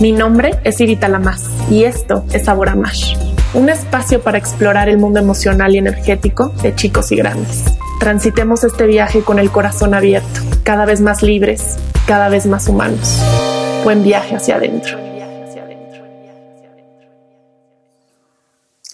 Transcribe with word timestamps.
Mi 0.00 0.12
nombre 0.12 0.60
es 0.62 0.80
Irita 0.80 1.08
Lamas 1.08 1.50
y 1.68 1.82
esto 1.82 2.24
es 2.32 2.44
Sabor 2.44 2.68
a 2.68 2.76
Mash, 2.76 3.16
un 3.52 3.68
espacio 3.68 4.22
para 4.22 4.38
explorar 4.38 4.88
el 4.88 4.96
mundo 4.96 5.18
emocional 5.18 5.74
y 5.74 5.78
energético 5.78 6.50
de 6.62 6.72
chicos 6.72 7.10
y 7.10 7.16
grandes. 7.16 7.64
Transitemos 7.98 8.62
este 8.62 8.86
viaje 8.86 9.22
con 9.22 9.40
el 9.40 9.50
corazón 9.50 9.94
abierto, 9.94 10.40
cada 10.62 10.86
vez 10.86 11.00
más 11.00 11.24
libres, 11.24 11.78
cada 12.06 12.28
vez 12.28 12.46
más 12.46 12.68
humanos. 12.68 13.18
Buen 13.82 14.04
viaje 14.04 14.36
hacia 14.36 14.54
adentro. 14.54 14.96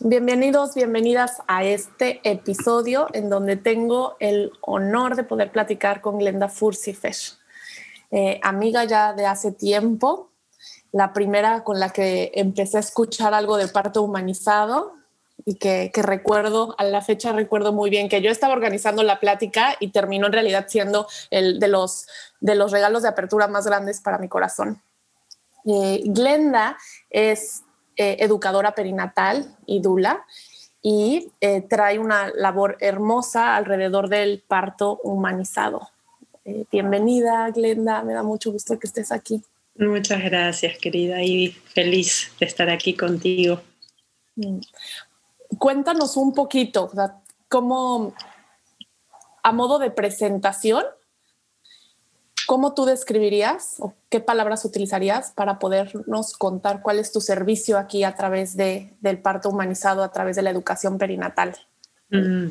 Bienvenidos, 0.01 0.75
bienvenidas 0.75 1.43
a 1.47 1.65
este 1.65 2.23
episodio 2.25 3.09
en 3.13 3.29
donde 3.29 3.57
tengo 3.57 4.17
el 4.21 4.53
honor 4.63 5.17
de 5.17 5.25
poder 5.25 5.53
platicar 5.53 6.01
con 6.01 6.19
Glenda 6.19 6.49
Fursifesh, 6.49 7.35
eh, 8.11 8.41
amiga 8.43 8.85
ya 8.85 9.13
de 9.13 9.27
hace 9.27 9.53
tiempo, 9.53 10.31
la 10.95 11.13
primera 11.13 11.65
con 11.65 11.81
la 11.81 11.91
que 11.91 12.31
empecé 12.37 12.77
a 12.77 12.81
escuchar 12.81 13.35
algo 13.35 13.57
de 13.57 13.67
parto 13.67 14.01
humanizado 14.01 14.95
y 15.45 15.57
que, 15.57 15.91
recuerdo, 15.93 16.77
a 16.79 16.85
la 16.85 17.03
fecha 17.03 17.33
recuerdo 17.33 17.73
muy 17.73 17.91
bien 17.91 18.09
que 18.09 18.23
yo 18.23 18.31
estaba 18.31 18.55
organizando 18.55 19.03
la 19.03 19.19
plática 19.19 19.75
y 19.81 19.89
terminó 19.89 20.29
en 20.29 20.35
realidad 20.35 20.67
siendo 20.69 21.09
el 21.33 21.59
de 21.59 21.67
los, 21.67 22.07
de 22.39 22.55
los 22.55 22.71
regalos 22.71 23.03
de 23.03 23.09
apertura 23.09 23.49
más 23.49 23.67
grandes 23.67 24.01
para 24.01 24.19
mi 24.19 24.29
corazón. 24.29 24.81
Eh, 25.67 26.03
Glenda 26.05 26.79
es 27.11 27.65
eh, 27.97 28.19
educadora 28.21 28.77
perinatal 28.77 29.53
y 29.67 29.81
dula 29.81 30.25
y 30.81 31.33
eh, 31.41 31.63
trae 31.63 31.99
una 31.99 32.31
labor 32.37 32.77
hermosa 32.79 33.57
alrededor 33.57 34.09
del 34.09 34.45
parto 34.47 35.01
humanizado. 35.03 35.89
bienvenida, 36.71 37.51
Glenda, 37.51 38.05
me 38.05 38.15
da 38.15 38.23
mucho 38.23 38.53
gusto 38.53 38.79
que 38.79 38.87
estés 38.87 39.11
aquí. 39.11 39.43
Muchas 39.77 40.23
gracias, 40.23 40.79
querida, 40.79 41.23
y 41.23 41.51
feliz 41.51 42.31
de 42.39 42.47
estar 42.47 42.71
aquí 42.71 42.95
contigo. 42.95 43.61
Mm. 44.37 44.61
Cuéntanos 45.59 46.17
un 46.17 46.33
poquito, 46.33 46.91
cómo, 47.49 48.15
a 49.43 49.53
modo 49.53 49.79
de 49.79 49.91
presentación, 49.91 50.85
¿cómo 52.47 52.75
tú 52.75 52.85
describirías 52.85 53.77
o 53.79 53.95
qué 54.11 54.21
palabras 54.21 54.65
utilizarías 54.65 55.33
para 55.33 55.59
podernos 55.59 56.35
contar 56.35 56.83
cuál 56.83 56.99
es 56.99 57.13
tu 57.13 57.21
servicio 57.21 57.79
aquí 57.79 58.05
a 58.05 58.15
través 58.15 58.57
de, 58.57 58.95
del 59.01 59.19
parto 59.19 59.49
humanizado, 59.49 60.03
a 60.03 60.13
través 60.13 60.37
de 60.37 60.43
la 60.43 60.51
educación 60.51 60.99
perinatal? 60.99 61.57
Mm. 62.11 62.49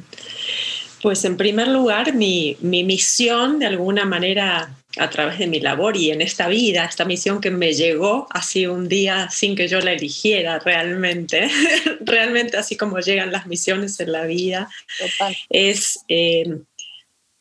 Pues 1.01 1.25
en 1.25 1.35
primer 1.35 1.67
lugar, 1.67 2.13
mi, 2.13 2.57
mi 2.61 2.83
misión 2.83 3.59
de 3.59 3.65
alguna 3.65 4.05
manera 4.05 4.73
a 4.97 5.09
través 5.09 5.39
de 5.39 5.47
mi 5.47 5.59
labor 5.59 5.97
y 5.97 6.11
en 6.11 6.21
esta 6.21 6.47
vida, 6.47 6.85
esta 6.85 7.05
misión 7.05 7.41
que 7.41 7.49
me 7.51 7.73
llegó 7.73 8.27
así 8.29 8.67
un 8.67 8.87
día 8.87 9.29
sin 9.31 9.55
que 9.55 9.67
yo 9.67 9.79
la 9.79 9.93
eligiera 9.93 10.59
realmente, 10.59 11.49
realmente 12.01 12.57
así 12.57 12.77
como 12.77 12.99
llegan 12.99 13.31
las 13.31 13.47
misiones 13.47 13.99
en 13.99 14.11
la 14.11 14.25
vida, 14.25 14.69
es 15.49 15.99
eh, 16.07 16.59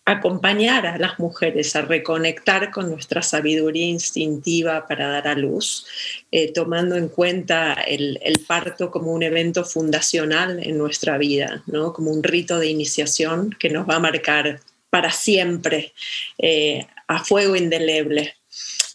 acompañar 0.05 0.87
a 0.87 0.99
las 0.99 1.19
mujeres 1.19 1.77
a 1.77 1.83
reconectar 1.83 2.71
con 2.71 2.91
nuestra 2.91 3.23
sabiduría 3.23 3.87
instintiva 3.87 4.87
para 4.89 5.09
dar 5.09 5.29
a 5.29 5.35
luz, 5.35 5.87
eh, 6.33 6.53
tomando 6.53 6.97
en 6.97 7.09
cuenta 7.09 7.75
el, 7.75 8.19
parto 8.49 8.91
como 8.91 9.13
un 9.13 9.23
evento 9.23 9.65
fundacional 9.65 10.59
en 10.63 10.77
nuestra 10.77 11.19
vida, 11.19 11.63
¿no? 11.67 11.93
como 11.93 12.11
un 12.11 12.23
rito 12.23 12.59
de 12.59 12.69
iniciación 12.69 13.51
que 13.59 13.71
nos 13.71 13.89
va 13.89 13.97
a 13.97 14.01
marcar 14.01 14.61
para 14.91 15.11
siempre 15.13 15.93
eh, 16.39 16.87
a 17.13 17.25
fuego 17.25 17.57
indeleble. 17.57 18.35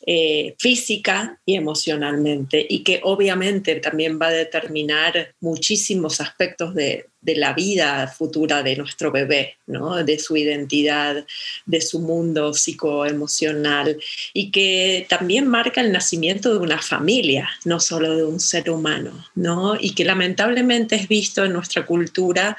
Eh, 0.09 0.55
física 0.57 1.37
y 1.45 1.55
emocionalmente 1.55 2.65
y 2.69 2.81
que 2.81 3.01
obviamente 3.03 3.75
también 3.75 4.17
va 4.21 4.27
a 4.27 4.31
determinar 4.31 5.33
muchísimos 5.41 6.21
aspectos 6.21 6.73
de, 6.73 7.07
la 7.21 7.51
vida 7.51 8.07
futura 8.07 8.63
de 8.63 8.77
nuestro 8.77 9.11
bebé, 9.11 9.57
¿no? 9.65 10.01
de 10.01 10.17
su 10.17 10.37
identidad, 10.37 11.25
de 11.65 11.81
su 11.81 11.99
mundo 11.99 12.53
psicoemocional 12.53 13.99
y 14.33 14.49
que 14.49 15.05
también 15.09 15.45
marca 15.45 15.81
el 15.81 15.91
nacimiento 15.91 16.53
de 16.53 16.59
una 16.59 16.81
familia, 16.81 17.49
no 17.65 17.81
solo 17.81 18.15
de 18.15 18.23
un 18.23 18.39
ser 18.39 18.69
humano, 18.69 19.11
¿no? 19.35 19.75
y 19.77 19.93
que 19.93 20.05
lamentablemente 20.05 20.95
es 20.95 21.09
visto 21.09 21.43
en 21.43 21.51
nuestra 21.51 21.85
cultura 21.85 22.55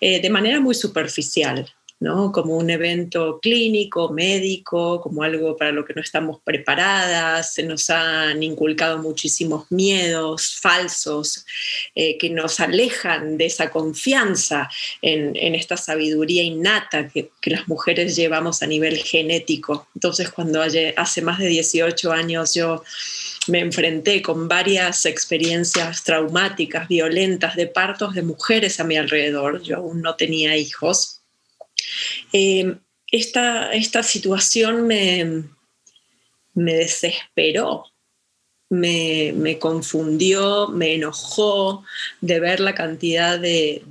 eh, 0.00 0.22
de 0.22 0.30
manera 0.30 0.60
muy 0.60 0.74
superficial. 0.74 1.70
Como 1.98 2.58
un 2.58 2.68
evento 2.68 3.40
clínico, 3.40 4.10
médico, 4.10 5.00
como 5.00 5.22
algo 5.22 5.56
para 5.56 5.72
lo 5.72 5.84
que 5.84 5.94
no 5.94 6.02
estamos 6.02 6.40
preparadas, 6.44 7.54
se 7.54 7.62
nos 7.62 7.88
han 7.88 8.42
inculcado 8.42 8.98
muchísimos 8.98 9.72
miedos 9.72 10.56
falsos 10.60 11.46
eh, 11.94 12.18
que 12.18 12.28
nos 12.28 12.60
alejan 12.60 13.38
de 13.38 13.46
esa 13.46 13.70
confianza 13.70 14.68
en, 15.00 15.54
esta 15.54 15.78
sabiduría 15.78 16.42
innata 16.42 17.08
que, 17.08 17.30
las 17.46 17.66
mujeres 17.66 18.14
llevamos 18.14 18.62
a 18.62 18.66
nivel 18.66 18.98
genético. 18.98 19.86
Entonces, 19.94 20.30
cuando 20.30 20.60
hace 20.62 21.22
más 21.22 21.38
de 21.38 21.46
18 21.46 22.12
años 22.12 22.54
yo 22.54 22.82
me 23.48 23.60
enfrenté 23.60 24.22
con 24.22 24.48
varias 24.48 25.06
experiencias 25.06 26.02
traumáticas, 26.02 26.88
violentas, 26.88 27.56
de 27.56 27.68
partos 27.68 28.14
de 28.14 28.22
mujeres 28.22 28.80
a 28.80 28.84
mi 28.84 28.96
alrededor. 28.96 29.62
Yo 29.62 29.76
aún 29.76 30.02
no 30.02 30.16
tenía 30.16 30.56
hijos, 30.56 31.15
eh, 32.32 32.76
esta, 33.10 33.72
esta, 33.72 34.02
situación 34.02 34.86
me, 34.86 35.44
me 36.54 36.74
desesperó 36.74 37.84
me, 38.68 39.58
confundió, 39.60 40.68
me 40.68 40.94
enojó 40.94 41.84
de 42.20 42.40
ver 42.40 42.58
la 42.58 42.74
cantidad 42.74 43.38
de, 43.38 43.82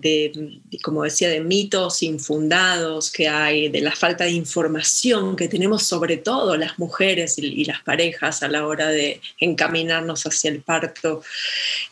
como 0.83 1.03
decía, 1.03 1.29
de 1.29 1.39
mitos 1.39 2.03
infundados 2.03 3.09
que 3.09 3.29
hay, 3.29 3.69
de 3.69 3.79
la 3.79 3.93
falta 3.93 4.25
de 4.25 4.31
información 4.31 5.37
que 5.37 5.47
tenemos 5.47 5.83
sobre 5.83 6.17
todo 6.17 6.57
las 6.57 6.77
mujeres 6.77 7.37
y, 7.37 7.63
las 7.65 7.81
parejas 7.83 8.43
a 8.43 8.47
la 8.47 8.67
hora 8.67 8.89
de 8.89 9.21
encaminarnos 9.39 10.25
hacia 10.25 10.51
el 10.51 10.61
parto. 10.61 11.23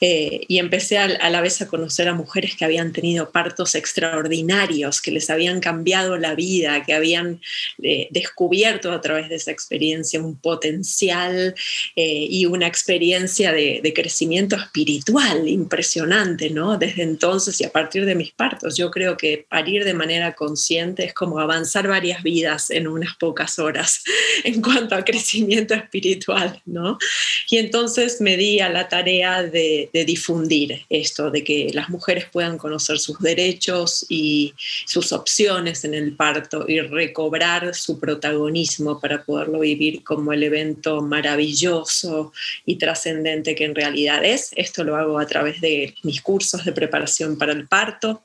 Eh, 0.02 0.42
y 0.48 0.60
empecé 0.60 0.98
a, 0.98 1.08
la 1.08 1.42
vez 1.42 1.62
a 1.62 1.68
conocer 1.68 2.10
a 2.10 2.14
mujeres 2.14 2.56
que 2.56 2.66
habían 2.66 2.92
tenido 2.92 3.32
partos 3.32 3.76
extraordinarios, 3.76 5.02
que 5.02 5.12
les 5.12 5.30
habían 5.30 5.62
cambiado 5.62 6.18
la 6.18 6.36
vida, 6.36 6.84
que 6.84 6.94
habían 6.94 7.42
eh, 7.82 8.08
descubierto 8.12 8.92
a 8.92 9.02
través 9.02 9.30
de 9.30 9.36
esa 9.36 9.52
experiencia 9.52 10.22
un 10.22 10.36
potencial 10.36 11.56
eh, 11.96 12.28
y 12.30 12.46
una 12.46 12.68
experiencia 12.74 13.52
de, 13.52 13.94
crecimiento 13.94 14.56
espiritual 14.56 15.48
impresionante, 15.48 16.50
¿no? 16.50 16.80
Desde 16.80 17.04
entonces 17.04 17.62
y 17.62 17.64
a 17.64 17.72
partir 17.72 18.06
de 18.06 18.16
mis 18.16 18.32
partos, 18.32 18.76
yo 18.76 18.90
creo 18.90 19.16
que 19.16 19.46
parir 19.48 19.84
de 19.84 19.94
manera 19.94 20.34
consciente 20.34 21.06
es 21.06 21.14
como 21.14 21.40
avanzar 21.40 21.88
varias 21.88 22.24
vidas 22.24 22.72
en 22.72 22.88
unas 22.88 23.16
pocas 23.18 23.60
horas 23.60 24.04
en 24.44 24.62
cuanto 24.62 24.96
a 24.96 25.06
crecimiento 25.06 25.76
espiritual, 25.76 26.60
¿no? 26.66 26.98
Y 27.52 27.58
entonces 27.58 28.20
me 28.20 28.36
di 28.36 28.60
a 28.62 28.70
la 28.70 28.90
tarea 28.90 29.44
de, 29.44 29.92
de 29.94 30.06
difundir 30.06 30.86
esto, 30.90 31.30
de 31.30 31.44
que 31.44 31.70
las 31.72 31.90
mujeres 31.90 32.26
puedan 32.32 32.58
conocer 32.58 32.98
sus 32.98 33.20
derechos 33.20 34.08
y 34.10 34.56
sus 34.86 35.12
opciones 35.14 35.86
en 35.86 35.94
el 35.94 36.16
parto 36.16 36.66
y 36.68 36.80
recobrar 36.80 37.76
su 37.76 38.00
protagonismo 38.00 39.00
para 39.00 39.24
poderlo 39.24 39.60
vivir 39.60 40.04
como 40.04 40.34
el 40.34 40.42
evento 40.42 41.02
maravilloso 41.02 42.34
y 42.66 42.78
trascendente 42.78 43.56
que 43.56 43.66
en 43.66 43.76
realidad 43.76 44.24
es. 44.24 44.52
Esto 44.56 44.84
lo 44.84 44.96
hago 44.96 45.20
a 45.20 45.28
través 45.28 45.62
de 45.62 45.96
mis 46.04 46.22
cursos 46.22 46.66
de 46.66 46.72
preparación 46.72 47.38
para 47.38 47.54
el 47.54 47.68
parto, 47.68 48.24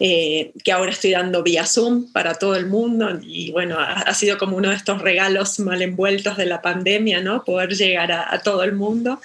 eh, 0.00 0.52
que 0.64 0.72
ahora 0.72 0.90
estoy 0.90 1.12
dando 1.12 1.42
vía 1.42 1.64
Zoom 1.64 2.12
para 2.12 2.34
todo 2.34 2.56
el 2.56 2.66
mundo 2.66 3.20
y 3.22 3.52
bueno, 3.52 3.78
ha, 3.78 4.12
sido 4.12 4.36
como 4.36 4.56
uno 4.56 4.70
de 4.70 4.76
estos 4.76 5.00
regalos 5.00 5.60
mal 5.60 5.80
envueltos 5.80 6.36
de 6.36 6.46
la 6.46 6.60
pandemia, 6.60 7.20
¿no? 7.20 7.44
Poder 7.44 7.70
llegar 7.74 8.10
a, 8.12 8.40
todo 8.42 8.64
el 8.64 8.72
mundo 8.72 9.20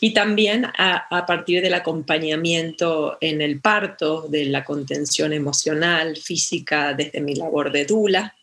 y 0.00 0.14
también 0.14 0.64
a, 0.64 1.06
a, 1.10 1.26
partir 1.26 1.62
del 1.62 1.74
acompañamiento 1.74 3.18
en 3.20 3.42
el 3.42 3.60
parto, 3.60 4.26
de 4.28 4.46
la 4.46 4.64
contención 4.64 5.32
emocional, 5.32 6.16
física, 6.16 6.94
desde 6.94 7.20
mi 7.20 7.34
labor 7.34 7.70
de 7.70 7.84
dula, 7.84 8.34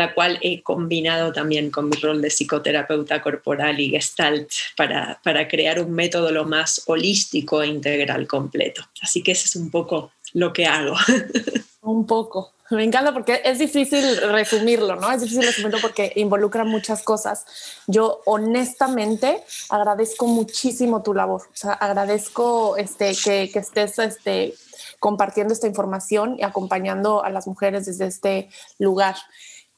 la 0.00 0.14
cual 0.14 0.38
he 0.40 0.62
combinado 0.62 1.30
también 1.30 1.70
con 1.70 1.90
mi 1.90 1.96
rol 1.96 2.22
de 2.22 2.30
psicoterapeuta 2.30 3.20
corporal 3.20 3.78
y 3.78 3.90
gestalt 3.90 4.50
para, 4.76 5.20
para 5.22 5.46
crear 5.46 5.78
un 5.78 5.92
método 5.92 6.32
lo 6.32 6.46
más 6.46 6.82
holístico 6.86 7.62
e 7.62 7.66
integral 7.66 8.26
completo. 8.26 8.82
Así 9.02 9.22
que 9.22 9.32
ese 9.32 9.44
es 9.44 9.56
un 9.56 9.70
poco 9.70 10.12
lo 10.32 10.52
que 10.52 10.64
hago. 10.64 10.96
Un 11.82 12.06
poco. 12.06 12.52
Me 12.70 12.84
encanta 12.84 13.12
porque 13.12 13.40
es 13.42 13.58
difícil 13.58 14.04
resumirlo, 14.30 14.94
¿no? 14.96 15.10
Es 15.10 15.22
difícil 15.22 15.44
resumirlo 15.44 15.78
porque 15.80 16.12
involucra 16.16 16.62
muchas 16.62 17.02
cosas. 17.02 17.46
Yo 17.86 18.20
honestamente 18.26 19.42
agradezco 19.70 20.26
muchísimo 20.26 21.02
tu 21.02 21.14
labor. 21.14 21.42
O 21.42 21.56
sea, 21.56 21.72
agradezco 21.72 22.76
este, 22.76 23.16
que, 23.16 23.50
que 23.50 23.58
estés 23.58 23.98
este, 23.98 24.54
compartiendo 25.00 25.52
esta 25.52 25.66
información 25.66 26.36
y 26.38 26.44
acompañando 26.44 27.24
a 27.24 27.30
las 27.30 27.46
mujeres 27.46 27.86
desde 27.86 28.06
este 28.06 28.50
lugar. 28.78 29.16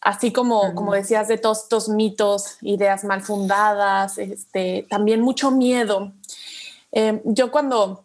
Así 0.03 0.33
como, 0.33 0.75
como 0.75 0.93
decías, 0.93 1.29
de 1.29 1.39
todos 1.39 1.63
estos 1.63 1.89
mitos, 1.89 2.59
ideas 2.61 3.05
mal 3.05 3.23
fundadas, 3.23 4.19
este, 4.19 4.87
también 4.91 5.21
mucho 5.21 5.51
miedo. 5.51 6.13
Em, 6.91 7.21
yo 7.25 7.51
cuando 7.53 8.05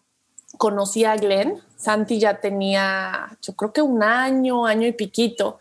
conocí 0.57 1.05
a 1.05 1.15
Glenn, 1.17 1.59
Santi 1.75 2.19
ya 2.19 2.39
tenía, 2.39 3.37
yo 3.41 3.53
creo 3.55 3.73
que 3.73 3.81
un 3.81 4.03
año, 4.03 4.65
año 4.65 4.87
y 4.87 4.91
piquito, 4.91 5.57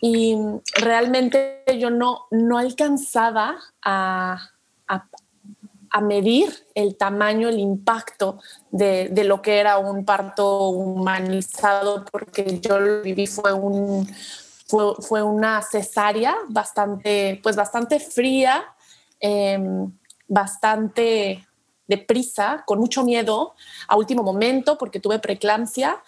y 0.00 0.36
realmente 0.74 1.64
yo 1.78 1.88
no, 1.90 2.26
no 2.30 2.58
alcanzaba 2.58 3.56
a, 3.82 4.50
a, 4.88 6.00
medir 6.00 6.66
el 6.74 6.96
tamaño, 6.96 7.48
el 7.48 7.58
impacto 7.58 8.40
de, 8.70 9.10
de, 9.10 9.24
lo 9.24 9.42
que 9.42 9.58
era 9.58 9.76
un 9.78 10.04
parto 10.04 10.70
humanizado, 10.70 12.04
porque 12.10 12.60
yo 12.60 12.80
lo 12.80 13.02
viví, 13.02 13.26
fue, 13.26 13.52
un, 13.52 14.08
fue, 14.98 15.22
una 15.22 15.60
cesárea 15.62 16.34
bastante, 16.48 17.40
pues 17.42 17.56
bastante 17.56 18.00
fría, 18.00 18.64
em, 19.20 19.92
bastante 20.28 21.46
deprisa, 21.86 22.64
con 22.66 22.78
mucho 22.78 23.04
miedo, 23.04 23.54
a 23.88 23.96
último 23.96 24.22
momento, 24.22 24.78
porque 24.78 25.00
tuve 25.00 25.18
preeclampsia. 25.18 26.02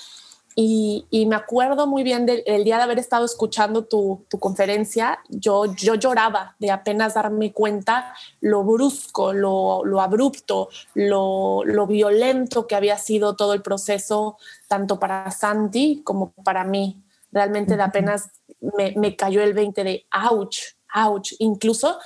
Y, 0.56 1.26
me 1.28 1.34
acuerdo 1.34 1.88
muy 1.88 2.04
bien 2.04 2.26
del, 2.26 2.44
día 2.62 2.76
de 2.76 2.84
haber 2.84 3.00
estado 3.00 3.24
escuchando 3.24 3.84
tu, 3.86 4.24
conferencia, 4.38 5.18
yo, 5.28 5.64
yo 5.74 5.96
lloraba 5.96 6.54
de 6.60 6.70
apenas 6.70 7.14
darme 7.14 7.52
cuenta 7.52 8.14
lo 8.40 8.62
brusco, 8.62 9.32
lo, 9.32 10.00
abrupto, 10.00 10.68
lo, 10.94 11.86
violento 11.88 12.68
que 12.68 12.76
había 12.76 12.98
sido 12.98 13.34
todo 13.34 13.52
el 13.52 13.62
proceso, 13.62 14.38
tanto 14.68 15.00
para 15.00 15.30
Santi 15.32 16.02
como 16.04 16.30
para 16.30 16.62
mí. 16.62 17.02
Realmente 17.34 17.76
de 17.76 17.82
apenas 17.82 18.30
me, 18.60 18.94
me 18.96 19.16
cayó 19.16 19.42
el 19.42 19.52
20 19.52 19.84
de 19.84 20.06
ouch, 20.30 20.58
ouch. 20.94 21.32
Incluso 21.40 21.98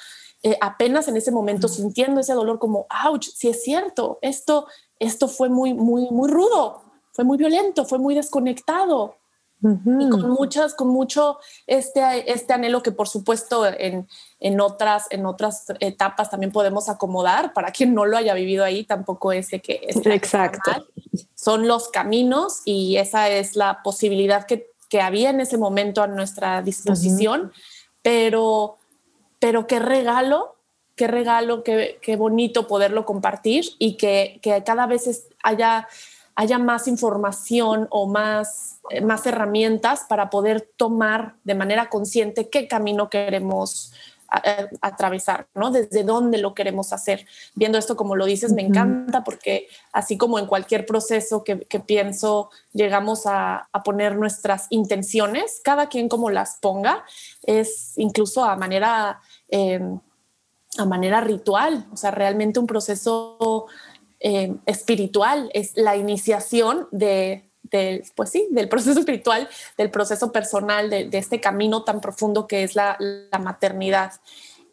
eh, 0.42 0.56
apenas 0.60 1.06
en 1.08 1.16
ese 1.16 1.30
momento 1.30 1.68
sintiendo 1.68 2.20
ese 2.20 2.32
dolor 2.32 2.58
como, 2.58 2.86
ouch, 3.04 3.26
si 3.26 3.48
es 3.48 3.62
cierto, 3.62 4.18
esto, 4.22 4.66
esto 4.98 5.28
fue 5.28 5.48
muy, 5.48 5.74
muy, 5.74 6.08
muy 6.10 6.30
rudo, 6.30 6.82
fue 7.12 7.24
muy 7.24 7.36
violento, 7.36 7.84
fue 7.84 7.98
muy 7.98 8.14
desconectado. 8.14 9.16
Y 9.60 10.08
con 10.08 10.30
muchas, 10.30 10.72
con 10.74 10.86
mucho 10.86 11.38
este, 11.66 12.32
este 12.32 12.52
anhelo 12.52 12.80
que 12.80 12.92
por 12.92 13.08
supuesto 13.08 13.66
en, 13.66 14.06
en, 14.38 14.60
otras, 14.60 15.06
en 15.10 15.26
otras 15.26 15.64
etapas 15.80 16.30
también 16.30 16.52
podemos 16.52 16.88
acomodar. 16.88 17.52
Para 17.52 17.72
quien 17.72 17.92
no 17.92 18.06
lo 18.06 18.16
haya 18.16 18.34
vivido 18.34 18.64
ahí, 18.64 18.84
tampoco 18.84 19.32
es 19.32 19.48
que... 19.48 19.80
Exacto. 20.04 20.86
Son 21.34 21.66
los 21.66 21.88
caminos 21.88 22.62
y 22.64 22.98
esa 22.98 23.30
es 23.30 23.56
la 23.56 23.82
posibilidad 23.82 24.46
que, 24.46 24.70
que 24.88 25.00
había 25.00 25.30
en 25.30 25.40
ese 25.40 25.58
momento 25.58 26.02
a 26.02 26.06
nuestra 26.06 26.62
disposición. 26.62 27.52
Pero 28.02 28.78
pero 29.38 29.66
qué 29.66 29.78
regalo, 29.78 30.56
qué 30.96 31.06
regalo, 31.06 31.62
qué, 31.62 31.98
qué 32.02 32.16
bonito 32.16 32.66
poderlo 32.66 33.04
compartir 33.04 33.64
y 33.78 33.96
que, 33.96 34.40
que 34.42 34.62
cada 34.64 34.86
vez 34.86 35.28
haya, 35.42 35.88
haya 36.34 36.58
más 36.58 36.88
información 36.88 37.86
o 37.90 38.06
más, 38.06 38.80
eh, 38.90 39.00
más 39.00 39.26
herramientas 39.26 40.04
para 40.08 40.30
poder 40.30 40.68
tomar 40.76 41.36
de 41.44 41.54
manera 41.54 41.88
consciente 41.88 42.48
qué 42.50 42.66
camino 42.66 43.10
queremos 43.10 43.92
atravesar, 44.28 45.48
¿no? 45.54 45.70
Desde 45.70 46.04
dónde 46.04 46.38
lo 46.38 46.54
queremos 46.54 46.92
hacer. 46.92 47.26
Viendo 47.54 47.78
esto, 47.78 47.96
como 47.96 48.14
lo 48.14 48.26
dices, 48.26 48.52
me 48.52 48.62
encanta 48.62 49.24
porque 49.24 49.68
así 49.92 50.18
como 50.18 50.38
en 50.38 50.46
cualquier 50.46 50.84
proceso 50.84 51.44
que, 51.44 51.60
que 51.60 51.80
pienso, 51.80 52.50
llegamos 52.72 53.26
a, 53.26 53.68
a, 53.72 53.82
poner 53.82 54.16
nuestras 54.16 54.66
intenciones, 54.68 55.60
cada 55.64 55.88
quien 55.88 56.08
como 56.08 56.28
las 56.28 56.58
ponga, 56.60 57.04
es 57.44 57.94
incluso 57.96 58.44
a 58.44 58.56
manera, 58.56 59.20
em, 59.48 59.98
a 60.76 60.84
manera 60.84 61.22
ritual, 61.22 61.86
o 61.90 61.96
sea, 61.96 62.10
realmente 62.10 62.60
un 62.60 62.66
proceso 62.66 63.66
em, 64.20 64.58
espiritual, 64.66 65.50
es 65.54 65.72
la 65.76 65.96
iniciación 65.96 66.86
de, 66.90 67.47
del, 67.70 68.04
pues 68.14 68.30
sí, 68.30 68.48
del 68.50 68.68
proceso 68.68 68.98
espiritual, 69.00 69.48
del 69.76 69.90
proceso 69.90 70.32
personal, 70.32 70.90
de, 70.90 71.08
este 71.12 71.40
camino 71.40 71.84
tan 71.84 72.00
profundo 72.00 72.46
que 72.46 72.62
es 72.62 72.74
la, 72.74 72.98
maternidad. 73.40 74.12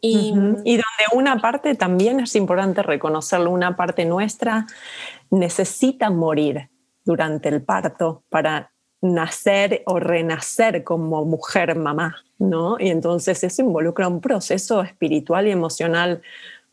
Y, 0.01 0.33
y, 0.63 0.77
donde 0.77 0.83
una 1.13 1.41
parte 1.41 1.73
también 1.73 2.19
es 2.19 2.35
importante 2.35 2.83
reconocerlo, 2.83 3.49
una 3.49 3.75
parte 3.75 4.05
nuestra 4.05 4.67
necesita 5.31 6.11
morir 6.11 6.69
durante 7.03 7.49
el 7.49 7.63
parto 7.63 8.23
para 8.29 8.71
nacer 9.01 9.83
o 9.85 9.99
renacer 9.99 10.83
como 10.83 11.25
mujer 11.25 11.75
mamá, 11.75 12.15
¿no? 12.37 12.77
Y 12.79 12.89
entonces 12.89 13.43
eso 13.43 13.61
involucra 13.61 14.07
un 14.07 14.21
proceso 14.21 14.81
espiritual 14.81 15.47
y 15.47 15.51
emocional 15.51 16.21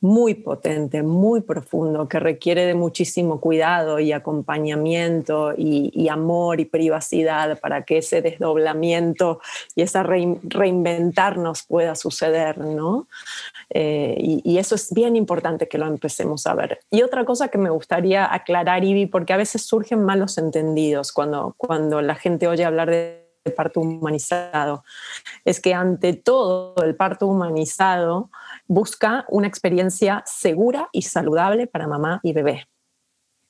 muy 0.03 0.35
potente, 0.35 1.05
muy 1.05 1.43
profundo, 1.43 2.09
que 2.09 2.19
requiere 2.19 2.67
de 2.67 2.75
muchísimo 2.75 3.41
cuidado 3.41 4.01
y 4.01 4.11
acompañamiento 4.11 5.55
y, 5.57 6.09
amor 6.09 6.59
y 6.59 6.65
privacidad 6.65 7.61
para 7.61 7.85
que 7.85 7.99
ese 7.99 8.21
desdoblamiento 8.21 9.41
y 9.77 9.83
esa 9.83 10.03
reinventarnos 10.03 11.63
pueda 11.63 11.95
suceder, 11.95 12.59
¿no? 12.59 13.07
Eh, 13.71 14.17
y, 14.19 14.59
eso 14.59 14.75
es 14.75 14.93
bien 14.93 15.15
importante 15.15 15.69
que 15.69 15.79
lo 15.79 15.87
empecemos 15.87 16.49
a 16.49 16.55
ver. 16.55 16.81
Y 16.91 17.03
otra 17.03 17.25
cosa 17.25 17.47
que 17.47 17.59
me 17.59 17.71
gustaría 17.71 18.33
aclarar, 18.35 18.83
Ivy, 18.83 19.07
porque 19.07 19.33
a 19.33 19.37
veces 19.37 19.63
surgen 19.63 20.03
malos 20.03 20.37
entendidos 20.37 21.13
cuando, 21.13 21.55
cuando 21.57 22.03
la 22.03 22.17
gente 22.17 22.49
oye 22.49 22.65
hablar 22.65 22.91
de 22.91 23.23
parto 23.57 23.81
humanizado, 23.81 24.85
es 25.45 25.61
que 25.61 25.75
ante 25.75 26.13
todo 26.15 26.75
el 26.83 26.97
parto 26.97 27.27
humanizado 27.27 28.31
busca 28.67 29.25
una 29.29 29.47
experiencia 29.47 30.23
segura 30.27 30.89
y 30.93 31.03
saludable 31.03 31.67
para 31.67 31.89
mamá 31.89 32.21
y 32.23 32.33
bebé 32.33 32.67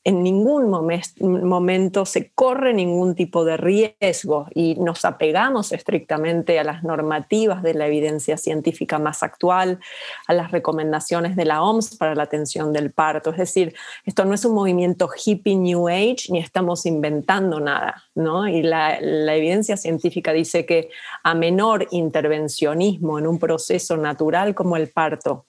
en 0.05 0.25
ningún 0.25 0.69
momento 0.69 2.05
se 2.07 2.33
corre 2.33 2.75
ningún 2.75 3.15
tipo 3.15 3.45
de 3.45 3.57
riesgo 3.57 4.47
y 4.53 4.75
nos 4.75 5.05
apegamos 5.05 5.71
estrictamente 5.71 6.59
a 6.59 6.65
las 6.65 6.83
normativas 6.83 7.63
de 7.63 7.75
la 7.75 7.87
evidencia 7.87 8.37
científica 8.37 8.99
más 8.99 9.23
actual, 9.23 9.79
a 10.27 10.35
las 10.35 10.51
recomendaciones 10.51 11.37
de 11.37 11.45
la 11.45 11.63
OMS 11.63 11.97
para 11.97 12.17
la 12.17 12.25
atención 12.25 12.73
del 12.73 12.91
parto. 12.91 13.31
Es 13.31 13.37
decir, 13.37 13.77
esto 14.05 14.25
no 14.25 14.35
es 14.35 14.45
un 14.45 14.55
movimiento 14.55 15.09
hippie 15.09 15.55
New 15.55 15.89
Age 15.89 16.27
ni 16.31 16.41
estamos 16.41 16.85
inventando 16.85 17.61
nada, 17.61 18.03
¿no? 18.17 18.49
Y 18.49 18.63
la, 18.63 18.99
la 19.01 19.37
evidencia 19.37 19.77
científica 19.77 20.33
dice 20.33 20.67
que 20.67 20.91
a 21.23 21.35
menor 21.35 21.87
intervencionismo 21.93 23.21
en 23.21 23.29
un 23.29 23.39
proceso 23.39 23.97
natural 23.97 24.57
como 24.57 24.77
el 24.77 24.89
parto, 24.89 25.47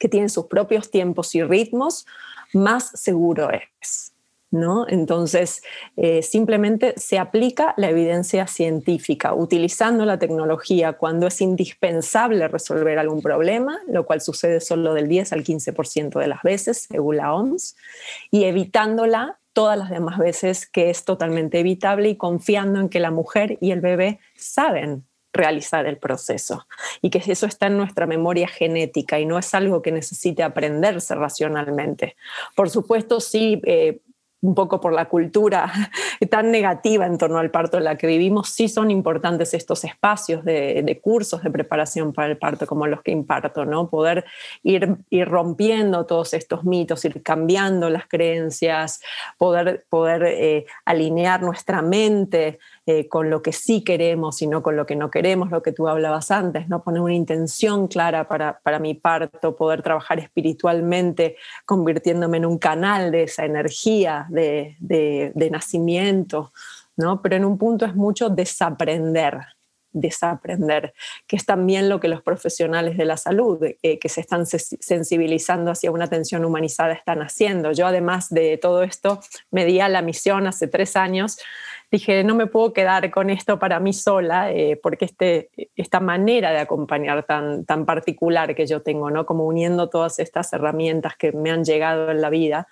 que 0.00 0.08
tiene 0.08 0.28
sus 0.28 0.46
propios 0.46 0.90
tiempos 0.90 1.32
y 1.36 1.44
ritmos, 1.44 2.06
más 2.54 2.90
seguro 2.94 3.50
es. 3.50 4.10
¿No? 4.50 4.86
Entonces, 4.86 5.64
eh, 5.96 6.22
simplemente 6.22 6.94
se 6.96 7.18
aplica 7.18 7.74
la 7.76 7.90
evidencia 7.90 8.46
científica, 8.46 9.34
utilizando 9.34 10.04
la 10.04 10.20
tecnología 10.20 10.92
cuando 10.92 11.26
es 11.26 11.40
indispensable 11.40 12.46
resolver 12.46 13.00
algún 13.00 13.20
problema, 13.20 13.80
lo 13.88 14.06
cual 14.06 14.20
sucede 14.20 14.60
solo 14.60 14.94
del 14.94 15.08
10 15.08 15.32
al 15.32 15.42
15% 15.42 16.20
de 16.20 16.28
las 16.28 16.42
veces, 16.44 16.86
según 16.88 17.16
la 17.16 17.34
OMS, 17.34 17.74
y 18.30 18.44
evitándola 18.44 19.40
todas 19.54 19.76
las 19.76 19.90
demás 19.90 20.18
veces 20.18 20.66
que 20.66 20.88
es 20.88 21.04
totalmente 21.04 21.58
evitable 21.58 22.10
y 22.10 22.16
confiando 22.16 22.78
en 22.78 22.88
que 22.88 23.00
la 23.00 23.10
mujer 23.10 23.58
y 23.60 23.72
el 23.72 23.80
bebé 23.80 24.20
saben 24.36 25.04
realizar 25.34 25.84
el 25.84 25.98
proceso 25.98 26.66
y 27.02 27.10
que 27.10 27.20
eso 27.26 27.46
está 27.46 27.66
en 27.66 27.76
nuestra 27.76 28.06
memoria 28.06 28.48
genética 28.48 29.18
y 29.18 29.26
no 29.26 29.38
es 29.38 29.52
algo 29.52 29.82
que 29.82 29.92
necesite 29.92 30.42
aprenderse 30.42 31.14
racionalmente. 31.14 32.16
Por 32.54 32.70
supuesto, 32.70 33.20
sí, 33.20 33.60
eh, 33.64 34.00
un 34.44 34.54
poco 34.54 34.78
por 34.78 34.92
la 34.92 35.06
cultura 35.06 35.72
tan 36.30 36.50
negativa 36.50 37.06
en 37.06 37.16
torno 37.16 37.38
al 37.38 37.50
parto 37.50 37.78
en 37.78 37.84
la 37.84 37.96
que 37.96 38.06
vivimos, 38.06 38.50
sí 38.50 38.68
son 38.68 38.90
importantes 38.90 39.54
estos 39.54 39.84
espacios 39.84 40.44
de, 40.44 41.00
cursos 41.02 41.42
de 41.42 41.50
preparación 41.50 42.12
para 42.12 42.28
el 42.28 42.36
parto 42.36 42.66
como 42.66 42.86
los 42.86 43.02
que 43.02 43.10
imparto, 43.10 43.64
¿no? 43.64 43.88
Poder 43.88 44.24
ir, 44.62 44.98
ir 45.08 45.28
rompiendo 45.28 46.04
todos 46.04 46.34
estos 46.34 46.64
mitos, 46.64 47.04
ir 47.06 47.22
cambiando 47.22 47.88
las 47.88 48.06
creencias, 48.06 49.00
poder, 49.38 49.86
poder 49.88 50.24
eh, 50.24 50.66
alinear 50.84 51.42
nuestra 51.42 51.80
mente 51.80 52.58
eh, 52.86 53.08
con 53.08 53.30
lo 53.30 53.40
que 53.40 53.52
sí 53.52 53.82
queremos 53.82 54.42
y 54.42 54.46
no 54.46 54.62
con 54.62 54.76
lo 54.76 54.84
que 54.84 54.94
no 54.94 55.10
queremos, 55.10 55.50
lo 55.50 55.62
que 55.62 55.72
tú 55.72 55.88
hablabas 55.88 56.30
antes, 56.30 56.68
¿no? 56.68 56.82
Poner 56.82 57.00
una 57.00 57.14
intención 57.14 57.88
clara 57.88 58.28
para, 58.28 58.60
para 58.62 58.78
mi 58.78 58.92
parto, 58.92 59.56
poder 59.56 59.80
trabajar 59.80 60.18
espiritualmente, 60.18 61.36
convirtiéndome 61.64 62.36
en 62.36 62.44
un 62.44 62.58
canal 62.58 63.10
de 63.10 63.22
esa 63.22 63.46
energía 63.46 64.26
de, 64.28 64.76
de, 64.80 65.50
nacimiento, 65.50 66.52
¿no? 66.94 67.22
Pero 67.22 67.36
en 67.36 67.46
un 67.46 67.56
punto 67.56 67.86
es 67.86 67.94
mucho 67.94 68.28
desaprender, 68.28 69.40
desaprender, 69.90 70.92
que 71.26 71.36
es 71.36 71.46
también 71.46 71.88
lo 71.88 72.00
que 72.00 72.08
los 72.08 72.20
profesionales 72.20 72.98
de 72.98 73.06
la 73.06 73.16
salud 73.16 73.60
eh, 73.62 73.98
que 73.98 74.08
se 74.10 74.20
están 74.20 74.44
sensibilizando 74.44 75.70
hacia 75.70 75.90
una 75.90 76.04
atención 76.04 76.44
humanizada 76.44 76.92
están 76.92 77.22
haciendo. 77.22 77.72
Yo 77.72 77.86
además 77.86 78.28
de 78.28 78.58
todo 78.58 78.82
esto 78.82 79.20
me 79.50 79.64
di 79.64 79.80
a 79.80 79.88
la 79.88 80.02
misión 80.02 80.46
hace 80.46 80.66
tres 80.68 80.96
años 80.96 81.38
dije, 81.90 82.24
no 82.24 82.34
me 82.34 82.46
puedo 82.46 82.72
quedar 82.72 83.10
con 83.10 83.30
esto 83.30 83.58
para 83.58 83.80
mí 83.80 83.92
sola, 83.92 84.50
eh, 84.50 84.78
porque 84.82 85.04
este, 85.04 85.50
esta 85.76 86.00
manera 86.00 86.50
de 86.50 86.58
acompañar 86.58 87.24
tan, 87.24 87.64
tan 87.64 87.86
particular 87.86 88.54
que 88.54 88.66
yo 88.66 88.82
tengo, 88.82 89.10
¿no? 89.10 89.26
como 89.26 89.46
uniendo 89.46 89.88
todas 89.88 90.18
estas 90.18 90.52
herramientas 90.52 91.16
que 91.16 91.32
me 91.32 91.50
han 91.50 91.64
llegado 91.64 92.10
en 92.10 92.20
la 92.20 92.30
vida, 92.30 92.68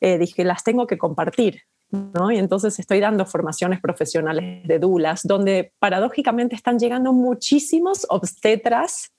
eh, 0.00 0.18
dije, 0.18 0.44
las 0.44 0.64
tengo 0.64 0.86
que 0.86 0.98
compartir. 0.98 1.62
Y 1.92 2.38
entonces 2.38 2.78
estoy 2.80 2.98
dando 2.98 3.24
formaciones 3.26 3.80
profesionales 3.80 4.66
de 4.66 4.78
dulas, 4.80 5.20
donde 5.22 5.72
paradójicamente 5.78 6.56
están 6.56 6.80
llegando 6.80 7.12
muchísimos 7.12 8.06
obstetras, 8.08 9.12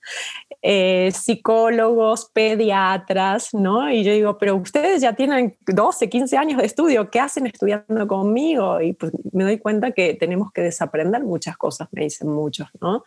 eh, 0.60 1.10
psicólogos, 1.14 2.30
pediatras, 2.32 3.54
¿no? 3.54 3.90
Y 3.90 4.04
yo 4.04 4.12
digo, 4.12 4.36
pero 4.36 4.56
ustedes 4.56 5.00
ya 5.00 5.14
tienen 5.14 5.56
12, 5.66 6.10
15 6.10 6.36
años 6.36 6.58
de 6.58 6.66
estudio, 6.66 7.10
¿qué 7.10 7.20
hacen 7.20 7.46
estudiando 7.46 8.06
conmigo? 8.06 8.80
Y 8.82 8.92
pues 8.92 9.12
me 9.32 9.44
doy 9.44 9.58
cuenta 9.58 9.92
que 9.92 10.14
tenemos 10.14 10.52
que 10.52 10.60
desaprender 10.60 11.22
muchas 11.22 11.56
cosas, 11.56 11.88
me 11.92 12.02
dicen 12.02 12.28
muchos, 12.28 12.68
¿no? 12.82 13.04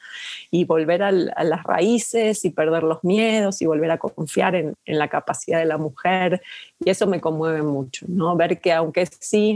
Y 0.50 0.66
volver 0.66 1.04
a, 1.04 1.12
las 1.12 1.64
raíces 1.64 2.46
y 2.46 2.50
perder 2.50 2.84
los 2.84 3.04
miedos 3.04 3.62
y 3.62 3.66
volver 3.68 3.92
a 3.92 4.00
confiar 4.00 4.56
en, 4.56 4.74
en 4.86 4.98
la 4.98 5.08
capacidad 5.08 5.60
de 5.60 5.66
la 5.66 5.78
mujer. 5.78 6.42
Y 6.84 6.90
eso 6.90 7.06
me 7.06 7.22
conmueve 7.22 7.62
mucho, 7.62 8.06
¿no? 8.10 8.36
Ver 8.36 8.60
que 8.60 8.74
aunque 8.74 9.06
sí 9.06 9.51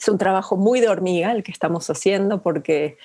es 0.00 0.08
un 0.08 0.18
trabajo 0.18 0.56
muy 0.56 0.80
de 0.80 0.88
hormiga 0.88 1.32
el 1.32 1.42
que 1.42 1.52
estamos 1.52 1.88
haciendo 1.90 2.42
porque 2.42 2.98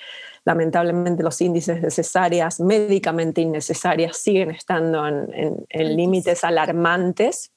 lamentablemente 0.44 1.22
los 1.22 1.40
índices 1.40 1.80
de 1.82 1.90
cesáreas 1.90 2.60
médicamente 2.60 3.40
innecesarias 3.40 4.16
siguen 4.16 4.50
estando 4.50 5.06
en, 5.06 5.96
límites 5.96 6.44
alarmantes. 6.44 7.50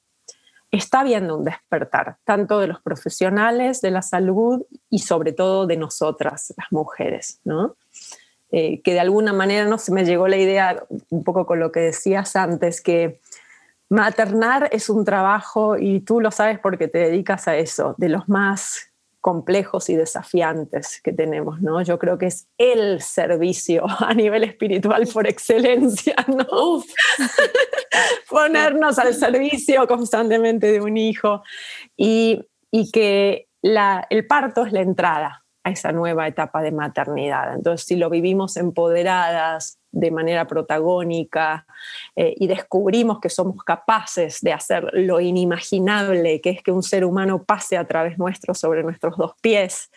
Está 0.70 1.00
habiendo 1.00 1.36
un 1.36 1.44
despertar, 1.44 2.16
tanto 2.24 2.60
de 2.60 2.66
los 2.66 2.80
profesionales 2.82 3.80
de 3.80 3.90
la 3.90 4.02
salud 4.02 4.64
y 4.90 5.00
sobre 5.00 5.32
todo 5.32 5.66
de 5.66 5.76
nosotras, 5.76 6.52
las 6.56 6.70
mujeres, 6.70 7.40
¿no? 7.44 7.76
Eh, 8.50 8.80
que 8.82 8.94
de 8.94 9.00
alguna 9.00 9.32
manera 9.32 9.66
no 9.66 9.78
se 9.78 9.92
me 9.92 10.04
llegó 10.04 10.26
la 10.26 10.36
idea, 10.38 10.84
un 11.10 11.24
poco 11.24 11.46
con 11.46 11.60
lo 11.60 11.70
que 11.70 11.80
decías 11.80 12.36
antes, 12.36 12.80
que 12.80 13.20
maternar 13.90 14.68
es 14.72 14.88
un 14.88 15.04
trabajo, 15.04 15.76
y 15.78 16.00
tú 16.00 16.20
lo 16.20 16.30
sabes 16.30 16.58
porque 16.58 16.88
te 16.88 16.98
dedicas 16.98 17.48
a 17.48 17.56
eso, 17.56 17.94
de 17.98 18.08
los 18.08 18.28
más 18.28 18.87
complejos 19.20 19.90
y 19.90 19.96
desafiantes 19.96 21.00
que 21.02 21.12
tenemos, 21.12 21.60
¿no? 21.60 21.82
Yo 21.82 21.98
creo 21.98 22.18
que 22.18 22.26
es 22.26 22.48
el 22.56 23.02
servicio 23.02 23.84
a 23.98 24.14
nivel 24.14 24.44
espiritual 24.44 25.06
por 25.12 25.26
excelencia, 25.26 26.16
¿no? 26.28 26.82
Ponernos 28.30 28.98
al 28.98 29.14
servicio 29.14 29.86
constantemente 29.86 30.70
de 30.72 30.80
un 30.80 30.96
hijo 30.96 31.42
y, 31.96 32.46
y 32.70 32.90
que 32.90 33.48
la, 33.62 34.06
el 34.10 34.26
parto 34.26 34.64
es 34.64 34.72
la 34.72 34.80
entrada 34.80 35.44
a 35.64 35.70
esa 35.70 35.92
nueva 35.92 36.26
etapa 36.28 36.62
de 36.62 36.72
maternidad. 36.72 37.54
Entonces, 37.54 37.86
si 37.86 37.96
lo 37.96 38.10
vivimos 38.10 38.56
empoderadas, 38.56 39.77
de 39.90 40.10
manera 40.10 40.46
protagónica 40.46 41.66
eh, 42.14 42.34
y 42.36 42.46
descubrimos 42.46 43.20
que 43.20 43.30
somos 43.30 43.62
capaces 43.64 44.40
de 44.40 44.52
hacer 44.52 44.90
lo 44.92 45.20
inimaginable, 45.20 46.40
que 46.40 46.50
es 46.50 46.62
que 46.62 46.72
un 46.72 46.82
ser 46.82 47.04
humano 47.04 47.42
pase 47.44 47.76
a 47.76 47.86
través 47.86 48.18
nuestro 48.18 48.54
sobre 48.54 48.82
nuestros 48.82 49.16
dos 49.16 49.32
pies, 49.40 49.90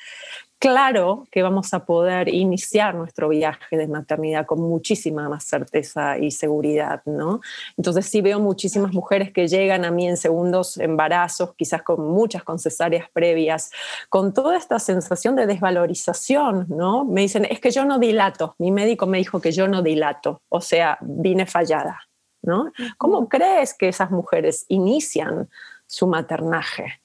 claro 0.61 1.27
que 1.31 1.41
vamos 1.41 1.73
a 1.73 1.85
poder 1.85 2.31
iniciar 2.31 2.93
nuestro 2.93 3.29
viaje 3.29 3.77
de 3.77 3.87
maternidad 3.87 4.45
con 4.45 4.61
muchísima 4.61 5.27
más 5.27 5.43
certeza 5.43 6.19
y 6.19 6.29
seguridad, 6.29 7.01
¿no? 7.05 7.41
Entonces 7.77 8.05
sí 8.05 8.21
veo 8.21 8.39
muchísimas 8.39 8.93
mujeres 8.93 9.33
que 9.33 9.47
llegan 9.47 9.85
a 9.85 9.91
mí 9.91 10.07
en 10.07 10.17
segundos 10.17 10.77
embarazos, 10.77 11.55
quizás 11.55 11.81
con 11.81 12.07
muchas 12.07 12.43
con 12.43 12.59
cesáreas 12.59 13.09
previas, 13.11 13.71
con 14.07 14.35
toda 14.35 14.55
esta 14.55 14.77
sensación 14.77 15.35
de 15.35 15.47
desvalorización, 15.47 16.67
¿no? 16.69 17.05
Me 17.05 17.21
dicen, 17.21 17.45
es 17.49 17.59
que 17.59 17.71
yo 17.71 17.83
no 17.83 17.97
dilato, 17.97 18.55
mi 18.59 18.71
médico 18.71 19.07
me 19.07 19.17
dijo 19.17 19.41
que 19.41 19.51
yo 19.51 19.67
no 19.67 19.81
dilato, 19.81 20.43
o 20.47 20.61
sea, 20.61 20.99
vine 21.01 21.47
fallada, 21.47 22.01
¿no? 22.43 22.71
¿Cómo 22.99 23.27
crees 23.27 23.73
que 23.73 23.87
esas 23.87 24.11
mujeres 24.11 24.65
inician 24.67 25.49
su 25.87 26.05
maternaje? 26.05 27.00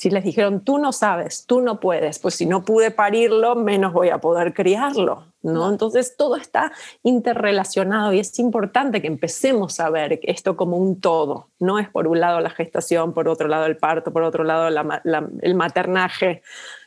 Si 0.00 0.08
les 0.08 0.24
dijeron, 0.24 0.64
tú 0.64 0.78
no 0.78 0.92
sabes, 0.92 1.44
tú 1.44 1.60
no 1.60 1.78
puedes, 1.78 2.18
pues 2.20 2.34
si 2.34 2.46
no 2.46 2.64
pude 2.64 2.90
parirlo, 2.90 3.54
menos 3.54 3.92
voy 3.92 4.08
a 4.08 4.16
poder 4.16 4.54
criarlo, 4.54 5.26
¿no? 5.42 5.68
Entonces 5.68 6.16
todo 6.16 6.36
está 6.36 6.72
interrelacionado 7.02 8.14
y 8.14 8.20
es 8.20 8.38
importante 8.38 9.02
que 9.02 9.08
empecemos 9.08 9.78
a 9.78 9.90
ver 9.90 10.18
esto 10.22 10.56
como 10.56 10.78
un 10.78 11.02
todo. 11.02 11.48
No 11.58 11.78
es 11.78 11.90
por 11.90 12.06
un 12.06 12.18
lado 12.18 12.40
la 12.40 12.48
gestación, 12.48 13.12
por 13.12 13.28
otro 13.28 13.46
lado 13.46 13.66
el 13.66 13.76
parto, 13.76 14.10
por 14.10 14.22
otro 14.22 14.42
lado 14.42 14.68
el 14.68 15.54
maternaje, 15.54 16.40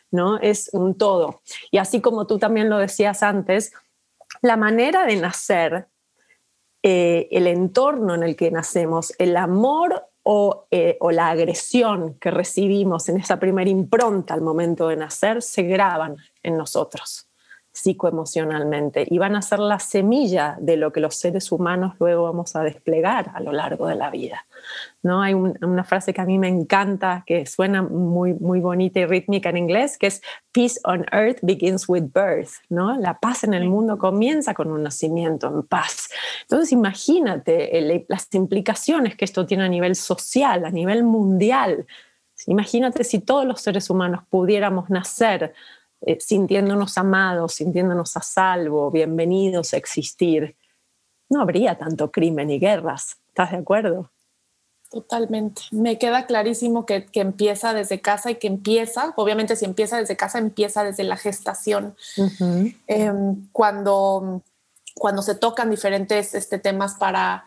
¿no? 0.09 0.39
Es 0.39 0.71
un 0.73 0.97
todo. 0.97 1.43
Y 1.69 1.77
así 1.77 2.01
como 2.01 2.25
tú 2.25 2.39
también 2.39 2.67
lo 2.67 2.79
decías 2.79 3.21
antes, 3.21 3.73
la 4.41 4.57
manera 4.57 5.05
de 5.05 5.17
nacer, 5.17 5.87
eh, 6.81 7.27
el 7.29 7.45
entorno 7.45 8.15
en 8.15 8.23
el 8.23 8.35
que 8.35 8.49
nacemos, 8.49 9.13
el 9.19 9.37
amor 9.37 10.07
eh, 10.71 10.97
o, 11.01 11.11
la 11.11 11.29
agresión 11.29 12.15
que 12.15 12.31
recibimos 12.31 13.09
en 13.09 13.17
esa 13.17 13.39
primera 13.39 13.69
impronta 13.69 14.33
al 14.33 14.41
momento 14.41 14.87
de 14.87 14.95
nacer 14.95 15.41
se 15.41 15.63
graban 15.63 16.15
en 16.43 16.57
nosotros 16.57 17.27
psicoemocionalmente 17.73 19.07
y 19.09 19.17
van 19.17 19.35
a 19.35 19.41
ser 19.41 19.57
la 19.57 19.79
semilla 19.79 20.55
de 20.59 20.77
lo 20.77 20.93
que 20.93 20.99
los 20.99 21.15
seres 21.15 21.51
humanos 21.51 21.95
luego 21.99 22.23
vamos 22.23 22.55
a 22.55 22.61
desplegar 22.61 23.31
a 23.33 23.39
lo 23.39 23.51
largo 23.51 23.87
de 23.87 23.95
la 23.95 24.11
vida. 24.11 24.45
¿no? 25.01 25.23
Hay 25.23 25.33
una 25.33 25.83
frase 25.83 26.13
que 26.13 26.21
a 26.21 26.25
mí 26.25 26.37
me 26.37 26.47
encanta, 26.47 27.23
que 27.25 27.47
suena 27.47 27.81
muy, 27.81 28.35
muy 28.35 28.59
bonita 28.59 28.99
y 28.99 29.05
rítmica 29.05 29.49
en 29.49 29.57
inglés, 29.57 29.97
que 29.97 30.07
es 30.07 30.21
Peace 30.51 30.79
on 30.83 31.05
earth 31.11 31.39
begins 31.41 31.89
with 31.89 32.03
birth. 32.13 32.51
¿no? 32.69 32.95
La 32.99 33.19
paz 33.19 33.43
en 33.43 33.55
el 33.55 33.67
mundo 33.67 33.97
comienza 33.97 34.53
con 34.53 34.71
un 34.71 34.83
nacimiento 34.83 35.47
en 35.47 35.63
paz. 35.63 36.09
Entonces 36.43 36.71
imagínate 36.71 38.05
las 38.07 38.31
implicaciones 38.35 39.15
que 39.15 39.25
esto 39.25 39.47
tiene 39.47 39.63
a 39.63 39.69
nivel 39.69 39.95
social, 39.95 40.63
a 40.63 40.69
nivel 40.69 41.03
mundial. 41.03 41.87
Imagínate 42.45 43.03
si 43.03 43.19
todos 43.19 43.45
los 43.45 43.61
seres 43.61 43.89
humanos 43.89 44.21
pudiéramos 44.29 44.91
nacer 44.91 45.53
eh, 46.05 46.19
sintiéndonos 46.19 46.97
amados, 46.97 47.55
sintiéndonos 47.55 48.17
a 48.17 48.21
salvo, 48.21 48.91
bienvenidos 48.91 49.73
a 49.73 49.77
existir, 49.77 50.57
no 51.29 51.41
habría 51.41 51.77
tanto 51.77 52.11
crimen 52.11 52.49
y 52.49 52.59
guerras. 52.59 53.17
¿Estás 53.29 53.51
de 53.51 53.57
acuerdo? 53.57 54.11
Totalmente. 54.91 55.63
Me 55.71 55.97
queda 55.97 56.27
clarísimo 56.27 56.85
que, 56.85 57.07
empieza 57.13 57.73
desde 57.73 58.01
casa 58.01 58.31
y 58.31 58.35
que 58.35 58.47
empieza, 58.47 59.13
obviamente 59.15 59.55
si 59.55 59.65
empieza 59.65 59.97
desde 59.97 60.17
casa, 60.17 60.37
empieza 60.37 60.83
desde 60.83 61.03
la 61.03 61.17
gestación. 61.17 61.95
Em, 62.85 63.47
cuando, 63.51 64.43
cuando 64.93 65.21
se 65.23 65.35
tocan 65.35 65.71
diferentes 65.71 66.35
este, 66.35 66.59
temas 66.59 66.95
para, 66.95 67.45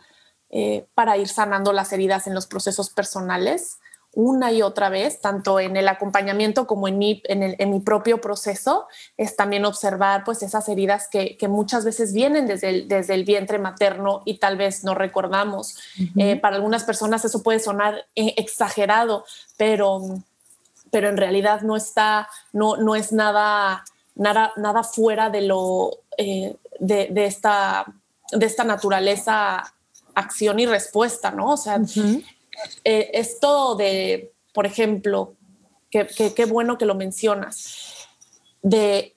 eh, 0.51 0.87
para 0.95 1.19
ir 1.19 1.29
sanando 1.29 1.73
las 1.73 1.93
heridas 1.93 2.27
en 2.27 2.35
los 2.35 2.47
procesos 2.47 2.91
personales, 2.91 3.79
una 4.17 4.51
y 4.51 4.63
otra 4.63 4.89
vez, 4.89 5.21
tanto 5.21 5.61
en 5.61 5.77
el 5.77 5.87
acompañamiento 5.89 6.67
como 6.67 6.89
en 6.89 6.97
mi, 6.97 7.23
en, 7.25 7.71
mi 7.71 7.81
propio 7.81 8.19
proceso, 8.19 8.87
es 9.19 9.37
también 9.37 9.67
observar 9.67 10.25
pues 10.25 10.43
esas 10.43 10.71
heridas 10.71 11.07
que, 11.09 11.37
muchas 11.49 11.85
veces 11.85 12.15
vienen 12.15 12.47
desde 12.47 12.71
el, 12.71 12.89
desde 12.89 13.13
el, 13.13 13.25
vientre 13.25 13.59
materno 13.59 14.23
y 14.25 14.39
tal 14.39 14.57
vez 14.57 14.85
no 14.85 14.95
recordamos. 14.95 15.77
Eh, 16.17 16.37
para 16.37 16.57
algunas 16.57 16.85
personas 16.85 17.27
eso 17.27 17.43
puede 17.43 17.61
sonar 17.61 18.07
eh, 18.15 18.33
exagerado, 18.39 19.27
pero, 19.59 20.01
pero 20.91 21.11
en 21.11 21.19
realidad 21.19 21.61
no 21.61 21.77
está, 21.77 22.27
no, 22.55 22.79
no 22.79 22.97
es 22.97 23.13
nada, 23.13 23.85
nada, 24.15 24.51
nada 24.57 24.83
fuera 24.83 25.29
de 25.29 25.43
lo, 25.43 25.91
eh, 26.17 26.57
de, 26.81 27.27
esta, 27.27 27.85
de 28.33 28.47
esta 28.47 28.65
naturaleza 28.65 29.75
acción 30.15 30.59
y 30.59 30.65
respuesta, 30.65 31.31
¿no? 31.31 31.51
O 31.51 31.57
sea, 31.59 31.79
eh, 32.85 33.11
esto 33.15 33.75
de, 33.77 34.33
por 34.53 34.67
ejemplo, 34.67 35.35
qué 35.91 36.45
bueno 36.47 36.77
que 36.77 36.85
lo 36.85 36.95
mencionas, 36.95 38.09
de 38.63 39.17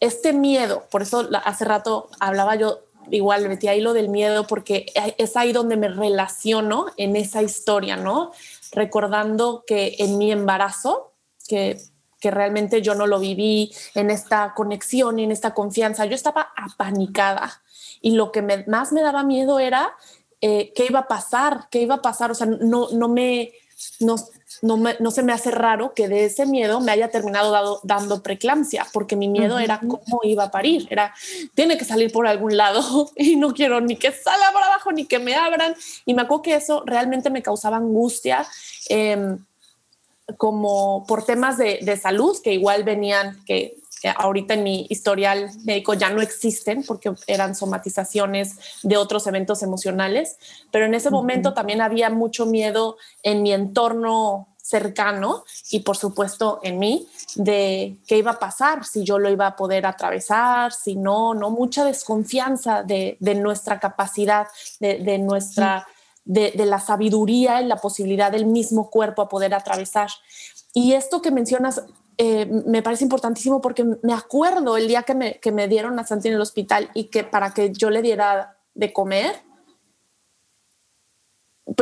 este 0.00 0.32
miedo, 0.32 0.86
por 0.90 1.02
eso 1.02 1.28
hace 1.44 1.64
rato 1.64 2.08
hablaba 2.20 2.54
yo, 2.56 2.80
igual 3.10 3.48
metí 3.48 3.68
ahí 3.68 3.80
lo 3.80 3.92
del 3.92 4.08
miedo, 4.08 4.46
porque 4.46 4.86
es 5.18 5.36
ahí 5.36 5.52
donde 5.52 5.76
me 5.76 5.88
relaciono 5.88 6.86
en 6.96 7.16
esa 7.16 7.42
historia, 7.42 7.96
¿no? 7.96 8.32
Recordando 8.72 9.64
que 9.66 9.96
en 9.98 10.18
mi 10.18 10.32
embarazo, 10.32 11.12
que, 11.48 11.78
que 12.20 12.30
realmente 12.30 12.82
yo 12.82 12.94
no 12.94 13.06
lo 13.06 13.18
viví 13.18 13.72
en 13.94 14.10
esta 14.10 14.54
conexión 14.54 15.18
y 15.18 15.24
en 15.24 15.32
esta 15.32 15.54
confianza, 15.54 16.06
yo 16.06 16.14
estaba 16.14 16.52
apanicada 16.56 17.62
y 18.00 18.12
lo 18.12 18.32
que 18.32 18.64
más 18.66 18.92
me 18.92 19.02
daba 19.02 19.22
miedo 19.22 19.58
era 19.58 19.94
eh, 20.40 20.72
qué 20.74 20.86
iba 20.88 21.00
a 21.00 21.08
pasar, 21.08 21.68
qué 21.70 21.80
iba 21.80 21.96
a 21.96 22.02
pasar. 22.02 22.30
O 22.30 22.34
sea, 22.34 22.46
no, 22.46 22.88
no, 22.90 23.08
me, 23.08 23.52
no, 24.00 24.16
no, 24.62 25.10
se 25.10 25.22
me 25.22 25.32
hace 25.32 25.50
raro 25.50 25.94
que 25.94 26.08
de 26.08 26.26
ese 26.26 26.46
miedo 26.46 26.80
me 26.80 26.92
haya 26.92 27.10
terminado 27.10 27.80
dando 27.84 28.22
preeclampsia, 28.22 28.86
porque 28.92 29.16
mi 29.16 29.28
miedo 29.28 29.58
era 29.58 29.80
cómo 29.80 30.20
iba 30.22 30.44
a 30.44 30.50
parir. 30.50 30.86
Era, 30.90 31.14
tiene 31.54 31.78
que 31.78 31.84
salir 31.84 32.12
por 32.12 32.26
algún 32.26 32.56
lado 32.56 33.10
y 33.16 33.36
no 33.36 33.54
quiero 33.54 33.80
ni 33.80 33.96
que 33.96 34.12
salga 34.12 34.52
por 34.52 34.62
abajo 34.62 34.92
ni 34.92 35.06
que 35.06 35.18
me 35.18 35.34
abran. 35.34 35.74
Y 36.04 36.14
me 36.14 36.22
acuerdo 36.22 36.42
que 36.42 36.54
eso 36.54 36.82
realmente 36.86 37.30
me 37.30 37.42
causaba 37.42 37.76
angustia. 37.76 38.46
Em, 38.88 39.38
como 40.38 41.06
por 41.06 41.24
temas 41.24 41.56
de, 41.56 41.78
de 41.82 41.96
salud 41.96 42.36
que 42.42 42.52
igual 42.52 42.82
venían, 42.82 43.44
que 43.44 43.75
ahorita 44.16 44.54
en 44.54 44.62
mi 44.62 44.86
historial 44.90 45.50
médico 45.64 45.94
ya 45.94 46.10
no 46.10 46.20
existen 46.20 46.84
porque 46.84 47.12
eran 47.26 47.54
somatizaciones 47.54 48.56
de 48.82 48.96
otros 48.96 49.26
eventos 49.26 49.62
emocionales, 49.62 50.36
pero 50.70 50.86
en 50.86 50.94
ese 50.94 51.10
momento 51.10 51.54
también 51.54 51.80
había 51.80 52.10
mucho 52.10 52.46
miedo 52.46 52.96
en 53.22 53.42
mi 53.42 53.52
entorno 53.52 54.48
cercano 54.66 55.44
y 55.70 55.80
por 55.80 55.96
supuesto 55.96 56.58
en 56.64 56.80
mí 56.80 57.08
de 57.36 57.98
qué 58.06 58.18
iba 58.18 58.32
a 58.32 58.38
pasar, 58.38 58.84
si 58.84 59.04
yo 59.04 59.18
lo 59.18 59.30
iba 59.30 59.46
a 59.46 59.56
poder 59.56 59.86
atravesar, 59.86 60.72
si 60.72 60.96
no, 60.96 61.34
no, 61.34 61.50
mucha 61.50 61.84
desconfianza 61.84 62.82
de, 62.82 63.16
nuestra 63.36 63.78
capacidad, 63.78 64.48
de, 64.80 65.18
nuestra, 65.18 65.86
de, 66.24 66.50
de, 66.50 66.66
la 66.66 66.80
sabiduría 66.80 67.62
y 67.62 67.66
la 67.66 67.76
posibilidad 67.76 68.32
del 68.32 68.46
mismo 68.46 68.90
cuerpo 68.90 69.22
a 69.22 69.28
poder 69.28 69.54
atravesar. 69.54 70.08
Y 70.74 70.94
esto 70.94 71.22
que 71.22 71.30
mencionas 71.30 71.82
eh, 72.18 72.46
me 72.66 72.82
parece 72.82 73.04
importantísimo 73.04 73.60
porque 73.60 73.84
me 74.02 74.14
acuerdo 74.14 74.76
el 74.76 74.88
día 74.88 75.02
que 75.02 75.14
me, 75.14 75.38
que 75.38 75.52
me 75.52 75.68
dieron 75.68 75.98
a 75.98 76.06
Santi 76.06 76.28
en 76.28 76.34
el 76.34 76.40
hospital 76.40 76.90
y 76.94 77.04
que 77.04 77.24
para 77.24 77.52
que 77.52 77.72
yo 77.72 77.90
le 77.90 78.00
diera 78.00 78.56
de 78.74 78.92
comer, 78.92 79.34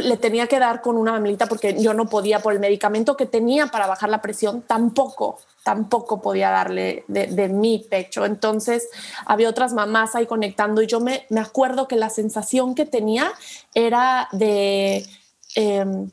le 0.02 0.16
tenía 0.16 0.46
que 0.46 0.58
dar 0.58 0.80
con 0.80 0.96
una 0.96 1.12
mamilita 1.12 1.46
porque 1.46 1.80
yo 1.80 1.92
no 1.94 2.08
podía 2.08 2.40
por 2.40 2.52
el 2.52 2.58
medicamento 2.58 3.16
que 3.16 3.26
tenía 3.26 3.66
para 3.66 3.86
bajar 3.86 4.08
la 4.08 4.22
presión, 4.22 4.62
tampoco, 4.62 5.38
tampoco 5.62 6.20
podía 6.20 6.50
darle 6.50 7.04
de, 7.06 7.48
mi 7.48 7.78
pecho. 7.78 8.24
Entonces 8.24 8.88
había 9.26 9.48
otras 9.48 9.72
mamás 9.72 10.14
ahí 10.14 10.26
conectando 10.26 10.82
y 10.82 10.86
yo 10.86 11.00
me, 11.00 11.26
me 11.28 11.40
acuerdo 11.40 11.86
que 11.86 11.96
la 11.96 12.10
sensación 12.10 12.74
que 12.74 12.86
tenía 12.86 13.32
era 13.74 14.28
de... 14.32 15.06
Em, 15.54 16.10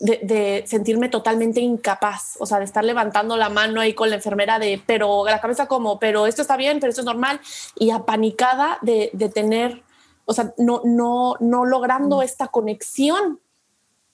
de, 0.00 0.64
sentirme 0.66 1.08
totalmente 1.08 1.60
incapaz, 1.60 2.36
o 2.40 2.46
sea, 2.46 2.58
de 2.58 2.64
estar 2.64 2.84
levantando 2.84 3.36
la 3.36 3.50
mano 3.50 3.80
ahí 3.80 3.92
con 3.92 4.08
la 4.08 4.16
enfermera 4.16 4.58
de, 4.58 4.82
pero 4.86 5.24
la 5.26 5.40
cabeza 5.40 5.66
como, 5.66 5.98
pero 5.98 6.26
esto 6.26 6.42
está 6.42 6.56
bien, 6.56 6.80
pero 6.80 6.90
esto 6.90 7.02
es 7.02 7.06
normal, 7.06 7.40
y 7.78 7.90
apanicada 7.90 8.78
de, 8.80 9.10
de 9.12 9.28
tener, 9.28 9.82
o 10.24 10.32
sea, 10.32 10.54
no, 10.56 10.80
no, 10.84 11.36
no 11.40 11.66
logrando 11.66 12.18
mm. 12.18 12.22
esta 12.22 12.48
conexión 12.48 13.40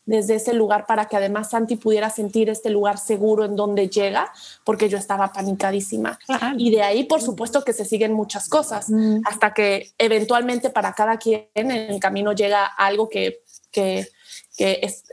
desde 0.07 0.37
ese 0.37 0.55
lugar 0.55 0.87
para 0.87 1.07
que 1.07 1.17
además 1.17 1.51
Santi 1.51 1.77
pudiera 1.77 2.11
sentir 2.11 2.49
este 2.49 2.71
lugar 2.71 2.97
seguro 2.97 3.45
en 3.45 3.57
donde 3.57 3.89
llega, 3.89 4.33
porque 4.65 4.89
yo 4.89 4.99
estaba 4.99 5.33
panicadísima. 5.33 6.19
Y 6.57 6.71
de 6.71 6.83
ahí, 6.83 7.05
por 7.05 7.21
supuesto, 7.21 7.65
que 7.65 7.73
se 7.73 7.85
siguen 7.85 8.13
muchas 8.13 8.49
cosas, 8.49 8.89
mm. 8.89 9.23
hasta 9.25 9.53
que 9.53 9.93
eventualmente 9.99 10.71
para 10.71 10.93
cada 10.95 11.17
quien 11.19 11.49
en 11.55 11.71
el 11.71 12.01
camino 12.01 12.33
llega 12.33 12.67
algo 12.67 13.09
que, 13.09 13.41
que, 13.73 14.09
que 14.57 14.79
es, 14.83 15.05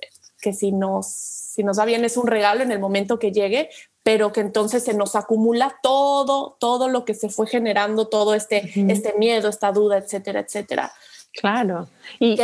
que 0.43 0.53
si 0.53 0.73
nos, 0.73 1.07
si 1.07 1.63
nos 1.63 1.79
va 1.79 1.85
bien 1.85 2.03
es 2.03 2.17
un 2.17 2.27
regalo 2.27 2.61
en 2.61 2.71
el 2.71 2.79
momento 2.79 3.17
que 3.17 3.31
llegue, 3.31 3.69
pero 4.03 4.33
que 4.33 4.41
entonces 4.41 4.83
se 4.83 4.93
nos 4.93 5.15
acumula 5.15 5.77
todo, 5.81 6.57
todo 6.59 6.89
lo 6.89 7.05
que 7.05 7.13
se 7.13 7.29
fue 7.29 7.47
generando, 7.47 8.09
todo 8.09 8.35
este, 8.35 8.69
este 8.91 9.13
miedo, 9.17 9.47
esta 9.47 9.71
duda, 9.71 9.97
etcétera, 9.97 10.41
etcétera. 10.41 10.91
Claro, 11.35 11.87
y, 12.19 12.37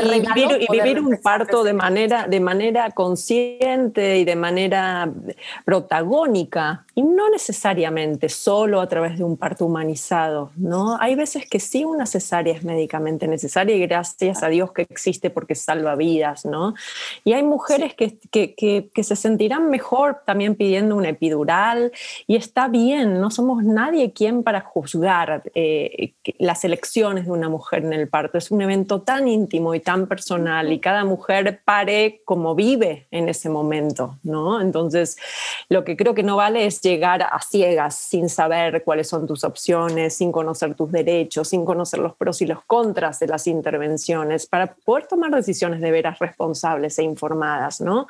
vivir, 0.71 0.99
un 0.99 1.17
parto 1.21 1.63
de 1.63 1.73
manera, 1.73 2.25
de 2.27 2.39
manera 2.39 2.89
consciente 2.89 4.17
y 4.17 4.25
de 4.25 4.35
manera 4.35 5.11
protagónica, 5.63 6.87
y 6.99 7.01
no 7.01 7.29
necesariamente 7.29 8.27
solo 8.27 8.81
a 8.81 8.89
través 8.89 9.17
de 9.17 9.23
un 9.23 9.37
parto 9.37 9.65
humanizado, 9.65 10.51
¿no? 10.57 10.97
Hay 10.99 11.15
veces 11.15 11.45
que 11.49 11.61
sí 11.61 11.85
una 11.85 12.05
cesárea 12.05 12.53
es 12.53 12.65
médicamente 12.65 13.25
necesaria 13.25 13.73
y 13.73 13.79
gracias 13.79 14.43
a 14.43 14.49
Dios 14.49 14.73
que 14.73 14.81
existe 14.81 15.29
porque 15.29 15.55
salva 15.55 15.95
vidas, 15.95 16.43
¿no? 16.43 16.73
Y 17.23 17.31
hay 17.31 17.43
mujeres 17.43 17.93
que, 17.93 18.17
que, 18.29 18.53
que, 18.53 19.03
se 19.05 19.15
sentirán 19.15 19.69
mejor 19.69 20.23
también 20.25 20.55
pidiendo 20.55 20.97
una 20.97 21.07
epidural 21.07 21.93
y 22.27 22.35
está 22.35 22.67
bien, 22.67 23.21
no 23.21 23.31
somos 23.31 23.63
nadie 23.63 24.11
quien 24.11 24.43
para 24.43 24.59
juzgar 24.59 25.43
eh, 25.55 26.15
las 26.37 26.65
elecciones 26.65 27.27
de 27.27 27.31
una 27.31 27.47
mujer 27.47 27.85
en 27.85 27.93
el 27.93 28.09
parto, 28.09 28.37
es 28.37 28.51
un 28.51 28.61
evento 28.61 29.03
tan 29.03 29.29
íntimo 29.29 29.73
y 29.73 29.79
tan 29.79 30.05
personal 30.05 30.69
y 30.73 30.79
cada 30.79 31.05
mujer 31.05 31.61
pare 31.63 32.23
como 32.25 32.55
vive 32.55 33.07
en 33.09 33.29
ese 33.29 33.47
momento, 33.47 34.17
¿no? 34.23 34.59
Entonces, 34.59 35.15
lo 35.69 35.85
que 35.85 35.95
creo 35.95 36.13
que 36.13 36.23
no 36.23 36.35
vale 36.35 36.65
es 36.65 36.88
llegar 36.89 37.23
a 37.23 37.39
ciegas 37.41 37.95
sin 37.95 38.29
saber 38.29 38.83
cuáles 38.83 39.07
son 39.07 39.27
tus 39.27 39.43
opciones, 39.43 40.15
sin 40.15 40.31
conocer 40.31 40.75
tus 40.75 40.91
derechos, 40.91 41.49
sin 41.49 41.65
conocer 41.65 41.99
los 41.99 42.15
pros 42.15 42.41
y 42.41 42.47
los 42.47 42.63
contras 42.65 43.19
de 43.19 43.27
las 43.27 43.47
intervenciones 43.47 44.45
para 44.47 44.73
poder 44.73 45.07
tomar 45.07 45.31
decisiones 45.31 45.81
de 45.81 45.91
veras 45.91 46.19
responsables 46.19 46.97
e 46.99 47.03
informadas, 47.03 47.81
¿no? 47.81 48.07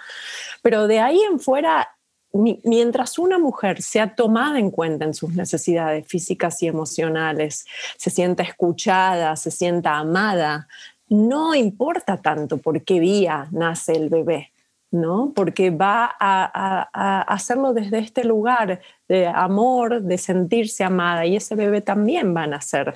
Pero 0.62 0.88
de 0.88 1.00
ahí 1.00 1.22
en 1.22 1.40
fuera 1.40 1.88
mientras 2.32 3.18
una 3.18 3.40
mujer 3.40 3.82
sea 3.82 4.16
tomada 4.16 4.60
en 4.60 4.70
cuenta 4.70 5.06
en 5.06 5.14
sus 5.14 5.34
necesidades 5.34 6.08
físicas 6.08 6.62
y 6.62 6.68
emocionales, 6.68 7.66
se 7.98 8.10
sienta 8.10 8.44
escuchada, 8.44 9.36
se 9.36 9.52
sienta 9.52 9.98
amada, 9.98 10.68
no 11.08 11.56
importa 11.56 12.18
tanto 12.18 12.58
por 12.58 12.84
qué 12.84 13.00
vía 13.00 13.48
nace 13.52 13.94
el 13.94 14.10
bebé, 14.10 14.52
¿no? 14.92 15.34
Porque 15.36 15.70
va 15.70 16.16
a, 16.20 17.24
hacerlo 17.24 17.74
desde 17.74 18.00
este 18.00 18.24
lugar 18.24 18.82
de 19.08 19.28
amor, 19.28 20.02
de 20.02 20.18
sentirse 20.18 20.84
amada, 20.84 21.26
y 21.26 21.36
ese 21.36 21.56
bebé 21.56 21.82
también 21.82 22.36
va 22.36 22.44
a 22.44 22.48
nacer 22.48 22.96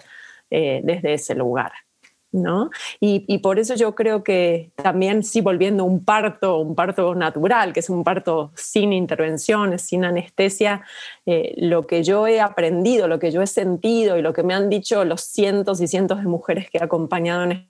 eh, 0.49 0.82
desde 0.84 1.13
ese 1.13 1.36
lugar. 1.36 1.71
¿No? 2.36 2.71
Y, 2.99 3.38
por 3.43 3.60
eso 3.60 3.75
yo 3.75 3.93
creo 3.93 4.23
que 4.23 4.71
también 4.75 5.21
sí 5.21 5.39
volviendo 5.41 5.86
un 5.86 6.03
parto, 6.03 6.58
un 6.58 6.73
parto 6.73 7.13
natural, 7.13 7.73
que 7.73 7.82
es 7.82 7.91
un 7.91 8.03
parto 8.03 8.51
sin 8.56 8.91
intervenciones, 8.91 9.84
sin 9.84 10.03
anestesia, 10.03 10.82
eh, 11.27 11.53
lo 11.58 11.86
que 11.86 12.01
yo 12.01 12.25
he 12.25 12.41
aprendido, 12.41 13.08
lo 13.08 13.19
que 13.19 13.29
yo 13.29 13.43
he 13.43 13.47
sentido 13.47 14.17
y 14.17 14.23
lo 14.23 14.34
que 14.34 14.41
me 14.41 14.56
han 14.56 14.67
dicho 14.67 15.06
los 15.06 15.21
cientos 15.21 15.79
y 15.79 15.88
cientos 15.88 16.21
de 16.21 16.27
mujeres 16.27 16.71
que 16.71 16.79
he 16.79 16.84
acompañado 16.84 17.43
en 17.43 17.69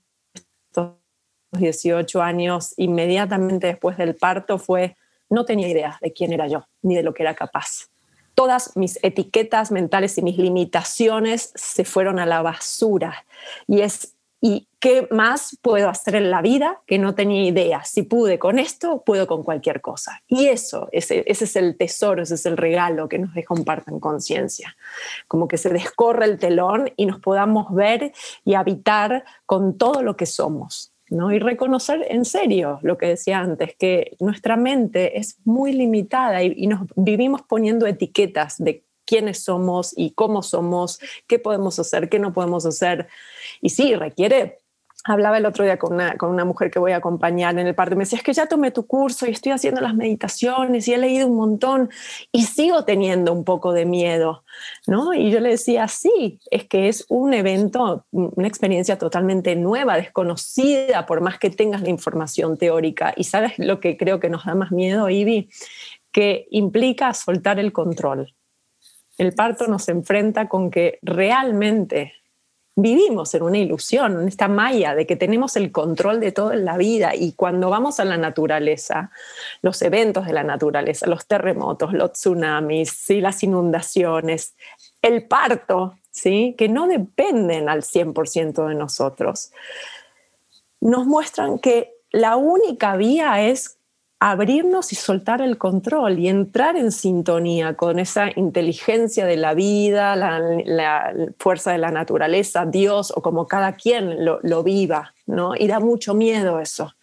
18 1.58 2.22
años, 2.22 2.74
inmediatamente 2.78 3.68
después 3.68 3.98
del 3.98 4.16
parto, 4.16 4.58
fue, 4.58 4.96
no 5.30 5.46
tenía 5.46 5.68
idea 5.68 5.98
de 6.02 6.14
quién 6.14 6.34
era 6.34 6.48
yo, 6.48 6.66
ni 6.82 6.96
de 6.96 7.04
lo 7.04 7.14
que 7.14 7.24
era 7.24 7.36
capaz. 7.36 7.90
Todas 8.36 8.76
mis 8.76 9.00
etiquetas 9.04 9.72
mentales 9.72 10.18
y 10.18 10.22
mis 10.22 10.38
limitaciones 10.38 11.52
se 11.56 11.86
fueron 11.86 12.20
a 12.20 12.26
la 12.26 12.42
basura. 12.42 13.26
Y 13.68 13.82
es, 13.82 14.16
¿y 14.42 14.68
qué 14.80 15.08
más 15.12 15.58
puedo 15.62 15.88
hacer 15.88 16.16
en 16.16 16.32
la 16.32 16.42
vida 16.42 16.82
que 16.88 16.98
no 16.98 17.14
tenía 17.14 17.44
idea? 17.44 17.84
Si 17.84 18.02
pude 18.02 18.40
con 18.40 18.58
esto, 18.58 19.04
puedo 19.06 19.28
con 19.28 19.44
cualquier 19.44 19.82
cosa. 19.82 20.24
Y 20.28 20.48
eso, 20.48 20.90
ese, 20.92 21.24
ese 21.28 21.46
es 21.46 21.56
el 21.56 21.78
tesoro, 21.78 22.24
ese 22.24 22.36
es 22.36 22.46
el 22.48 22.58
regalo 22.58 23.08
que 23.08 23.20
nos 23.20 23.36
deja 23.36 23.54
un 23.54 23.66
parto 23.66 23.92
en 23.92 24.00
conciencia. 24.00 24.76
Como 25.28 25.48
que 25.48 25.58
se 25.58 25.70
descorre 25.70 26.26
el 26.26 26.40
telón 26.40 26.92
y 26.98 27.06
nos 27.06 27.20
podamos 27.20 27.74
ver 27.74 28.14
y 28.44 28.56
habitar 28.56 29.26
con 29.46 29.78
todo 29.78 30.02
lo 30.02 30.18
que 30.18 30.26
somos 30.26 30.93
y 31.32 31.40
reconocer 31.40 32.06
en 32.10 32.26
serio 32.26 32.80
lo 32.82 32.98
que 32.98 33.08
decía 33.08 33.40
antes, 33.40 33.76
que 33.78 34.16
nuestra 34.20 34.58
mente 34.58 35.20
es 35.20 35.38
muy 35.46 35.72
limitada 35.74 36.42
y, 36.44 36.66
nos 36.68 36.82
vivimos 36.96 37.42
poniendo 37.44 37.86
etiquetas 37.86 38.58
de 38.58 38.84
quiénes 39.06 39.44
somos 39.44 39.94
y 39.96 40.12
cómo 40.12 40.42
somos, 40.42 41.00
qué 41.28 41.38
podemos 41.38 41.78
hacer, 41.78 42.10
qué 42.10 42.20
no 42.20 42.34
podemos 42.34 42.66
hacer. 42.66 43.08
Y 43.62 43.70
sí, 43.70 43.96
requiere 43.96 44.60
Hablaba 45.06 45.38
el 45.38 45.46
otro 45.46 45.66
día 45.66 45.78
con 45.78 45.94
una, 45.94 46.16
con 46.16 46.30
una 46.30 46.46
mujer 46.46 46.72
que 46.72 46.80
voy 46.80 46.94
a 46.94 46.98
acompañar 46.98 47.58
en 47.60 47.68
el 47.68 47.76
parto. 47.76 47.96
Me 47.96 48.04
decía, 48.04 48.18
es 48.18 48.24
que 48.24 48.32
ya 48.34 48.46
tomé 48.46 48.72
tu 48.72 48.88
curso 48.88 49.28
y 49.28 49.32
estoy 49.32 49.52
haciendo 49.52 49.82
las 49.82 49.96
meditaciones 49.96 50.88
y 50.88 50.94
he 50.94 50.98
leído 50.98 51.28
un 51.28 51.36
montón 51.36 51.90
y 52.32 52.44
sigo 52.44 52.86
teniendo 52.86 53.34
un 53.34 53.44
poco 53.44 53.74
de 53.74 53.86
miedo, 53.86 54.46
¿no? 54.88 55.14
Y 55.14 55.30
yo 55.30 55.42
le 55.42 55.50
decía, 55.50 55.88
sí, 55.90 56.40
es 56.52 56.66
que 56.66 56.88
es 56.88 57.06
un 57.10 57.34
evento, 57.34 58.06
una 58.12 58.48
experiencia 58.48 58.98
totalmente 58.98 59.56
nueva, 59.58 59.98
desconocida, 59.98 61.06
por 61.06 61.20
más 61.20 61.38
que 61.38 61.50
tengas 61.50 61.82
la 61.82 61.90
información 61.90 62.58
teórica. 62.58 63.14
Y 63.18 63.26
sabes 63.26 63.54
lo 63.58 63.82
que 63.82 63.98
creo 63.98 64.22
que 64.22 64.30
nos 64.30 64.46
da 64.46 64.56
más 64.56 64.72
miedo, 64.72 65.10
Ivy, 65.10 65.50
que 66.14 66.48
implica 66.52 67.14
soltar 67.14 67.60
el 67.60 67.74
control. 67.74 68.34
El 69.18 69.34
parto 69.34 69.68
nos 69.68 69.90
enfrenta 69.90 70.48
con 70.48 70.72
que 70.72 71.00
realmente 71.02 72.14
vivimos 72.76 73.34
en 73.36 73.44
una 73.44 73.58
ilusión, 73.58 74.22
en 74.22 74.28
esta 74.28 74.48
malla 74.48 74.96
de 74.96 75.06
que 75.06 75.16
tenemos 75.16 75.56
el 75.56 75.72
control 75.72 76.20
de 76.20 76.32
todo 76.32 76.54
en 76.54 76.66
la 76.66 76.78
vida 76.78 77.14
y 77.16 77.34
cuando 77.34 77.70
vamos 77.70 78.00
a 78.00 78.06
la 78.06 78.18
naturaleza, 78.18 79.12
los 79.62 79.82
eventos 79.82 80.26
de 80.26 80.34
la 80.34 80.44
naturaleza, 80.44 81.08
los 81.08 81.28
terremotos, 81.28 81.94
los 81.94 82.14
tsunamis, 82.14 83.10
y 83.10 83.22
las 83.22 83.44
inundaciones, 83.44 84.56
el 85.02 85.28
parto, 85.28 85.96
¿sí? 86.10 86.56
que 86.58 86.68
no 86.68 86.88
dependen 86.88 87.70
al 87.70 87.84
100% 87.84 88.68
de 88.68 88.76
nosotros, 88.76 89.52
nos 90.82 91.06
muestran 91.06 91.60
que 91.60 91.94
la 92.12 92.36
única 92.36 92.96
vía 92.96 93.48
es 93.48 93.78
abrirnos 94.32 94.94
y 94.94 94.96
soltar 94.96 95.42
el 95.42 95.58
control 95.58 96.18
y 96.18 96.30
entrar 96.30 96.78
en 96.78 96.94
sintonía 96.94 97.74
con 97.74 98.00
esa 98.00 98.30
inteligencia 98.38 99.26
de 99.26 99.36
la 99.36 99.54
vida, 99.54 100.16
la, 100.16 101.14
fuerza 101.38 101.74
de 101.74 101.78
la 101.78 101.92
naturaleza, 101.92 102.66
Dios 102.66 103.12
o 103.14 103.22
como 103.22 103.48
cada 103.48 103.74
quien 103.74 104.24
lo, 104.24 104.40
lo, 104.42 104.64
viva, 104.64 105.14
¿no? 105.26 105.56
Y 105.58 105.68
da 105.68 105.82
mucho 105.82 106.14
miedo 106.14 106.62
eso, 106.62 106.94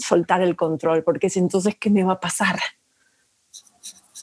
soltar 0.00 0.42
el 0.42 0.56
control, 0.56 1.04
porque 1.04 1.28
es 1.28 1.36
entonces, 1.36 1.76
¿qué 1.78 1.90
me 1.90 2.02
va 2.02 2.14
a 2.14 2.20
pasar? 2.20 2.58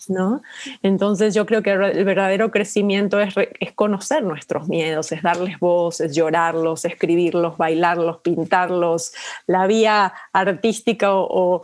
¿no? 0.10 0.42
Entonces 0.84 1.34
yo 1.34 1.46
creo 1.46 1.64
que 1.64 1.72
el 1.72 2.06
verdadero 2.06 2.52
crecimiento 2.52 3.20
es, 3.20 3.34
es, 3.60 3.72
conocer 3.74 4.24
nuestros 4.24 4.68
miedos, 4.68 5.12
es 5.12 5.24
darles 5.24 5.58
voz, 5.60 6.00
es 6.00 6.16
llorarlos, 6.16 6.86
escribirlos, 6.86 7.58
bailarlos, 7.58 8.20
pintarlos. 8.20 9.14
La 9.48 9.66
vía 9.66 10.14
artística 10.32 11.16
o, 11.16 11.26
o 11.28 11.64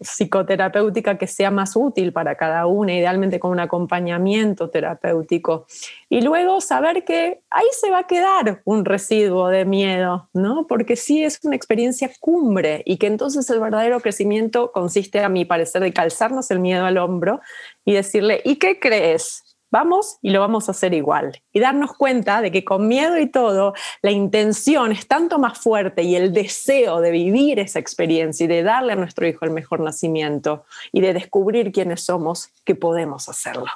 psicoterapéutica 0.00 1.18
que 1.18 1.26
sea 1.26 1.50
más 1.50 1.76
útil 1.76 2.12
para 2.12 2.36
cada 2.36 2.66
una, 2.66 2.94
idealmente 2.94 3.40
con 3.40 3.50
un 3.50 3.60
acompañamiento 3.60 4.70
terapéutico. 4.70 5.66
Y 6.08 6.20
luego 6.20 6.60
saber 6.60 7.04
que 7.04 7.40
ahí 7.50 7.66
se 7.72 7.90
va 7.90 8.00
a 8.00 8.06
quedar 8.06 8.62
un 8.64 8.84
residuo 8.84 9.48
de 9.48 9.64
miedo, 9.64 10.28
¿no? 10.34 10.66
Porque 10.66 10.96
sí 10.96 11.24
es 11.24 11.40
una 11.42 11.56
experiencia 11.56 12.10
cumbre 12.20 12.82
y 12.84 12.98
que 12.98 13.06
entonces 13.06 13.48
el 13.50 13.60
verdadero 13.60 14.00
crecimiento 14.00 14.72
consiste, 14.72 15.20
a 15.20 15.28
mi 15.28 15.44
parecer, 15.44 15.82
de 15.82 15.92
calzarnos 15.92 16.50
el 16.50 16.60
miedo 16.60 16.84
al 16.84 16.98
hombro 16.98 17.40
y 17.84 17.94
decirle, 17.94 18.40
¿y 18.44 18.56
qué 18.56 18.78
crees? 18.78 19.53
Vamos 19.70 20.18
y 20.22 20.30
lo 20.30 20.40
vamos 20.40 20.68
a 20.68 20.72
hacer 20.72 20.94
igual. 20.94 21.42
Y 21.52 21.60
darnos 21.60 21.94
cuenta 21.94 22.40
de 22.40 22.50
que 22.52 22.64
con 22.64 22.86
miedo 22.86 23.18
y 23.18 23.28
todo, 23.28 23.74
la 24.02 24.10
intención 24.10 24.92
es 24.92 25.06
tanto 25.08 25.38
más 25.38 25.58
fuerte 25.58 26.02
y 26.02 26.16
el 26.16 26.32
deseo 26.32 27.00
de 27.00 27.10
vivir 27.10 27.58
esa 27.58 27.78
experiencia 27.78 28.44
y 28.44 28.46
de 28.46 28.62
darle 28.62 28.92
a 28.92 28.96
nuestro 28.96 29.26
hijo 29.26 29.44
el 29.44 29.50
mejor 29.50 29.80
nacimiento 29.80 30.64
y 30.92 31.00
de 31.00 31.12
descubrir 31.12 31.72
quiénes 31.72 32.02
somos, 32.02 32.50
que 32.64 32.74
podemos 32.74 33.28
hacerlo. 33.28 33.66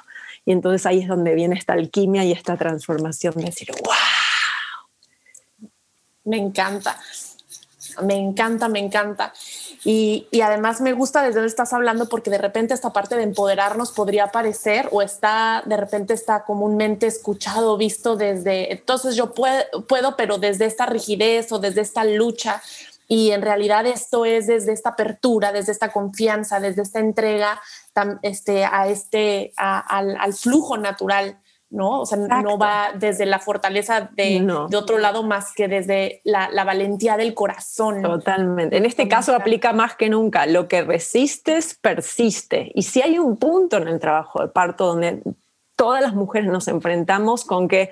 Y 0.45 0.51
entonces 0.51 0.85
ahí 0.85 1.01
es 1.01 1.07
donde 1.07 1.35
viene 1.35 1.55
esta 1.55 1.73
alquimia 1.73 2.23
y 2.23 2.31
esta 2.31 2.57
transformación 2.57 3.35
de 3.35 3.45
decir, 3.45 3.69
wow. 3.83 5.69
Me 6.25 6.37
encanta, 6.37 6.97
me 8.03 8.15
encanta, 8.15 8.69
me 8.69 8.79
encanta. 8.79 9.33
Y, 9.85 10.27
además 10.43 10.81
me 10.81 10.93
gusta 10.93 11.21
desde 11.21 11.35
donde 11.35 11.47
estás 11.47 11.71
hablando 11.71 12.09
porque 12.09 12.29
de 12.29 12.37
repente 12.37 12.73
esta 12.73 12.91
parte 12.91 13.15
de 13.15 13.23
empoderarnos 13.23 13.91
podría 13.91 14.27
parecer 14.27 14.89
o 14.91 15.01
está 15.01 15.63
de 15.65 15.77
repente 15.77 16.13
está 16.13 16.43
comúnmente 16.43 17.07
escuchado, 17.07 17.77
visto 17.77 18.17
desde, 18.17 18.73
entonces 18.73 19.15
yo 19.15 19.33
puedo, 19.33 19.63
puedo, 19.87 20.17
pero 20.17 20.37
desde 20.37 20.65
esta 20.65 20.85
rigidez 20.85 21.51
o 21.51 21.59
desde 21.59 21.81
esta 21.81 22.03
lucha. 22.03 22.61
Y 23.07 23.31
en 23.31 23.41
realidad 23.41 23.87
esto 23.87 24.25
es 24.25 24.47
desde 24.47 24.71
esta 24.71 24.89
apertura, 24.89 25.51
desde 25.51 25.71
esta 25.71 25.91
confianza, 25.91 26.59
desde 26.59 26.83
esta 26.83 26.99
entrega 26.99 27.59
este, 28.21 28.65
a 28.65 28.87
este, 28.87 29.51
al, 29.55 30.15
al 30.17 30.33
flujo 30.33 30.77
natural 30.77 31.37
¿no? 31.69 32.01
O 32.01 32.05
sea, 32.05 32.17
no 32.17 32.57
va 32.57 32.93
desde 32.95 33.25
la 33.25 33.39
fortaleza 33.39 34.09
de, 34.13 34.45
de 34.69 34.77
otro 34.77 34.97
lado 34.97 35.23
más 35.23 35.53
que 35.53 35.67
desde 35.67 36.21
la, 36.23 36.49
la, 36.51 36.63
valentía 36.63 37.15
del 37.15 37.33
corazón. 37.33 38.01
Totalmente. 38.01 38.77
En 38.77 38.85
este 38.85 39.07
caso 39.07 39.35
aplica 39.35 39.73
más 39.73 39.95
que 39.95 40.09
nunca, 40.09 40.45
lo 40.45 40.67
que 40.67 40.81
resistes 40.81 41.75
persiste. 41.75 42.71
Y 42.73 42.83
si 42.83 43.01
hay 43.01 43.19
un 43.19 43.37
punto 43.37 43.77
en 43.77 43.87
el 43.87 43.99
trabajo 43.99 44.41
de 44.41 44.47
parto 44.47 44.87
donde 44.87 45.21
todas 45.79 46.01
las 46.01 46.13
mujeres 46.13 46.49
nos 46.49 46.67
enfrentamos 46.67 47.45
con 47.45 47.69
que 47.69 47.91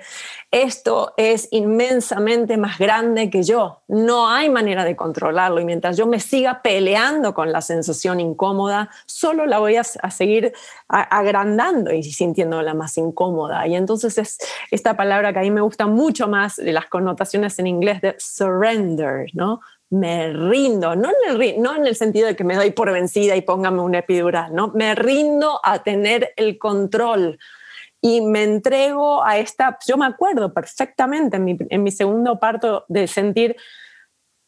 esto 0.50 1.14
es 1.16 1.48
inmensamente 1.52 2.58
más 2.58 2.78
grande 2.78 3.30
que 3.30 3.42
yo. 3.42 3.80
No 3.88 4.28
hay 4.28 4.50
manera 4.50 4.84
de 4.84 4.94
controlarlo 4.94 5.58
y 5.58 5.64
mientras 5.64 5.96
yo 5.96 6.06
me 6.06 6.20
siga 6.20 6.60
peleando 6.60 7.32
con 7.32 7.50
la 7.50 7.62
sensación 7.62 8.20
incómoda, 8.20 8.90
solo 9.06 9.46
la 9.46 9.58
voy 9.58 9.76
a, 9.76 9.84
seguir 9.84 10.52
agrandando 10.86 11.90
y 11.90 12.02
sintiéndola 12.02 12.74
más 12.74 12.98
incómoda. 12.98 13.66
Y 13.66 13.74
entonces 13.74 14.18
es 14.18 14.36
esta 14.70 14.94
palabra 14.94 15.32
que 15.32 15.38
a 15.38 15.42
mí 15.42 15.50
me 15.50 15.62
gusta 15.62 15.86
mucho 15.86 16.28
más 16.28 16.56
de 16.56 16.72
las 16.74 16.88
connotaciones 16.88 17.58
en 17.58 17.68
inglés 17.68 18.02
de 18.02 18.16
surrender, 18.18 19.30
¿no? 19.32 19.60
me 19.90 20.30
rindo, 20.34 20.94
no 20.94 21.08
en, 21.08 21.40
el, 21.40 21.62
no 21.62 21.74
en 21.74 21.86
el 21.86 21.96
sentido 21.96 22.26
de 22.26 22.36
que 22.36 22.44
me 22.44 22.56
doy 22.56 22.72
por 22.72 22.92
vencida 22.92 23.34
y 23.34 23.40
póngame 23.40 23.80
un 23.80 23.94
epidural, 23.94 24.54
¿no? 24.54 24.68
Me 24.74 24.94
rindo 24.94 25.60
a 25.64 25.82
tener 25.82 26.34
el 26.36 26.58
control, 26.58 27.38
y 28.00 28.20
me 28.20 28.44
entrego 28.44 29.24
a 29.24 29.38
esta, 29.38 29.78
yo 29.86 29.96
me 29.96 30.06
acuerdo 30.06 30.52
perfectamente 30.54 31.36
en 31.36 31.44
mi, 31.44 31.56
en 31.70 31.82
mi 31.82 31.90
segundo 31.90 32.38
parto 32.38 32.84
de 32.88 33.06
sentir, 33.08 33.56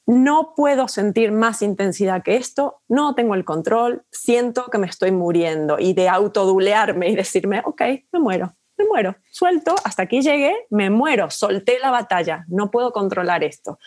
no 0.07 0.55
puedo 0.57 0.89
sentir 0.89 1.33
más 1.33 1.63
intensidad 1.63 2.23
que 2.23 2.37
esto, 2.37 2.83
no 2.89 3.15
tengo 3.15 3.35
el 3.35 3.45
control, 3.45 4.05
siento 4.11 4.67
que 4.67 4.79
me 4.79 4.87
estoy 4.87 5.13
muriendo 5.13 5.79
y 5.79 5.93
de 5.93 6.09
autodulearme 6.09 7.09
y 7.09 7.17
decirme, 7.17 7.63
ok, 7.65 7.83
me 8.13 8.21
muero, 8.21 8.55
me 8.81 8.89
muero, 8.89 9.17
suelto, 9.31 9.75
hasta 9.85 10.03
aquí 10.03 10.23
llegué, 10.23 10.55
me 10.71 10.91
muero, 10.91 11.31
solté 11.31 11.79
la 11.79 11.91
batalla, 11.91 12.45
no 12.49 12.71
puedo 12.71 12.93
controlar 12.93 13.45
esto. 13.45 13.79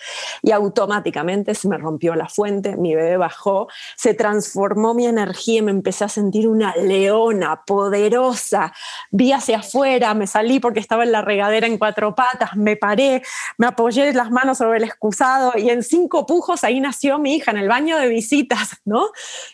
Y 0.41 0.51
automáticamente 0.51 1.55
se 1.55 1.67
me 1.67 1.77
rompió 1.77 2.15
la 2.15 2.27
fuente, 2.27 2.77
mi 2.77 2.95
bebé 2.95 3.17
bajó, 3.17 3.67
se 3.95 4.13
transformó 4.13 4.93
mi 4.93 5.05
energía 5.05 5.59
y 5.59 5.61
me 5.63 5.71
empecé 5.71 6.05
a 6.05 6.09
sentir 6.09 6.47
una 6.47 6.75
leona 6.75 7.63
poderosa. 7.65 8.73
Vi 9.11 9.31
hacia 9.31 9.59
afuera, 9.59 10.13
me 10.13 10.27
salí 10.27 10.59
porque 10.59 10.79
estaba 10.79 11.03
en 11.03 11.11
la 11.11 11.21
regadera 11.21 11.67
en 11.67 11.77
cuatro 11.77 12.15
patas, 12.15 12.55
me 12.55 12.75
paré, 12.75 13.23
me 13.57 13.67
apoyé 13.67 14.13
las 14.13 14.31
manos 14.31 14.59
sobre 14.59 14.77
el 14.77 14.83
excusado 14.83 15.53
y 15.57 15.69
en 15.69 15.83
cinco 15.83 16.25
pujos 16.25 16.63
ahí 16.63 16.79
nació 16.79 17.17
mi 17.17 17.35
hija 17.35 17.51
en 17.51 17.57
el 17.57 17.67
baño 17.67 17.97
de 17.97 18.07
visitas, 18.07 18.81
¿no? 18.85 19.09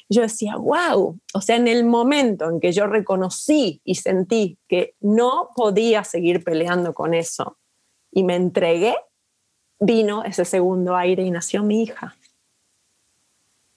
Yo 0.10 0.24
decía, 0.24 0.56
wow, 0.56 1.20
o 1.34 1.42
sea, 1.42 1.56
en 1.56 1.68
el 1.68 1.86
momento 1.86 2.50
en 2.50 2.60
que 2.60 2.72
yo 2.72 2.88
reconocí 2.88 3.80
y 3.84 3.96
sentí 3.96 4.58
que 4.68 4.96
no 5.00 5.50
podía 5.56 6.04
seguir 6.04 6.44
peleando 6.44 6.94
con 6.94 7.14
eso 7.14 7.58
y 8.12 8.24
me 8.24 8.36
entregué, 8.36 8.96
vino 9.80 10.24
ese 10.24 10.46
segundo 10.46 10.96
aire 10.96 11.24
y 11.24 11.32
nació 11.32 11.64
mi 11.64 11.84
hija. 11.84 12.16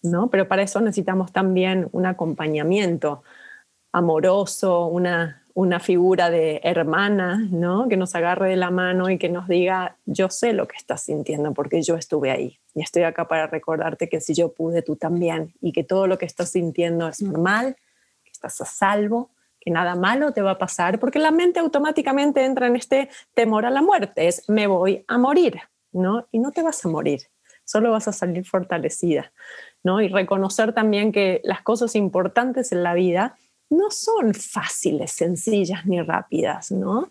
¿No? 0.03 0.31
Pero 0.31 0.49
para 0.49 0.62
eso 0.62 0.81
necesitamos 0.81 1.33
también 1.33 1.88
un 1.92 2.07
acompañamiento 2.07 3.23
amoroso, 3.92 4.87
una, 4.87 5.42
una 5.55 5.81
figura 5.81 6.31
de 6.31 6.61
hermana, 6.65 7.47
¿no? 7.51 7.88
Que 7.88 7.97
nos 7.97 8.15
agarre 8.15 8.51
de 8.51 8.57
la 8.57 8.71
mano 8.71 9.11
y 9.11 9.19
que 9.19 9.29
nos 9.29 9.49
diga, 9.49 9.97
yo 10.07 10.31
sé 10.31 10.53
lo 10.53 10.67
que 10.69 10.77
estás 10.77 11.03
sintiendo 11.03 11.53
porque 11.53 11.83
yo 11.83 11.97
estuve 11.97 12.31
ahí 12.31 12.59
y 12.75 12.83
estoy 12.83 13.03
acá 13.03 13.29
para 13.29 13.47
recordarte 13.47 14.09
que 14.09 14.21
si 14.21 14.35
yo 14.35 14.53
pude, 14.53 14.83
tú 14.83 14.97
también 14.97 15.55
y 15.61 15.73
que 15.73 15.85
todo 15.85 16.07
lo 16.07 16.19
que 16.19 16.27
estás 16.27 16.51
sintiendo 16.51 17.09
es 17.09 17.23
normal, 17.23 17.77
que 18.25 18.31
estás 18.31 18.61
a 18.61 18.65
salvo 18.65 19.31
que 19.62 19.71
nada 19.71 19.95
malo 19.95 20.33
te 20.33 20.43
va 20.43 20.53
a 20.53 20.59
pasar, 20.59 20.99
porque 20.99 21.21
la 21.21 21.31
mente 21.31 21.61
automáticamente 21.61 22.45
entra 22.45 22.67
en 22.67 22.75
este 22.75 23.09
temor 23.33 23.65
a 23.65 23.71
la 23.71 23.81
muerte, 23.81 24.27
es 24.27 24.49
me 24.49 24.67
voy 24.67 25.05
a 25.07 25.19
morir, 25.19 25.61
¿no? 25.93 26.27
Y 26.33 26.41
no 26.41 26.51
te 26.51 26.62
vas 26.62 26.85
a 26.85 26.88
morir, 26.88 27.21
solo 27.65 27.93
vas 27.93 28.09
a 28.09 28.12
salir 28.12 28.45
fortalecida, 28.45 29.33
¿no? 29.85 30.01
Y 30.01 30.09
reconocer 30.09 30.73
también 30.73 31.12
que 31.12 31.41
las 31.45 31.62
cosas 31.62 31.95
importantes 31.95 32.73
en 32.73 32.83
la 32.83 32.95
vida 32.95 33.37
no 33.73 33.91
son 33.91 34.35
fáciles, 34.35 35.13
sencillas 35.13 35.87
ni 35.87 36.01
rápidas, 36.01 36.71
¿no? 36.71 37.09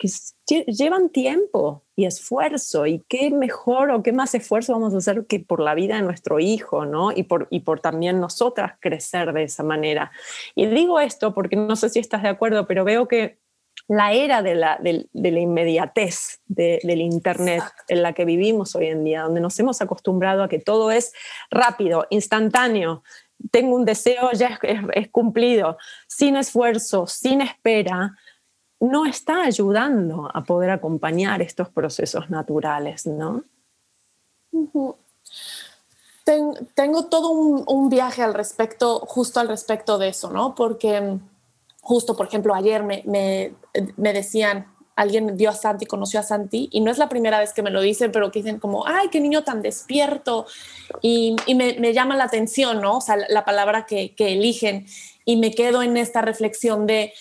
que 0.00 0.64
llevan 0.64 1.10
tiempo 1.10 1.84
y 1.94 2.06
esfuerzo 2.06 2.86
y 2.86 3.04
qué 3.06 3.30
mejor 3.30 3.90
o 3.90 4.02
qué 4.02 4.12
más 4.12 4.34
esfuerzo 4.34 4.72
vamos 4.72 4.94
a 4.94 4.96
hacer 4.96 5.26
que 5.26 5.40
por 5.40 5.60
la 5.60 5.74
vida 5.74 5.96
de 5.96 6.02
nuestro 6.02 6.40
hijo, 6.40 6.86
¿no? 6.86 7.12
Y 7.12 7.24
por, 7.24 7.48
y 7.50 7.60
por 7.60 7.80
también 7.80 8.18
nosotras 8.18 8.78
crecer 8.80 9.34
de 9.34 9.42
esa 9.42 9.62
manera. 9.62 10.10
Y 10.54 10.64
digo 10.66 11.00
esto 11.00 11.34
porque 11.34 11.56
no 11.56 11.76
sé 11.76 11.90
si 11.90 11.98
estás 11.98 12.22
de 12.22 12.30
acuerdo, 12.30 12.66
pero 12.66 12.82
veo 12.82 13.08
que 13.08 13.40
la 13.88 14.14
era 14.14 14.40
de 14.40 14.54
la, 14.54 14.78
de, 14.78 15.06
la 15.12 15.40
inmediatez 15.40 16.40
del 16.46 17.00
Internet 17.02 17.62
en 17.88 18.02
la 18.02 18.14
que 18.14 18.24
vivimos 18.24 18.74
hoy 18.76 18.86
en 18.86 19.04
día, 19.04 19.22
donde 19.22 19.40
nos 19.40 19.58
hemos 19.60 19.82
acostumbrado 19.82 20.42
a 20.42 20.48
que 20.48 20.60
todo 20.60 20.90
es 20.90 21.12
rápido, 21.50 22.06
instantáneo, 22.08 23.02
tengo 23.50 23.74
un 23.76 23.84
deseo, 23.84 24.32
ya 24.32 24.58
es 24.94 25.08
cumplido, 25.10 25.78
sin 26.06 26.36
esfuerzo, 26.36 27.06
sin 27.06 27.40
espera, 27.40 28.16
no 28.80 29.06
está 29.06 29.42
ayudando 29.42 30.30
a 30.32 30.42
poder 30.42 30.70
acompañar 30.70 31.42
estos 31.42 31.68
procesos 31.68 32.30
naturales, 32.30 33.06
¿no? 33.06 33.44
tengo 36.74 37.06
todo 37.06 37.30
un, 37.30 37.88
viaje 37.88 38.22
al 38.22 38.34
respecto, 38.34 39.00
justo 39.00 39.40
al 39.40 39.48
respecto 39.48 39.98
de 39.98 40.08
eso, 40.08 40.30
¿no? 40.30 40.54
Porque 40.54 41.18
justo, 41.80 42.16
por 42.16 42.26
ejemplo, 42.26 42.54
ayer 42.54 42.82
me, 42.82 43.02
me, 43.04 44.12
decían, 44.12 44.66
alguien 45.00 45.34
vio 45.38 45.48
a 45.48 45.54
Santi, 45.54 45.86
conoció 45.86 46.20
a 46.20 46.22
Santi, 46.22 46.68
y 46.70 46.80
no 46.80 46.90
es 46.90 46.98
la 46.98 47.08
primera 47.08 47.38
vez 47.38 47.54
que 47.54 47.62
me 47.62 47.70
lo 47.70 47.80
dicen, 47.80 48.12
pero 48.12 48.30
que 48.30 48.40
dicen 48.40 48.58
como, 48.58 48.86
ay, 48.86 49.08
qué 49.10 49.18
niño 49.18 49.44
tan 49.44 49.62
despierto, 49.62 50.46
y, 51.00 51.36
me, 51.54 51.92
llama 51.94 52.16
la 52.16 52.24
atención, 52.24 52.82
¿no? 52.82 52.98
O 52.98 53.00
sea, 53.00 53.16
la 53.28 53.46
palabra 53.46 53.86
que, 53.86 54.14
eligen, 54.18 54.86
y 55.24 55.36
me 55.36 55.52
quedo 55.52 55.82
en 55.82 55.96
esta 55.96 56.20
reflexión 56.20 56.86
de, 56.86 57.14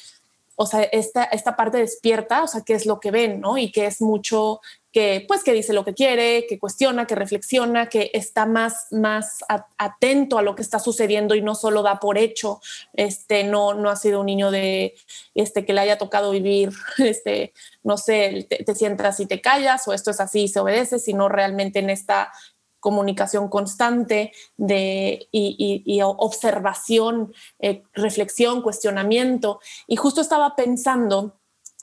o 0.58 0.66
sea, 0.66 0.84
esta, 0.84 1.24
esta 1.24 1.56
parte 1.56 1.78
despierta, 1.78 2.44
o 2.44 2.48
sea, 2.48 2.62
qué 2.66 2.74
es 2.74 2.86
lo 2.86 3.00
que 3.00 3.12
ven, 3.12 3.40
¿no? 3.40 3.58
Y 3.58 3.72
que 3.72 3.86
es 3.86 4.02
mucho 4.02 4.60
que, 4.92 5.26
pues, 5.28 5.44
que 5.44 5.54
dice 5.54 5.74
lo 5.74 5.86
que 5.86 5.94
quiere, 5.94 6.46
que 6.48 6.60
cuestiona, 6.60 7.06
que 7.06 7.16
reflexiona, 7.16 7.90
que 7.90 8.12
está 8.14 8.46
más, 8.46 8.88
más 8.92 9.40
atento 9.78 10.38
a 10.38 10.42
lo 10.42 10.56
que 10.56 10.62
está 10.62 10.80
sucediendo 10.80 11.36
y 11.36 11.42
no 11.42 11.56
solo 11.56 11.84
da 11.84 12.00
por 12.00 12.18
hecho, 12.18 12.60
este, 12.94 13.44
no, 13.44 13.74
no 13.74 13.90
ha 13.90 13.96
sido 13.96 14.22
un 14.22 14.26
niño 14.26 14.52
de, 14.52 14.96
este, 15.36 15.66
que 15.66 15.74
le 15.74 15.82
haya 15.82 15.98
tocado 15.98 16.32
vivir, 16.32 16.72
este, 16.98 17.54
no 17.84 17.98
sé, 17.98 18.48
te, 18.50 18.64
te 18.64 18.76
sientas 18.76 19.20
y 19.20 19.26
te 19.26 19.42
callas, 19.42 19.88
o 19.88 19.94
esto 19.94 20.12
es 20.12 20.20
así 20.20 20.44
y 20.44 20.48
se 20.48 20.60
obedece, 20.60 21.00
sino 21.00 21.30
realmente 21.30 21.80
en 21.80 21.90
esta 21.90 22.32
comunicación 22.80 23.50
constante 23.50 24.32
de, 24.58 25.28
y, 25.32 26.00
observación, 26.02 27.34
eh, 27.60 27.84
reflexión, 27.94 28.62
cuestionamiento. 28.62 29.60
Y 29.88 29.96
justo 29.96 30.22
estaba 30.22 30.56
pensando 30.56 31.40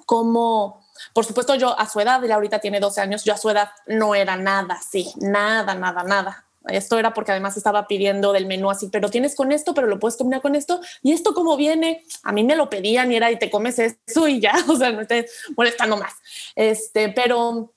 cómo, 0.06 0.85
por 1.12 1.24
supuesto 1.24 1.54
yo 1.54 1.78
a 1.78 1.88
su 1.88 2.00
edad, 2.00 2.22
él 2.24 2.32
ahorita 2.32 2.58
tiene 2.58 2.80
12 2.80 3.00
años, 3.00 3.24
yo 3.24 3.34
a 3.34 3.38
su 3.38 3.50
edad 3.50 3.70
no 3.86 4.14
era 4.14 4.36
nada 4.36 4.74
así, 4.74 5.12
nada, 5.16 5.74
nada, 5.74 6.02
nada. 6.02 6.46
Esto 6.68 6.98
era 6.98 7.14
porque 7.14 7.30
además 7.30 7.56
estaba 7.56 7.86
pidiendo 7.86 8.32
del 8.32 8.46
menú 8.46 8.70
así, 8.70 8.88
pero 8.88 9.08
tienes 9.08 9.36
con 9.36 9.52
esto, 9.52 9.72
pero 9.72 9.86
lo 9.86 10.00
puedes 10.00 10.16
combinar 10.16 10.42
con 10.42 10.56
esto. 10.56 10.80
¿Y 11.02 11.12
esto 11.12 11.32
cómo 11.32 11.56
viene? 11.56 12.04
A 12.24 12.32
mí 12.32 12.42
me 12.42 12.56
lo 12.56 12.68
pedían 12.68 13.12
y 13.12 13.16
era 13.16 13.30
y 13.30 13.38
te 13.38 13.50
comes 13.50 13.78
eso 13.78 14.28
y 14.28 14.40
ya, 14.40 14.54
o 14.68 14.76
sea, 14.76 14.90
no 14.90 15.02
estés 15.02 15.30
molestando 15.56 15.96
más. 15.96 16.14
Este, 16.54 17.10
pero 17.10 17.72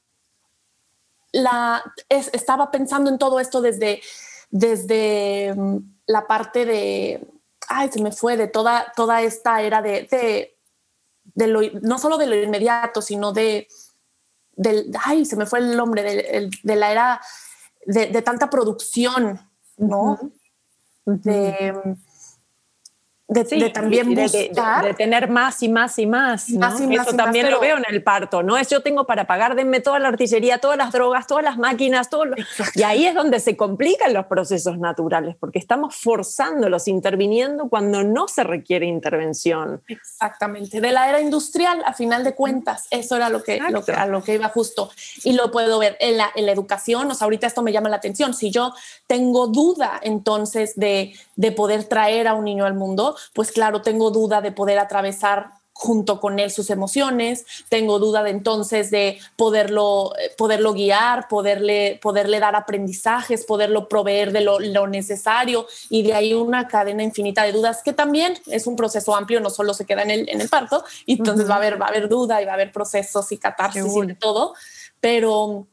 la, 1.32 1.84
estaba 2.10 2.72
pensando 2.72 3.10
en 3.10 3.20
todo 3.20 3.40
esto 3.40 3.62
desde, 3.62 4.02
desde 4.50 5.54
mm, 5.56 5.78
la 6.08 6.26
parte 6.26 6.66
de, 6.66 7.28
ay, 7.68 7.90
se 7.92 8.02
me 8.02 8.12
fue, 8.12 8.38
de 8.38 8.48
toda, 8.48 8.92
toda 8.96 9.22
esta 9.22 9.62
era 9.62 9.82
de, 9.82 10.58
de 11.36 11.48
lo, 11.48 11.62
no 11.82 11.98
solo 12.00 12.18
de 12.18 12.28
lo 12.28 12.36
inmediato, 12.36 13.02
sino 13.02 13.32
de, 13.34 13.68
del, 14.54 14.92
ay, 15.04 15.26
se 15.26 15.36
me 15.36 15.46
fue 15.46 15.60
el 15.60 15.76
nombre, 15.76 16.04
de, 16.04 16.50
de 16.64 16.76
la 16.76 16.92
era 16.92 17.22
de, 17.86 18.22
tanta 18.22 18.50
producción, 18.50 19.40
¿no? 19.78 20.20
De 21.06 21.74
de, 23.30 23.70
también 23.70 24.16
buscar. 24.16 24.86
De, 24.86 24.94
tener 24.96 25.30
más 25.30 25.62
y 25.62 25.70
más 25.70 26.00
y 26.00 26.08
más. 26.08 26.50
Eso 26.50 27.14
también 27.16 27.52
lo 27.52 27.60
veo 27.60 27.78
en 27.78 27.86
el 27.88 28.02
parto, 28.02 28.42
¿no? 28.42 28.58
Es 28.58 28.70
yo 28.70 28.82
tengo 28.82 29.06
para 29.06 29.28
pagar, 29.28 29.56
denme 29.56 29.80
toda 29.80 30.00
la 30.00 30.08
artillería, 30.08 30.58
todas 30.58 30.78
las 30.78 30.92
drogas, 30.92 31.28
todas 31.28 31.44
las 31.44 31.58
máquinas, 31.58 32.10
todo 32.10 32.24
y 32.74 32.84
ahí 32.84 33.06
es 33.06 33.14
donde 33.14 33.40
se 33.40 33.56
complican 33.56 34.14
los 34.14 34.26
procesos 34.26 34.80
naturales, 34.80 35.36
porque 35.40 35.60
estamos 35.60 35.96
forzándolos, 35.96 36.88
interviniendo 36.88 37.70
cuando 37.70 38.04
no 38.04 38.28
se 38.28 38.44
requiere 38.44 38.88
intervención. 38.88 39.82
Exactamente. 39.88 40.82
De 40.82 40.92
la 40.92 41.08
era 41.08 41.22
industrial, 41.22 41.84
a 41.86 41.94
final 41.94 42.24
de 42.24 42.34
cuentas, 42.34 42.88
eso 42.90 43.16
era 43.16 43.30
lo 43.30 43.44
que, 43.44 43.60
lo 43.70 43.86
que 43.86 43.92
a 43.92 44.08
lo 44.08 44.24
que 44.24 44.34
iba 44.34 44.50
justo. 44.50 44.90
Y 45.24 45.34
lo 45.34 45.52
puedo 45.52 45.78
ver 45.78 45.98
en 46.00 46.18
la, 46.18 46.32
en 46.36 46.48
la 46.48 46.52
educación, 46.52 47.12
o 47.12 47.14
sea, 47.14 47.26
ahorita 47.26 47.46
esto 47.46 47.62
me 47.62 47.72
llama 47.72 47.90
la 47.90 47.98
atención. 47.98 48.34
Si 48.34 48.50
yo 48.50 48.74
tengo 49.06 49.48
duda 49.48 50.00
entonces 50.02 50.74
de, 50.76 51.14
de 51.36 51.52
poder 51.52 51.84
traer 51.84 52.28
a 52.28 52.34
un 52.34 52.44
niño 52.44 52.66
al 52.66 52.74
mundo, 52.74 53.16
pues 53.34 53.52
claro, 53.52 53.82
tengo 53.82 54.12
duda 54.12 54.42
de 54.42 54.52
poder 54.52 54.80
atravesar 54.80 55.52
junto 55.80 56.20
con 56.20 56.40
él 56.40 56.52
sus 56.52 56.70
emociones, 56.72 57.46
tengo 57.70 58.00
duda 58.00 58.22
de 58.22 58.32
entonces 58.32 58.92
de 58.92 59.18
poderlo, 59.38 60.12
eh, 60.20 60.30
poderlo 60.38 60.74
guiar, 60.74 61.30
poderle, 61.30 61.98
poderle 62.02 62.42
dar 62.42 62.58
aprendizajes, 62.58 63.46
poderlo 63.46 63.88
proveer 63.88 64.34
de 64.34 64.42
lo, 64.42 64.88
necesario 64.88 65.68
y 65.90 66.04
de 66.04 66.14
ahí 66.14 66.34
una 66.34 66.68
cadena 66.68 67.02
infinita 67.02 67.44
de 67.44 67.54
dudas 67.54 67.82
que 67.82 67.94
también 67.94 68.38
es 68.48 68.68
un 68.68 68.76
proceso 68.76 69.16
amplio, 69.16 69.40
no 69.40 69.50
solo 69.50 69.74
se 69.74 69.86
queda 69.86 70.04
en 70.04 70.12
el, 70.12 70.30
en 70.30 70.42
el 70.42 70.50
parto, 70.50 70.84
y 71.06 71.14
entonces 71.14 71.50
va, 71.50 71.54
a 71.54 71.58
haber, 71.60 71.82
va 71.82 71.86
a 71.86 71.90
haber 71.90 72.10
duda 72.10 72.42
y 72.42 72.46
va 72.46 72.52
a 72.52 72.56
haber 72.56 72.74
procesos 72.74 73.32
y 73.32 73.38
catarsis 73.38 73.86
y 73.86 74.16
todo, 74.16 74.56
pero 75.00 75.66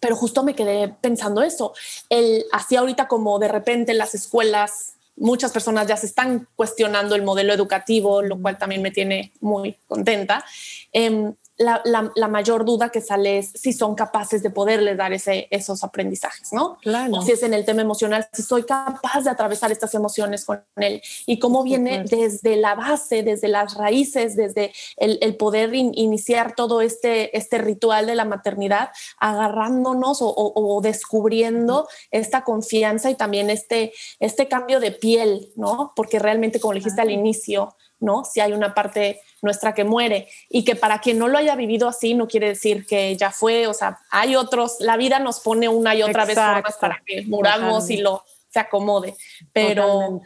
pero 0.00 0.16
justo 0.16 0.42
me 0.42 0.54
quedé 0.54 0.88
pensando 0.88 1.42
eso, 1.42 1.72
el, 2.10 2.44
así 2.52 2.76
ahorita 2.76 3.08
como 3.08 3.38
de 3.38 3.48
repente 3.48 3.94
las 3.94 4.14
escuelas 4.14 4.93
muchas 5.16 5.52
personas 5.52 5.86
ya 5.86 5.96
se 5.96 6.06
están 6.06 6.48
cuestionando 6.56 7.14
el 7.14 7.22
modelo 7.22 7.52
educativo, 7.52 8.22
lo 8.22 8.40
cual 8.40 8.58
también 8.58 8.82
me 8.82 8.90
tiene 8.90 9.32
muy 9.40 9.76
contenta. 9.86 10.44
Em, 10.92 11.34
la, 11.56 12.28
mayor 12.28 12.64
duda 12.64 12.88
que 12.90 13.00
sale 13.00 13.38
es 13.38 13.52
si 13.54 13.72
son 13.72 13.94
capaces 13.94 14.42
de 14.42 14.50
poderles 14.50 14.96
dar 14.96 15.12
ese, 15.12 15.46
esos 15.50 15.84
aprendizajes, 15.84 16.52
¿no? 16.52 16.78
Claro. 16.82 17.22
si 17.22 17.32
es 17.32 17.42
en 17.42 17.54
el 17.54 17.64
tema 17.64 17.82
emocional, 17.82 18.26
si 18.32 18.42
soy 18.42 18.64
capaz 18.64 19.22
de 19.22 19.30
atravesar 19.30 19.70
estas 19.70 19.94
emociones 19.94 20.44
con 20.44 20.64
él 20.76 21.00
y 21.26 21.38
cómo 21.38 21.62
viene 21.62 22.04
desde 22.04 22.56
la 22.56 22.74
base, 22.74 23.22
desde 23.22 23.48
las 23.48 23.74
raíces, 23.74 24.34
desde 24.36 24.72
el, 24.96 25.36
poder 25.36 25.74
iniciar 25.74 26.54
todo 26.54 26.80
este, 26.80 27.36
este 27.36 27.58
ritual 27.58 28.06
de 28.06 28.14
la 28.14 28.24
maternidad, 28.24 28.90
agarrándonos 29.18 30.18
o, 30.20 30.80
descubriendo 30.82 31.88
esta 32.10 32.42
confianza 32.42 33.10
y 33.10 33.14
también 33.14 33.50
este, 33.50 33.92
este 34.18 34.48
cambio 34.48 34.80
de 34.80 34.90
piel, 34.90 35.52
¿no? 35.56 35.92
Porque 35.94 36.18
realmente, 36.18 36.60
como 36.60 36.72
le 36.72 36.80
dijiste 36.80 37.00
al 37.00 37.10
inicio, 37.10 37.76
¿no? 38.04 38.24
Si 38.24 38.40
hay 38.40 38.52
una 38.52 38.74
parte 38.74 39.20
nuestra 39.42 39.74
que 39.74 39.84
muere. 39.84 40.28
Y 40.48 40.64
que 40.64 40.76
para 40.76 41.00
quien 41.00 41.18
no 41.18 41.28
lo 41.28 41.38
haya 41.38 41.54
vivido 41.56 41.88
así 41.88 42.14
no 42.14 42.26
quiere 42.26 42.48
decir 42.48 42.86
que 42.86 43.16
ya 43.16 43.30
fue, 43.30 43.66
o 43.66 43.74
sea, 43.74 44.00
hay 44.10 44.36
otros, 44.36 44.76
la 44.80 44.96
vida 44.96 45.18
nos 45.18 45.40
pone 45.40 45.68
una 45.68 45.94
y 45.94 46.02
otra 46.02 46.24
vez 46.24 46.34
formas 46.34 46.76
para 46.80 47.02
que 47.06 47.22
muramos 47.22 47.90
y 47.90 47.98
lo 47.98 48.24
se 48.50 48.60
acomode, 48.60 49.16
pero 49.52 50.20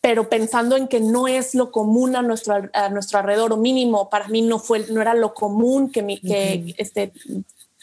pero 0.00 0.28
pensando 0.28 0.76
en 0.76 0.86
que 0.86 1.00
no 1.00 1.26
es 1.26 1.56
lo 1.56 1.72
común 1.72 2.14
a 2.14 2.22
nuestro, 2.22 2.54
a 2.72 2.88
nuestro 2.90 3.18
alrededor 3.18 3.52
o 3.52 3.56
mínimo, 3.56 4.08
para 4.08 4.28
mí 4.28 4.40
no 4.40 4.60
fue 4.60 4.86
no 4.88 5.02
era 5.02 5.14
lo 5.14 5.34
común 5.34 5.90
que 5.90 6.02
mi, 6.02 6.20
que 6.20 6.74
este 6.78 7.12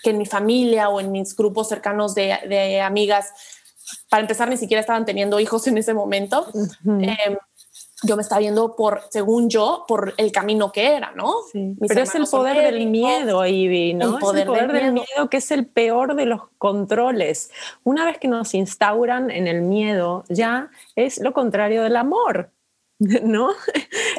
que 0.02 0.12
en 0.12 0.18
mi 0.18 0.26
familia 0.26 0.88
o 0.88 1.02
en 1.02 1.12
mis 1.12 1.36
grupos 1.36 1.68
cercanos 1.68 2.16
de, 2.16 2.38
de 2.48 2.80
amigas 2.80 3.32
para 4.10 4.22
empezar 4.22 4.48
ni 4.48 4.56
siquiera 4.56 4.80
estaban 4.80 5.06
teniendo 5.06 5.40
hijos 5.42 5.68
en 5.68 5.78
ese 5.78 5.94
momento 5.94 6.48
yo 8.04 8.16
me 8.16 8.22
estaba 8.22 8.40
viendo 8.40 8.76
por, 8.76 9.02
según 9.10 9.50
yo, 9.50 9.86
por 9.88 10.14
el 10.18 10.32
camino 10.32 10.72
que 10.72 10.96
era, 10.96 11.12
¿no? 11.16 11.34
Pero 11.88 12.02
es 12.02 12.16
el 12.16 12.26
poder 12.26 12.72
del 12.74 12.88
miedo, 12.88 13.46
Ivy, 13.46 13.94
¿no? 13.94 14.16
El 14.16 14.20
poder, 14.20 14.42
es 14.42 14.42
el 14.42 14.48
poder 14.48 14.72
del, 14.72 14.94
miedo. 14.94 15.30
que 15.30 15.38
es 15.38 15.52
el 15.52 15.66
peor 15.66 16.16
de 16.16 16.26
los 16.26 16.42
controles. 16.58 17.52
Una 17.84 18.06
vez 18.06 18.18
que 18.18 18.28
nos 18.28 18.54
instauran 18.54 19.32
en 19.32 19.48
el 19.48 19.62
miedo, 19.62 20.24
ya 20.30 20.70
es 20.96 21.20
lo 21.20 21.34
contrario 21.34 21.84
del 21.84 21.96
amor. 21.96 22.52
¿no? 23.24 23.50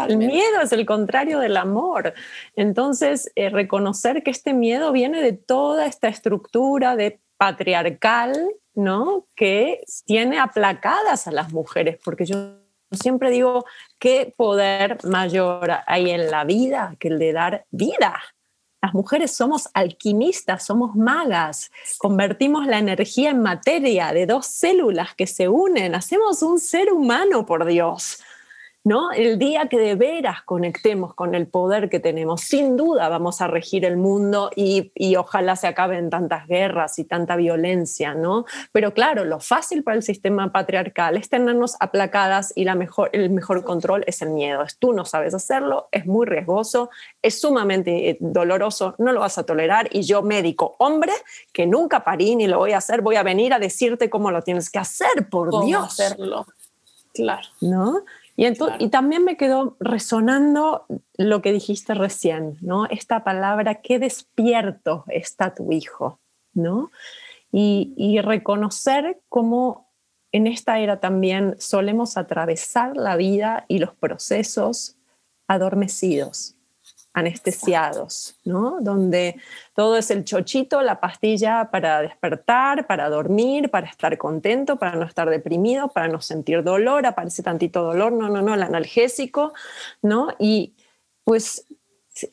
El 0.09 0.17
miedo 0.19 0.61
es 0.63 0.73
el 0.73 0.85
contrario 0.87 1.39
del 1.39 1.57
amor. 1.57 2.15
Entonces, 2.57 3.31
eh, 3.35 3.51
reconocer 3.51 4.23
que 4.23 4.31
este 4.31 4.53
miedo 4.53 4.93
viene 4.93 5.23
de 5.23 5.33
toda 5.33 5.87
esta 5.87 6.09
estructura 6.09 6.97
de 6.97 7.21
patriarcal, 7.37 8.49
¿no? 8.75 9.27
Que 9.35 9.85
tiene 10.07 10.39
aplacadas 10.39 11.27
a 11.27 11.33
las 11.33 11.53
mujeres, 11.53 11.99
porque 12.05 12.27
yo 12.27 12.64
siempre 12.97 13.31
digo, 13.31 13.65
¿qué 13.99 14.33
poder 14.37 14.99
mayor 15.05 15.71
hay 15.87 16.11
en 16.11 16.31
la 16.31 16.45
vida 16.45 16.97
que 16.99 17.09
el 17.09 17.19
de 17.19 17.33
dar 17.33 17.67
vida? 17.71 18.21
Las 18.83 18.93
mujeres 18.93 19.35
somos 19.35 19.71
alquimistas, 19.73 20.67
somos 20.67 20.95
magas, 20.95 21.71
convertimos 21.97 22.67
la 22.67 22.79
energía 22.79 23.31
en 23.31 23.41
materia 23.41 24.13
de 24.13 24.27
dos 24.27 24.47
células 24.47 25.15
que 25.15 25.27
se 25.27 25.49
unen, 25.49 25.95
hacemos 25.95 26.43
un 26.43 26.59
ser 26.59 26.93
humano, 26.93 27.47
por 27.47 27.65
Dios. 27.65 28.19
¿No? 28.85 29.13
El 29.13 29.39
día 29.39 29.69
que 29.69 29.79
de 29.79 29.95
veras 29.95 30.43
conectemos 30.43 31.15
con 31.15 31.35
el 31.35 31.47
poder 31.47 31.89
que 31.89 32.01
tenemos, 32.01 32.43
sin 32.43 32.77
duda 32.77 33.09
vamos 33.09 33.41
a 33.41 33.47
regir 33.47 33.87
el 33.87 33.97
mundo 33.97 34.51
y, 34.55 34.93
ojalá 35.17 35.57
se 35.57 35.69
acaben 35.69 36.11
tantas 36.11 36.47
guerras 36.47 36.99
y 36.99 37.05
tanta 37.05 37.37
violencia, 37.37 38.15
¿no? 38.15 38.45
Pero 38.73 38.93
claro, 38.93 39.25
lo 39.25 39.41
fácil 39.41 39.83
para 39.83 39.97
el 39.97 40.03
sistema 40.03 40.53
patriarcal 40.53 41.17
es 41.17 41.29
tenernos 41.31 41.77
aplacadas 41.81 42.53
y 42.55 42.65
la 42.65 42.75
mejor, 42.75 43.11
el 43.13 43.31
mejor 43.31 43.65
control 43.65 44.05
es 44.07 44.21
el 44.23 44.31
miedo. 44.31 44.63
Es 44.63 44.77
tú 44.77 44.93
no 44.93 45.05
sabes 45.05 45.35
hacerlo, 45.35 45.89
es 45.93 46.05
muy 46.05 46.27
riesgoso, 46.27 46.91
es 47.23 47.41
sumamente 47.41 48.11
eh, 48.11 48.19
doloroso, 48.21 48.97
no 48.99 49.13
lo 49.13 49.21
vas 49.21 49.39
a 49.39 49.47
tolerar 49.47 49.89
y 49.93 50.03
yo 50.03 50.21
médico, 50.23 50.75
hombre, 50.79 51.13
que 51.53 51.67
nunca 51.67 52.05
parí 52.05 52.37
ni 52.37 52.49
lo 52.49 52.59
voy 52.59 52.73
a 52.73 52.79
hacer, 52.79 53.01
voy 53.01 53.17
a 53.17 53.23
venir 53.23 53.55
a 53.55 53.59
decirte 53.59 54.11
cómo 54.11 54.31
lo 54.31 54.43
tienes 54.43 54.69
que 54.69 54.81
hacer, 54.81 55.29
por 55.31 55.49
¿Cómo 55.51 55.65
Dios. 55.65 55.85
hacerlo. 55.85 56.47
Claro. 57.15 57.47
¿No? 57.61 58.03
Y, 58.37 58.47
y 58.79 58.89
también 58.89 59.25
me 59.25 59.37
quedó 59.37 59.77
resonando 59.81 60.87
lo 61.17 61.41
que 61.41 61.53
dijiste 61.53 61.95
recién, 61.95 62.57
¿no? 62.61 62.87
Esta 62.87 63.23
palabra, 63.23 63.77
qué 63.77 63.99
despierto 63.99 65.05
está 65.09 65.55
tu 65.55 65.71
hijo, 65.73 66.21
¿no? 66.53 66.91
Y, 67.53 67.95
y 67.97 68.21
reconocer 68.21 69.21
cómo 69.29 69.93
en 70.33 70.49
esta 70.49 70.81
era 70.81 70.99
también 70.99 71.55
solemos 71.61 72.17
atravesar 72.17 72.97
la 72.97 73.15
vida 73.15 73.67
y 73.69 73.79
los 73.79 73.95
procesos 73.95 74.97
adormecidos 75.47 76.57
anestesiados, 77.15 78.37
¿no? 78.45 78.79
Donde 78.81 79.37
todo 79.73 79.97
es 79.97 80.11
el 80.11 80.25
chochito, 80.25 80.83
la 80.83 81.01
pastilla 81.01 81.71
para 81.71 82.03
despertar, 82.03 82.87
para 82.89 83.09
dormir, 83.09 83.71
para 83.71 83.87
estar 83.87 84.19
contento, 84.19 84.77
para 84.77 84.97
no 84.97 85.05
estar 85.05 85.31
deprimido, 85.31 85.89
para 85.89 86.09
no 86.09 86.21
sentir 86.21 86.65
dolor, 86.65 87.07
aparece 87.07 87.43
tantito 87.43 87.85
dolor, 87.85 88.13
no, 88.13 88.29
no, 88.29 88.43
no, 88.43 88.55
el 88.55 88.63
analgésico, 88.63 89.55
¿no? 90.03 90.35
Y 90.41 90.75
pues 91.23 91.67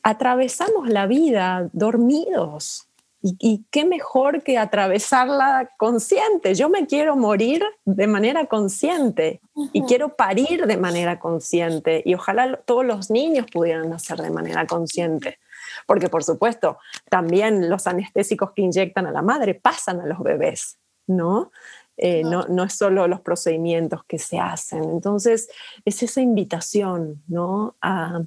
atravesamos 0.02 0.88
la 0.88 1.06
vida 1.06 1.70
dormidos, 1.72 2.88
y, 3.22 3.64
qué 3.70 3.84
mejor 3.84 4.42
que 4.42 4.58
atravesarla 4.58 5.70
consciente. 5.78 6.54
Yo 6.54 6.68
me 6.68 6.86
quiero 6.86 7.14
morir 7.14 7.62
de 7.84 8.06
manera 8.08 8.46
consciente 8.46 9.40
y 9.72 9.82
quiero 9.82 10.16
parir 10.16 10.66
de 10.66 10.76
manera 10.76 11.20
consciente. 11.20 12.02
Y 12.04 12.14
ojalá 12.14 12.56
todos 12.64 12.84
los 12.84 13.10
niños 13.10 13.46
pudieran 13.52 13.90
nacer 13.90 14.18
de 14.20 14.30
manera 14.30 14.66
consciente. 14.66 15.38
Porque, 15.86 16.08
por 16.08 16.24
supuesto, 16.24 16.78
también 17.08 17.70
los 17.70 17.86
anestésicos 17.86 18.52
que 18.52 18.62
inyectan 18.62 19.06
a 19.06 19.12
la 19.12 19.22
madre 19.22 19.54
pasan 19.54 20.00
a 20.00 20.06
los 20.06 20.18
bebés. 20.20 20.78
¿no? 21.06 21.52
Eh, 21.96 22.22
no. 22.24 22.46
no. 22.48 22.64
es 22.64 22.72
solo 22.72 23.06
los 23.06 23.20
procedimientos 23.20 24.04
que 24.04 24.18
se 24.18 24.38
hacen. 24.38 24.82
Entonces, 24.84 25.48
es 25.84 26.02
esa 26.02 26.20
invitación, 26.20 27.22
¿no? 27.28 27.76
A, 27.80 28.22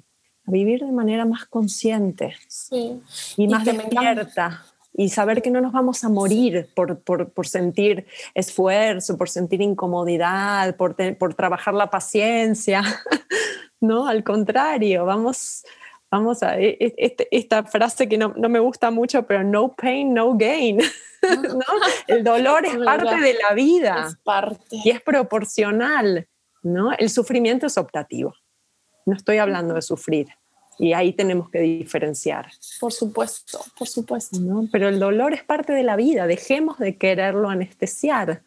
vivir 0.47 0.81
de 0.81 0.91
manera 0.91 1.25
más 1.25 1.45
consciente 1.45 2.35
y 3.35 3.47
más 3.47 3.65
despierta. 3.65 4.63
Y 4.97 5.09
saber 5.09 5.41
que 5.41 5.51
no 5.51 5.59
nos 5.59 5.73
vamos 5.73 6.03
a 6.03 6.09
morir 6.09 6.69
por, 6.73 6.99
por, 6.99 7.29
por 7.31 7.47
sentir 7.47 8.05
esfuerzo, 8.33 9.17
por 9.17 9.29
sentir 9.29 9.61
incomodidad, 9.61 10.77
por, 10.77 10.95
por 11.17 11.33
trabajar 11.33 11.73
la 11.73 11.89
paciencia. 11.89 12.81
no, 13.81 14.07
al 14.07 14.23
contrario, 14.23 15.05
vamos, 15.05 15.65
vamos 16.09 16.43
a 16.43 16.57
e, 16.57 16.77
e, 16.79 16.93
este, 16.97 17.27
esta 17.31 17.63
frase 17.65 18.07
que 18.07 18.17
no, 18.17 18.33
no, 18.37 18.47
me 18.47 18.59
gusta 18.59 18.89
mucho, 18.89 19.23
pero 19.27 19.43
no 19.43 19.75
pain, 19.75 20.13
no 20.13 20.37
gain. 20.37 20.77
¿no? 21.21 21.65
El 22.07 22.23
dolor 22.23 22.65
es 22.65 22.77
parte 22.85 23.19
de 23.19 23.33
la 23.33 23.53
vida 23.53 24.05
es 24.07 24.15
parte. 24.23 24.77
y 24.83 24.91
es 24.91 25.01
proporcional. 25.01 26.27
¿no? 26.63 26.91
El 26.93 27.09
sufrimiento 27.09 27.67
es 27.67 27.77
optativo. 27.77 28.33
No 29.05 29.15
estoy 29.15 29.37
hablando 29.37 29.75
de 29.75 29.81
sufrir. 29.81 30.27
Y 30.77 30.93
ahí 30.93 31.13
tenemos 31.13 31.49
que 31.49 31.59
diferenciar. 31.59 32.51
Por 32.79 32.91
supuesto, 32.91 33.59
por 33.77 33.87
supuesto. 33.87 34.39
¿no? 34.39 34.67
Pero 34.71 34.89
el 34.89 34.99
dolor 34.99 35.33
es 35.33 35.43
parte 35.43 35.73
de 35.73 35.83
la 35.83 35.95
vida. 35.95 36.27
Dejemos 36.27 36.77
de 36.79 36.97
quererlo 36.97 37.49
anestesiar. 37.49 38.43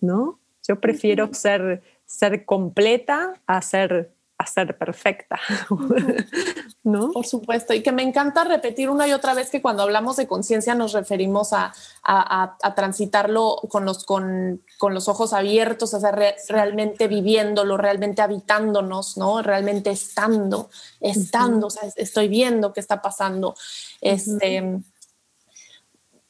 ¿no? 0.00 0.40
Yo 0.66 0.80
prefiero 0.80 1.32
ser, 1.32 1.82
ser 2.04 2.44
completa 2.44 3.40
a 3.46 3.62
ser 3.62 4.15
a 4.38 4.46
ser 4.46 4.76
perfecta, 4.76 5.40
¿no? 6.84 7.10
Por 7.10 7.26
supuesto, 7.26 7.72
y 7.72 7.82
que 7.82 7.92
me 7.92 8.02
encanta 8.02 8.44
repetir 8.44 8.90
una 8.90 9.08
y 9.08 9.12
otra 9.12 9.32
vez 9.32 9.50
que 9.50 9.62
cuando 9.62 9.82
hablamos 9.82 10.16
de 10.16 10.26
conciencia 10.26 10.74
nos 10.74 10.92
referimos 10.92 11.52
a, 11.52 11.72
a, 12.02 12.74
transitarlo 12.74 13.56
con 13.70 13.86
los, 13.86 14.04
con, 14.04 14.62
con, 14.78 14.92
los 14.92 15.08
ojos 15.08 15.32
abiertos, 15.32 15.94
a 15.94 16.00
ser 16.00 16.36
realmente 16.48 17.08
viviéndolo, 17.08 17.78
realmente 17.78 18.20
habitándonos, 18.20 19.16
¿no? 19.16 19.40
Realmente 19.40 19.90
estando, 19.90 20.68
estando, 21.00 21.68
o 21.68 21.70
sea, 21.70 21.88
estoy 21.96 22.28
viendo 22.28 22.74
qué 22.74 22.80
está 22.80 23.00
pasando. 23.00 23.54
Este 24.02 24.82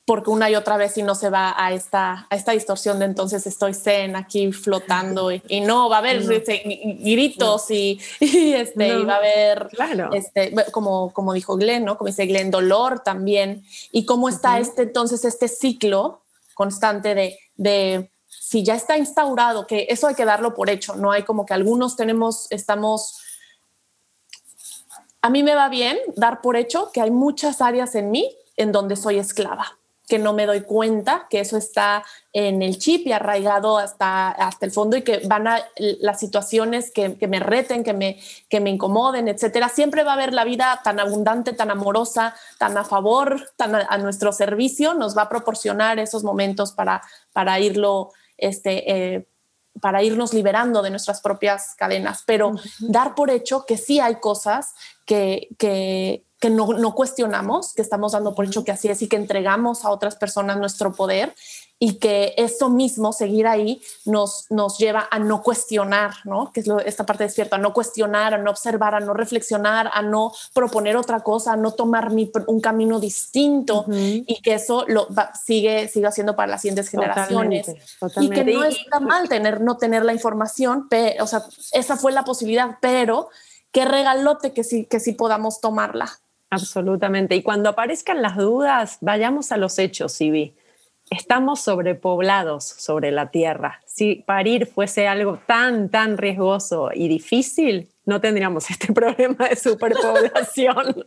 porque 0.07 0.31
una 0.31 0.49
y 0.49 0.55
otra 0.55 0.77
vez 0.77 0.93
si 0.93 1.03
no 1.03 1.17
se 1.17 1.31
va 1.31 1.53
a 1.59 1.73
esta, 1.73 2.29
a 2.31 2.37
esta 2.37 2.53
distorsión 2.53 3.01
de 3.01 3.07
entonces 3.07 3.45
estoy 3.45 3.75
zen 3.75 4.15
aquí 4.15 4.53
flotando 4.53 5.33
y, 5.33 5.61
no, 5.63 5.89
va 5.89 5.97
a 5.97 5.99
haber 5.99 6.31
este, 6.31 6.63
gritos 7.01 7.69
y, 7.73 7.99
este, 8.21 8.87
y 8.87 9.05
va 9.05 9.15
a 9.15 9.17
haber, 9.17 9.69
este, 10.13 10.55
como, 10.71 11.13
como 11.13 11.33
dijo 11.33 11.57
Glenn, 11.57 11.85
¿no? 11.85 11.99
Como 11.99 12.07
dice 12.07 12.25
Glenn, 12.27 12.53
dolor 12.53 13.01
también. 13.01 13.65
Y 13.91 14.07
cómo 14.07 14.29
está 14.29 14.61
este 14.61 14.83
entonces 14.83 15.25
este 15.25 15.49
ciclo 15.49 16.23
constante 16.55 17.17
de, 17.17 17.39
de 17.57 18.09
si 18.29 18.63
ya 18.63 18.77
está 18.77 18.97
instaurado, 18.97 19.67
que 19.67 19.89
eso 19.91 20.07
hay 20.07 20.15
que 20.15 20.25
darlo 20.25 20.55
por 20.55 20.71
hecho, 20.71 20.95
no 20.95 21.11
hay 21.11 21.25
como 21.25 21.45
que 21.45 21.53
algunos 21.53 21.97
tenemos, 21.97 22.47
estamos... 22.51 23.21
A 25.21 25.31
mí 25.31 25.43
me 25.43 25.57
va 25.57 25.69
bien 25.69 25.99
dar 26.15 26.41
por 26.43 26.57
hecho 26.57 26.93
que 26.93 27.01
hay 27.01 27.11
muchas 27.11 27.61
áreas 27.61 27.97
en 27.97 28.13
mí 28.13 28.33
en 28.57 28.71
donde 28.71 28.95
soy 28.95 29.19
esclava 29.19 29.77
que 30.07 30.19
no 30.19 30.33
me 30.33 30.47
doy 30.47 30.63
cuenta 30.63 31.27
que 31.29 31.41
eso 31.41 31.57
está 31.57 32.05
en 32.33 32.63
el 32.63 32.79
chip 32.79 33.07
y 33.07 33.13
arraigado 33.13 33.79
hasta, 33.79 34.29
hasta 34.29 34.67
el 34.67 34.73
fondo 34.73 34.97
y 34.97 35.03
que 35.03 35.23
van 35.27 35.49
a 35.49 35.65
las 35.77 36.21
situaciones 36.21 36.93
que, 36.93 37.17
me 37.27 37.41
reten, 37.41 37.83
que 37.83 37.93
me, 37.93 38.21
que 38.49 38.61
me 38.61 38.71
incomoden, 38.71 39.29
etcétera. 39.29 39.69
Siempre 39.69 40.05
va 40.05 40.13
a 40.13 40.15
haber 40.15 40.33
la 40.33 40.45
vida 40.45 40.81
tan 40.85 41.01
abundante, 41.01 41.53
tan 41.53 41.71
amorosa, 41.71 42.37
tan 42.59 42.77
a 42.79 42.85
favor, 42.85 43.51
tan 43.57 43.75
a, 43.75 43.99
nuestro 43.99 44.33
servicio, 44.33 44.95
nos 44.95 45.17
va 45.17 45.23
a 45.23 45.29
proporcionar 45.29 45.99
esos 45.99 46.23
momentos 46.23 46.73
para, 46.73 47.03
para 47.33 47.59
irlo, 47.59 48.13
este, 48.37 49.15
eh, 49.15 49.27
para 49.81 50.03
irnos 50.03 50.33
liberando 50.33 50.83
de 50.83 50.91
nuestras 50.91 51.21
propias 51.21 51.75
cadenas, 51.77 52.23
pero 52.27 52.55
dar 52.81 53.15
por 53.15 53.31
hecho 53.31 53.65
que 53.67 53.77
sí 53.77 54.01
hay 54.01 54.17
cosas 54.17 54.75
que, 55.05 55.49
que, 55.59 56.25
que 56.41 56.51
no, 56.51 56.73
no, 56.73 56.95
cuestionamos, 56.95 57.75
que 57.75 57.83
estamos 57.83 58.13
dando 58.13 58.35
por 58.35 58.45
hecho 58.45 58.65
que 58.65 58.73
así 58.73 58.89
es 58.89 59.03
y 59.03 59.09
que 59.09 59.17
entregamos 59.17 59.85
a 59.85 59.91
otras 59.91 60.17
personas 60.17 60.59
nuestro 60.59 60.93
poder 60.93 61.35
y 61.79 61.99
que 61.99 62.35
eso 62.39 62.71
mismo, 62.71 63.13
seguir 63.13 63.47
ahí, 63.47 63.83
nos, 64.07 64.47
nos 64.51 64.79
lleva 64.79 65.09
a 65.11 65.19
no 65.19 65.43
cuestionar, 65.43 66.15
¿no? 66.25 66.51
Que 66.51 66.61
es 66.61 66.69
esta 66.87 67.05
parte 67.05 67.25
despierta, 67.25 67.57
a 67.57 67.59
no 67.59 67.75
cuestionar, 67.75 68.33
a 68.33 68.39
no 68.39 68.51
observar, 68.51 68.95
a 68.95 69.01
no 69.01 69.13
reflexionar, 69.13 69.91
a 69.93 70.01
no 70.01 70.33
proponer 70.55 70.97
otra 70.97 71.21
cosa, 71.21 71.53
a 71.53 71.57
no 71.57 71.73
tomar 71.73 72.11
un 72.47 72.61
camino 72.61 72.99
distinto 72.99 73.85
y 73.89 74.41
que 74.41 74.55
eso 74.55 74.85
lo 74.89 75.09
sigue, 75.45 75.89
sigue 75.89 76.07
haciendo 76.07 76.35
para 76.35 76.53
las 76.53 76.63
siguientes 76.63 76.89
generaciones. 76.89 77.75
Y 78.21 78.31
que 78.31 78.45
no 78.45 78.65
está 78.65 79.01
mal 79.01 79.29
tener, 79.29 79.61
no 79.61 79.77
tener 79.77 80.05
la 80.05 80.15
información, 80.15 80.87
pero, 80.89 81.25
o 81.25 81.27
sea, 81.27 81.43
esa 81.73 81.97
fue 81.97 82.13
la 82.13 82.25
posibilidad, 82.25 82.79
pero 82.81 83.29
qué 83.71 83.85
regalote 83.85 84.55
que 84.55 84.65
sí, 84.65 84.87
que 84.87 84.99
sí 84.99 85.13
podamos 85.13 85.61
tomarla. 85.61 86.11
Absolutamente. 86.49 87.35
Y 87.35 87.43
cuando 87.43 87.69
aparezcan 87.69 88.23
las 88.23 88.37
dudas, 88.37 88.97
vayamos 89.03 89.53
a 89.53 89.59
los 89.59 89.79
hechos, 89.79 90.13
Sibi. 90.13 90.55
Estamos 91.11 91.61
sobrepoblados 91.61 92.65
sobre 92.65 93.13
la 93.13 93.31
Tierra. 93.31 93.81
Si 93.87 94.25
parir 94.27 94.67
fuese 94.67 95.07
algo 95.07 95.39
tan, 95.47 95.89
tan 95.89 96.19
riesgoso 96.19 96.91
y 96.93 97.07
difícil, 97.07 97.89
no 98.07 98.21
tendríamos 98.21 98.71
este 98.71 98.93
problema 98.93 99.49
de 99.49 99.55
superpoblación. 99.55 101.05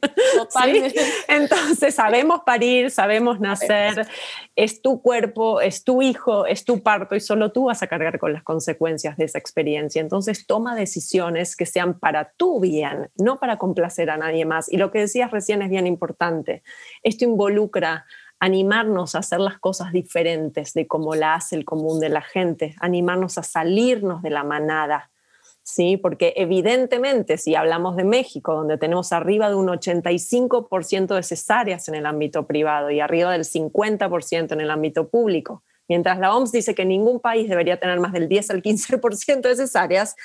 Entonces, 1.28 1.96
sabemos 1.96 2.42
parir, 2.46 2.92
sabemos 2.92 3.42
nacer, 3.42 4.08
es 4.56 4.82
tu 4.82 5.02
cuerpo, 5.02 5.60
es 5.60 5.84
tu 5.84 6.02
hijo, 6.02 6.46
es 6.46 6.64
tu 6.64 6.82
parto 6.82 7.16
y 7.16 7.20
solo 7.20 7.52
tú 7.52 7.66
vas 7.66 7.84
a 7.84 7.88
cargar 7.88 8.20
con 8.20 8.32
las 8.32 8.44
consecuencias 8.44 9.18
de 9.18 9.26
esa 9.26 9.38
experiencia. 9.38 10.02
Entonces, 10.02 10.48
toma 10.48 10.76
decisiones 10.76 11.58
que 11.58 11.66
sean 11.66 12.00
para 12.00 12.32
tu 12.38 12.62
bien, 12.62 13.10
no 13.18 13.38
para 13.38 13.58
complacer 13.58 14.10
a 14.10 14.18
nadie 14.18 14.46
más. 14.46 14.72
Y 14.72 14.78
lo 14.78 14.92
que 14.92 15.00
decías 15.00 15.32
recién 15.32 15.62
es 15.62 15.70
bien 15.70 15.88
importante. 15.88 16.64
Esto 17.04 17.26
involucra 17.26 18.06
animarnos 18.39 19.15
a 19.15 19.19
hacer 19.19 19.39
las 19.39 19.60
cosas 19.60 19.91
diferentes 19.91 20.73
de 20.73 20.88
como 20.88 21.15
la 21.15 21.36
hace 21.36 21.56
el 21.56 21.65
común 21.65 21.99
de 21.99 22.10
la 22.10 22.21
gente, 22.21 22.75
animarnos 22.80 23.38
a 23.38 23.43
salirnos 23.43 24.21
de 24.21 24.30
la 24.30 24.43
manada 24.43 25.10
¿sí? 25.69 25.97
Porque 25.97 26.34
evidentemente, 26.36 27.38
si 27.38 27.56
hablamos 27.56 27.95
de 27.95 28.04
México, 28.04 28.54
donde 28.54 28.78
tenemos 28.78 29.12
arriba 29.12 29.49
de 29.49 29.56
un 29.56 29.67
85% 29.67 31.15
de 31.15 31.23
cesáreas 31.23 31.88
en 31.88 31.95
el 31.95 32.06
ámbito 32.06 32.45
privado 32.47 32.89
y 32.89 32.99
arriba 32.99 33.32
del 33.32 33.43
50% 33.43 34.52
en 34.52 34.62
el 34.62 34.71
ámbito 34.71 35.10
público, 35.10 35.63
mientras 35.88 36.19
la 36.19 36.36
OMS 36.36 36.52
dice 36.52 36.75
que 36.75 36.86
ningún 36.86 37.19
país 37.19 37.49
debería 37.49 37.80
tener 37.80 37.99
más 37.99 38.13
del 38.13 38.28
10 38.28 38.49
al 38.52 38.62
15% 38.62 39.41
de 39.41 39.56
cesáreas, 39.56 40.15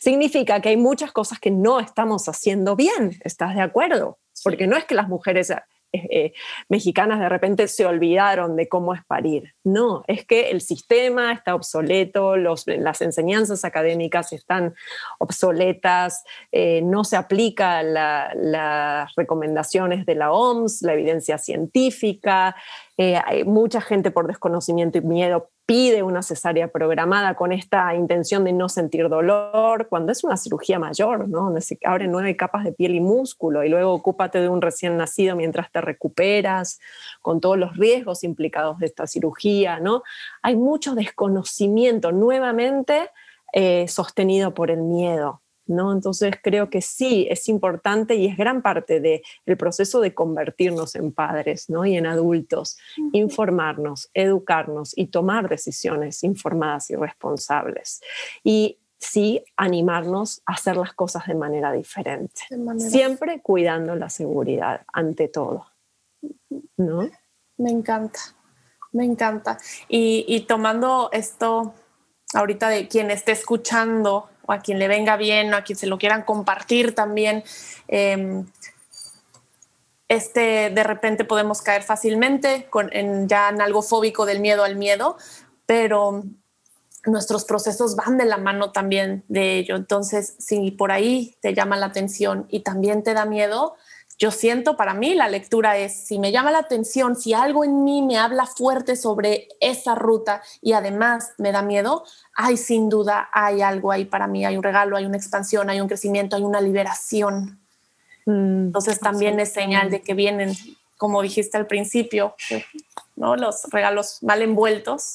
significa 0.00 0.60
que 0.60 0.70
hay 0.70 0.76
muchas 0.76 1.12
cosas 1.12 1.38
que 1.38 1.50
no 1.50 1.80
estamos 1.80 2.28
haciendo 2.28 2.76
bien. 2.76 3.18
¿Estás 3.24 3.54
de 3.54 3.62
acuerdo? 3.62 4.18
Porque 4.42 4.66
no 4.66 4.76
es 4.76 4.84
que 4.84 4.94
las 4.94 5.08
mujeres 5.08 5.52
eh, 5.94 6.08
eh, 6.10 6.32
mexicanas 6.68 7.20
de 7.20 7.28
repente 7.28 7.68
se 7.68 7.86
olvidaron 7.86 8.56
de 8.56 8.68
cómo 8.68 8.94
es 8.94 9.04
parir. 9.04 9.54
No, 9.62 10.02
es 10.08 10.26
que 10.26 10.50
el 10.50 10.60
sistema 10.60 11.32
está 11.32 11.54
obsoleto, 11.54 12.36
las 12.36 13.00
enseñanzas 13.00 13.64
académicas 13.64 14.32
están 14.32 14.74
obsoletas, 15.20 16.24
eh, 16.50 16.82
no 16.82 17.04
se 17.04 17.16
aplica 17.16 17.82
las 17.84 19.14
recomendaciones 19.14 20.04
de 20.04 20.16
la 20.16 20.32
OMS, 20.32 20.82
la 20.82 20.94
evidencia 20.94 21.38
científica, 21.38 22.56
hay 22.96 23.44
mucha 23.44 23.80
gente 23.80 24.10
por 24.10 24.26
desconocimiento 24.26 24.98
y 24.98 25.00
miedo 25.00 25.50
pide 25.66 26.02
una 26.02 26.22
cesárea 26.22 26.68
programada 26.68 27.34
con 27.34 27.52
esta 27.52 27.94
intención 27.94 28.44
de 28.44 28.52
no 28.52 28.68
sentir 28.68 29.08
dolor, 29.08 29.88
cuando 29.88 30.12
es 30.12 30.22
una 30.22 30.36
cirugía 30.36 30.78
mayor, 30.78 31.28
¿no? 31.28 31.44
donde 31.44 31.62
se 31.62 31.78
abren 31.84 32.12
nueve 32.12 32.36
capas 32.36 32.64
de 32.64 32.72
piel 32.72 32.94
y 32.94 33.00
músculo 33.00 33.64
y 33.64 33.70
luego 33.70 33.94
ocúpate 33.94 34.40
de 34.40 34.48
un 34.48 34.60
recién 34.60 34.96
nacido 34.96 35.36
mientras 35.36 35.70
te 35.72 35.80
recuperas, 35.80 36.80
con 37.22 37.40
todos 37.40 37.56
los 37.56 37.76
riesgos 37.76 38.24
implicados 38.24 38.78
de 38.78 38.86
esta 38.86 39.06
cirugía. 39.06 39.80
¿no? 39.80 40.02
Hay 40.42 40.56
mucho 40.56 40.94
desconocimiento 40.94 42.12
nuevamente 42.12 43.10
eh, 43.52 43.86
sostenido 43.88 44.52
por 44.52 44.70
el 44.70 44.82
miedo. 44.82 45.43
¿No? 45.66 45.92
Entonces 45.92 46.34
creo 46.42 46.70
que 46.70 46.82
sí, 46.82 47.26
es 47.30 47.48
importante 47.48 48.14
y 48.14 48.26
es 48.26 48.36
gran 48.36 48.62
parte 48.62 49.00
del 49.00 49.56
proceso 49.56 50.00
de 50.00 50.14
convertirnos 50.14 50.94
en 50.94 51.12
padres 51.12 51.70
¿no? 51.70 51.84
y 51.86 51.96
en 51.96 52.06
adultos, 52.06 52.78
informarnos, 53.12 54.10
educarnos 54.14 54.96
y 54.96 55.06
tomar 55.06 55.48
decisiones 55.48 56.22
informadas 56.24 56.90
y 56.90 56.96
responsables. 56.96 58.00
Y 58.42 58.78
sí 58.98 59.44
animarnos 59.56 60.42
a 60.46 60.54
hacer 60.54 60.76
las 60.76 60.92
cosas 60.92 61.26
de 61.26 61.34
manera 61.34 61.72
diferente, 61.72 62.42
siempre 62.78 63.40
cuidando 63.40 63.94
la 63.96 64.08
seguridad 64.08 64.82
ante 64.92 65.28
todo. 65.28 65.66
¿no? 66.76 67.10
Me 67.56 67.70
encanta, 67.70 68.20
me 68.92 69.04
encanta. 69.04 69.58
Y, 69.88 70.24
y 70.26 70.40
tomando 70.40 71.10
esto 71.12 71.74
ahorita 72.34 72.68
de 72.68 72.88
quien 72.88 73.10
esté 73.10 73.32
escuchando 73.32 74.28
a 74.52 74.60
quien 74.60 74.78
le 74.78 74.88
venga 74.88 75.16
bien 75.16 75.52
o 75.52 75.56
a 75.56 75.62
quien 75.62 75.78
se 75.78 75.86
lo 75.86 75.98
quieran 75.98 76.22
compartir 76.22 76.94
también. 76.94 77.44
Em, 77.88 78.46
este 80.08 80.70
de 80.70 80.84
repente 80.84 81.24
podemos 81.24 81.62
caer 81.62 81.82
fácilmente 81.82 82.66
con, 82.70 82.90
en, 82.92 83.28
ya 83.28 83.48
en 83.48 83.60
algo 83.60 83.82
fóbico 83.82 84.26
del 84.26 84.40
miedo 84.40 84.64
al 84.64 84.76
miedo, 84.76 85.16
pero 85.66 86.24
nuestros 87.06 87.44
procesos 87.44 87.96
van 87.96 88.18
de 88.18 88.24
la 88.24 88.38
mano 88.38 88.70
también 88.70 89.24
de 89.28 89.58
ello. 89.58 89.76
Entonces, 89.76 90.34
si 90.38 90.70
por 90.70 90.92
ahí 90.92 91.36
te 91.40 91.54
llama 91.54 91.76
la 91.76 91.86
atención 91.86 92.46
y 92.48 92.60
también 92.60 93.02
te 93.02 93.14
da 93.14 93.24
miedo, 93.24 93.76
yo 94.18 94.30
siento 94.30 94.76
para 94.76 94.94
mí 94.94 95.14
la 95.14 95.28
lectura 95.28 95.76
es, 95.76 96.06
si 96.06 96.18
me 96.18 96.30
llama 96.30 96.50
la 96.50 96.58
atención, 96.58 97.16
si 97.16 97.34
algo 97.34 97.64
en 97.64 97.84
mí 97.84 98.02
me 98.02 98.16
habla 98.16 98.46
fuerte 98.46 98.96
sobre 98.96 99.48
esa 99.60 99.94
ruta 99.94 100.42
y 100.60 100.72
además 100.72 101.32
me 101.38 101.52
da 101.52 101.62
miedo, 101.62 102.04
hay 102.34 102.56
sin 102.56 102.88
duda, 102.88 103.28
hay 103.32 103.62
algo 103.62 103.90
ahí 103.90 104.04
para 104.04 104.26
mí, 104.26 104.44
hay 104.44 104.56
un 104.56 104.62
regalo, 104.62 104.96
hay 104.96 105.04
una 105.04 105.16
expansión, 105.16 105.68
hay 105.70 105.80
un 105.80 105.88
crecimiento, 105.88 106.36
hay 106.36 106.42
una 106.42 106.60
liberación. 106.60 107.60
Mm, 108.26 108.66
Entonces 108.66 109.00
también 109.00 109.40
es 109.40 109.52
señal 109.52 109.90
de 109.90 110.00
que 110.00 110.14
vienen, 110.14 110.52
como 110.96 111.20
dijiste 111.22 111.56
al 111.56 111.66
principio, 111.66 112.34
¿no? 113.16 113.36
los 113.36 113.64
regalos 113.70 114.22
mal 114.22 114.42
envueltos. 114.42 115.14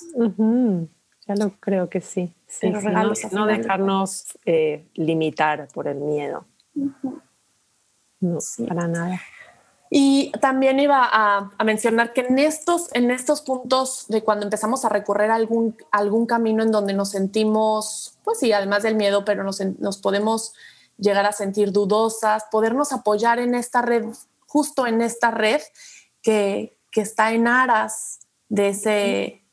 Ya 1.28 1.36
lo 1.36 1.52
creo 1.60 1.89
que 1.89 2.02
sí. 2.02 2.34
no, 3.32 3.45
dejarnos 3.45 4.38
eh, 4.45 4.86
limitar 4.95 5.68
por 5.74 5.88
el 5.88 5.97
miedo. 6.00 6.45
No, 8.22 8.39
para 8.67 8.88
nada. 8.88 9.22
Y 9.89 10.32
también 10.39 10.80
iba 10.80 11.09
a, 11.11 11.51
mencionar 11.63 12.13
que 12.13 12.22
en 12.22 12.38
estos, 12.38 12.93
en 12.93 13.09
estos 13.09 13.41
puntos 13.41 14.05
de 14.07 14.24
cuando 14.24 14.45
empezamos 14.45 14.86
a 14.86 14.89
recorrer 14.89 15.32
algún, 15.32 15.76
algún 15.91 16.28
camino 16.28 16.61
en 16.61 16.72
donde 16.72 16.93
nos 16.93 17.09
sentimos, 17.09 18.20
pues 18.24 18.39
sí, 18.39 18.53
además 18.53 18.84
del 18.84 18.95
miedo, 18.95 19.26
pero 19.26 19.43
nos, 19.43 19.59
nos 19.80 19.97
podemos 19.97 20.53
llegar 20.97 21.26
a 21.26 21.32
sentir 21.32 21.72
dudosas, 21.72 22.45
podernos 22.51 22.91
apoyar 22.93 23.39
en 23.39 23.55
esta 23.55 23.82
red, 23.82 24.05
justo 24.45 24.86
en 24.86 25.01
esta 25.01 25.32
red 25.32 25.61
que, 26.22 26.78
que 26.91 27.01
está 27.01 27.32
en 27.32 27.47
aras 27.47 28.20
de 28.47 28.70
ese, 28.70 29.45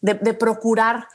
de, 0.00 0.14
de 0.14 0.34
procurar 0.34 1.08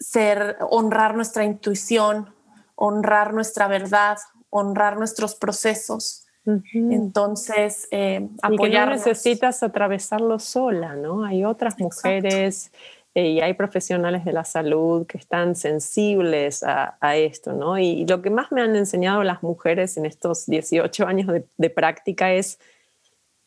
ser, 0.00 0.56
honrar 0.70 1.14
nuestra 1.14 1.44
intuición, 1.44 2.34
honrar 2.74 3.32
nuestra 3.32 3.68
verdad, 3.68 4.18
honrar 4.50 4.96
nuestros 4.96 5.36
procesos 5.36 6.24
entonces, 6.72 7.88
eh, 7.90 8.28
apoyar. 8.42 8.88
no 8.88 8.94
necesitas 8.94 9.62
atravesarlo 9.62 10.38
sola, 10.38 10.94
¿no? 10.94 11.24
Hay 11.24 11.44
otras 11.44 11.78
mujeres 11.78 12.72
eh, 13.14 13.28
y 13.28 13.40
hay 13.40 13.54
profesionales 13.54 14.24
de 14.24 14.32
la 14.32 14.44
salud 14.44 15.06
que 15.06 15.18
están 15.18 15.56
sensibles 15.56 16.62
a, 16.62 17.16
esto, 17.16 17.52
¿no? 17.52 17.78
Y, 17.78 18.06
lo 18.06 18.22
que 18.22 18.30
más 18.30 18.50
me 18.52 18.62
han 18.62 18.76
enseñado 18.76 19.22
las 19.24 19.42
mujeres 19.42 19.96
en 19.96 20.06
estos 20.06 20.46
18 20.46 21.06
años 21.06 21.30
de 21.56 21.70
práctica 21.70 22.32
es 22.32 22.58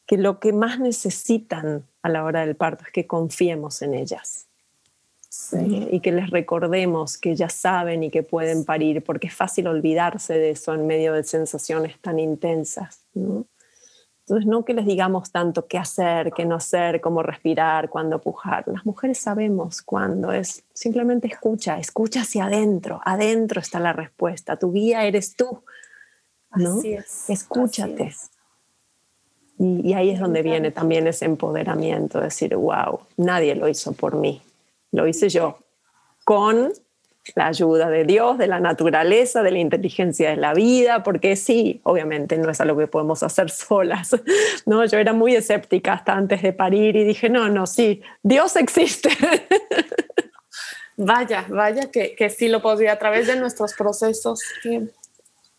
que 0.05 0.17
lo 0.17 0.39
que 0.39 0.53
más 0.53 0.79
necesitan 0.79 1.85
a 2.03 2.09
la 2.09 2.23
hora 2.23 2.45
del 2.45 2.55
parto 2.55 2.83
es 2.85 2.91
que 2.91 3.07
confiemos 3.07 3.81
en 3.81 3.93
ellas 3.93 4.50
y 5.63 6.01
que 6.01 6.11
les 6.11 6.29
recordemos 6.29 7.17
que 7.17 7.35
ya 7.35 7.47
saben 7.47 8.03
y 8.03 8.09
que 8.11 8.21
pueden 8.21 8.65
parir, 8.65 9.01
porque 9.03 9.27
es 9.27 9.33
fácil 9.33 9.67
olvidarse 9.67 10.33
de 10.33 10.51
eso 10.51 10.73
en 10.73 10.85
medio 10.85 11.13
de 11.13 11.23
sensaciones 11.23 11.97
tan 12.01 12.19
intensas. 12.19 13.05
Entonces, 13.15 14.45
no 14.45 14.65
que 14.65 14.73
les 14.73 14.85
digamos 14.85 15.31
tanto 15.31 15.67
qué 15.67 15.77
hacer, 15.77 16.31
qué 16.33 16.45
no 16.45 16.55
hacer, 16.55 16.99
cómo 16.99 17.23
respirar, 17.23 17.89
cuándo 17.89 18.19
pujar. 18.19 18.67
Las 18.67 18.85
mujeres 18.85 19.19
sabemos 19.19 19.81
cuándo 19.81 20.33
es. 20.33 20.63
Simplemente 20.73 21.27
escucha, 21.27 21.79
escucha 21.79 22.21
hacia 22.21 22.45
adentro. 22.45 22.99
Adentro 23.05 23.61
está 23.61 23.79
la 23.79 23.93
respuesta. 23.93 24.57
Tu 24.57 24.71
guía 24.73 25.05
eres 25.05 25.35
tú. 25.35 25.63
¿no? 26.55 26.77
Así 26.77 26.93
es. 26.93 27.29
Escúchate. 27.29 28.13
Y, 29.57 29.89
y, 29.89 29.93
ahí 29.93 30.09
es 30.09 30.19
donde 30.19 30.41
viene 30.41 30.71
también 30.71 31.07
ese 31.07 31.25
empoderamiento, 31.25 32.19
decir, 32.19 32.55
wow, 32.55 33.01
nadie 33.17 33.53
lo 33.53 33.67
hizo 33.67 33.93
por 33.93 34.15
mí, 34.15 34.41
lo 34.91 35.07
hice 35.07 35.29
yo, 35.29 35.59
con 36.25 36.71
la 37.35 37.47
ayuda 37.47 37.89
de 37.89 38.03
Dios, 38.03 38.37
de 38.37 38.47
la 38.47 38.59
naturaleza, 38.59 39.43
de 39.43 39.51
la 39.51 39.59
inteligencia 39.59 40.31
de 40.31 40.37
la 40.37 40.53
vida, 40.53 41.03
porque 41.03 41.35
sí, 41.35 41.79
obviamente 41.83 42.37
no 42.37 42.49
es 42.49 42.59
algo 42.61 42.77
que 42.77 42.87
podemos 42.87 43.23
hacer 43.23 43.49
solas. 43.51 44.15
No, 44.65 44.83
yo 44.85 44.97
era 44.97 45.13
muy 45.13 45.35
escéptica 45.35 45.93
hasta 45.93 46.13
antes 46.13 46.41
de 46.41 46.53
parir 46.53 46.95
y 46.95 47.03
dije, 47.03 47.29
no, 47.29 47.49
no, 47.49 47.67
sí, 47.67 48.01
Dios 48.23 48.55
existe. 48.55 49.09
Vaya, 51.03 51.45
vaya 51.49 51.89
que, 51.89 52.15
que 52.15 52.29
sí 52.29 52.47
lo 52.47 52.61
podría 52.61 52.93
a 52.93 52.99
través 52.99 53.25
de 53.25 53.35
nuestros 53.35 53.73
procesos. 53.73 54.39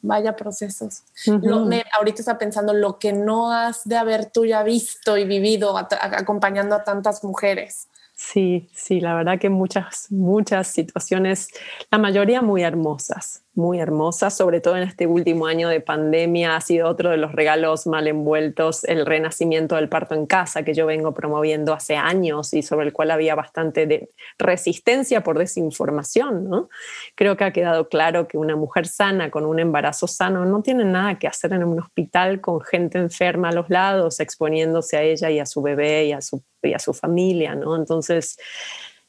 vaya 0.01 0.37
procesos. 0.37 1.03
ahorita 1.97 2.21
está 2.21 2.39
pensando 2.39 2.73
lo 2.73 3.01
que 3.01 3.13
no 3.13 3.51
has 3.51 3.83
de 3.85 3.97
haber 3.97 4.27
tú 4.27 4.45
ya 4.45 4.63
visto 4.63 5.17
y 5.17 5.25
vivido 5.25 5.77
acompañando 5.77 6.77
a 6.77 6.85
tantas 6.85 7.25
mujeres. 7.25 7.89
Sí, 8.25 8.69
sí, 8.73 9.01
la 9.01 9.15
verdad 9.15 9.39
que 9.41 9.51
muchas, 9.51 10.07
muchas 10.13 10.69
situaciones, 10.69 11.49
la 11.91 11.99
mayoría 11.99 12.41
muy 12.41 12.63
hermosas, 12.63 13.45
muy 13.55 13.81
hermosas, 13.81 14.35
sobre 14.35 14.61
todo 14.61 14.77
en 14.77 14.85
este 14.85 15.07
último 15.07 15.47
año 15.47 15.69
de 15.69 15.81
pandemia, 15.81 16.57
ha 16.57 16.61
sido 16.63 16.89
otro 16.89 17.11
de 17.11 17.19
los 17.19 17.33
regalos 17.33 17.87
mal 17.87 18.09
envueltos, 18.09 18.85
el 18.85 19.05
renacimiento 19.05 19.77
del 19.77 19.91
parto 19.91 20.15
en 20.15 20.27
casa 20.27 20.63
que 20.63 20.73
yo 20.73 20.87
vengo 20.87 21.13
promoviendo 21.13 21.75
hace 21.75 21.97
años 21.97 22.55
y 22.55 22.63
sobre 22.63 22.87
el 22.87 22.95
cual 22.95 23.11
había 23.11 23.35
bastante 23.35 24.09
resistencia 24.39 25.23
por 25.23 25.39
desinformación. 25.39 26.49
¿no? 26.49 26.71
Creo 27.15 27.37
que 27.37 27.45
ha 27.45 27.53
quedado 27.53 27.89
claro 27.91 28.27
que 28.27 28.39
una 28.39 28.57
mujer 28.57 28.87
sana 28.87 29.31
con 29.31 29.45
un 29.45 29.59
embarazo 29.59 30.07
sano 30.07 30.47
no 30.47 30.63
tiene 30.63 30.85
nada 30.85 31.19
que 31.19 31.29
hacer 31.29 31.53
en 31.53 31.65
un 31.65 31.79
hospital 31.79 32.41
con 32.41 32.63
gente 32.63 32.99
enferma 32.99 33.51
a 33.51 33.53
los 33.53 33.69
lados, 33.69 34.19
exponiéndose 34.21 34.97
a 34.97 35.03
ella 35.03 35.31
y 35.31 35.41
a 35.41 35.47
su 35.47 35.61
bebé 35.61 36.07
y 36.07 36.13
a 36.13 36.23
su, 36.23 36.43
y 36.63 36.73
a 36.73 36.79
su 36.79 36.95
familia. 36.95 37.55
¿no? 37.55 37.77
Entonces, 37.77 38.39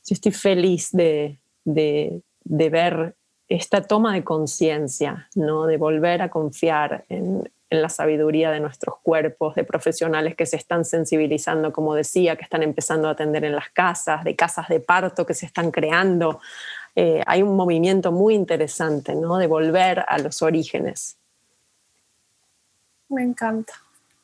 yo 0.05 0.15
estoy 0.15 0.33
feliz 0.33 0.89
de, 0.91 1.39
de, 1.63 2.21
de 2.43 2.69
ver 2.69 3.15
esta 3.49 3.81
toma 3.81 4.13
de 4.13 4.23
conciencia, 4.23 5.29
¿no? 5.35 5.65
de 5.65 5.77
volver 5.77 6.21
a 6.21 6.29
confiar 6.29 7.05
en, 7.09 7.49
la 7.69 7.89
sabiduría 7.89 8.51
de 8.51 8.59
nuestros 8.59 8.97
cuerpos, 9.01 9.55
de 9.55 9.63
profesionales 9.63 10.35
que 10.35 10.45
se 10.45 10.57
están 10.57 10.85
sensibilizando, 10.85 11.73
como 11.73 11.95
decía, 11.95 12.35
que 12.35 12.43
están 12.43 12.61
empezando 12.61 13.07
a 13.07 13.11
atender 13.11 13.43
en 13.45 13.55
las 13.55 13.69
casas, 13.69 14.23
de 14.23 14.35
casas 14.35 14.67
de 14.67 14.79
parto 14.79 15.25
que 15.25 15.33
se 15.33 15.47
están 15.47 15.71
creando. 15.71 16.39
Eh, 16.95 17.23
hay 17.25 17.41
un 17.41 17.55
movimiento 17.55 18.11
muy 18.11 18.35
interesante 18.35 19.15
¿no? 19.15 19.37
de 19.37 19.47
volver 19.47 20.05
a 20.07 20.19
los 20.19 20.43
orígenes. 20.43 21.17
Me 23.09 23.23
encanta. 23.23 23.73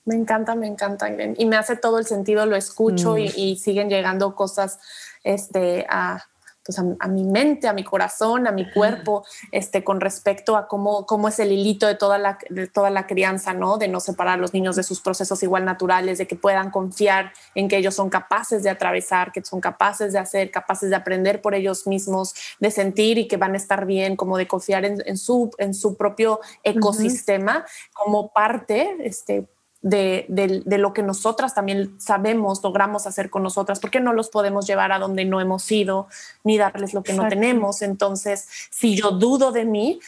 Me 0.06 0.16
encanta, 0.16 0.56
me 0.56 0.68
encanta, 0.68 1.08
Y 1.38 1.46
me 1.46 1.56
hace 1.56 1.76
todo 1.76 2.00
el 2.00 2.06
sentido, 2.06 2.46
lo 2.46 2.56
escucho 2.56 3.18
y, 3.18 3.30
mm. 3.30 3.34
y, 3.36 3.56
siguen 3.58 3.90
llegando 3.90 4.34
cosas 4.34 4.80
este, 5.24 5.86
a, 5.90 6.29
pues, 6.70 6.78
a, 6.78 7.08
mi 7.08 7.24
mente, 7.24 7.68
a 7.68 7.74
mi 7.74 7.84
corazón, 7.84 8.46
a 8.46 8.52
mi 8.52 8.70
cuerpo, 8.70 9.26
este, 9.52 9.84
con 9.84 10.00
respecto 10.00 10.56
a 10.56 10.68
cómo, 10.68 11.08
cómo 11.08 11.28
es 11.28 11.40
el 11.40 11.52
hilito 11.52 11.88
de 11.88 11.96
toda, 11.96 12.20
la, 12.20 12.38
de 12.52 12.68
toda 12.68 12.92
la 12.92 13.08
crianza, 13.08 13.56
¿no? 13.56 13.80
De 13.80 13.88
no 13.88 14.00
separar 14.00 14.36
a 14.36 14.38
los 14.38 14.54
niños 14.54 14.76
de 14.76 14.84
sus 14.84 15.02
procesos 15.02 15.42
igual 15.42 15.66
naturales, 15.66 16.20
de 16.20 16.28
que 16.28 16.36
puedan 16.36 16.70
confiar 16.70 17.34
en 17.56 17.70
que 17.70 17.78
ellos 17.78 17.96
son 17.96 18.12
capaces 18.12 18.62
de 18.62 18.70
atravesar, 18.70 19.32
que 19.32 19.44
son 19.44 19.62
capaces 19.62 20.14
de 20.14 20.20
hacer, 20.20 20.52
capaces 20.52 20.92
de 20.92 20.96
aprender 20.96 21.42
por 21.42 21.56
ellos 21.56 21.88
mismos, 21.88 22.36
de 22.60 22.70
sentir 22.70 23.18
y 23.18 23.28
que 23.28 23.38
van 23.38 23.56
a 23.56 23.58
estar 23.58 23.88
bien, 23.88 24.16
como 24.16 24.38
de 24.38 24.48
confiar 24.48 24.86
en, 24.86 25.18
su, 25.18 25.50
en 25.58 25.74
su 25.74 25.98
propio 25.98 26.40
ecosistema 26.62 27.66
como 27.94 28.32
parte, 28.32 28.96
este, 29.00 29.48
de, 29.82 30.64
lo 30.66 30.94
que 30.94 31.04
nosotras 31.04 31.54
también 31.54 32.00
sabemos, 32.00 32.62
logramos 32.64 33.08
hacer 33.08 33.30
con 33.30 33.44
nosotras, 33.44 33.80
porque 33.80 34.00
no 34.00 34.14
los 34.14 34.30
podemos 34.30 34.68
llevar 34.68 34.92
a 34.92 35.00
donde 35.00 35.26
no 35.26 35.40
hemos 35.42 35.72
ido, 35.72 36.08
ni 36.44 36.58
darles 36.58 36.94
lo 36.94 37.04
que 37.04 37.14
no 37.14 37.28
tenemos. 37.28 37.82
Entonces, 37.82 38.48
si 38.70 38.96
yo 38.96 39.12
dudo 39.12 39.52
de 39.52 39.66
mí, 39.66 40.00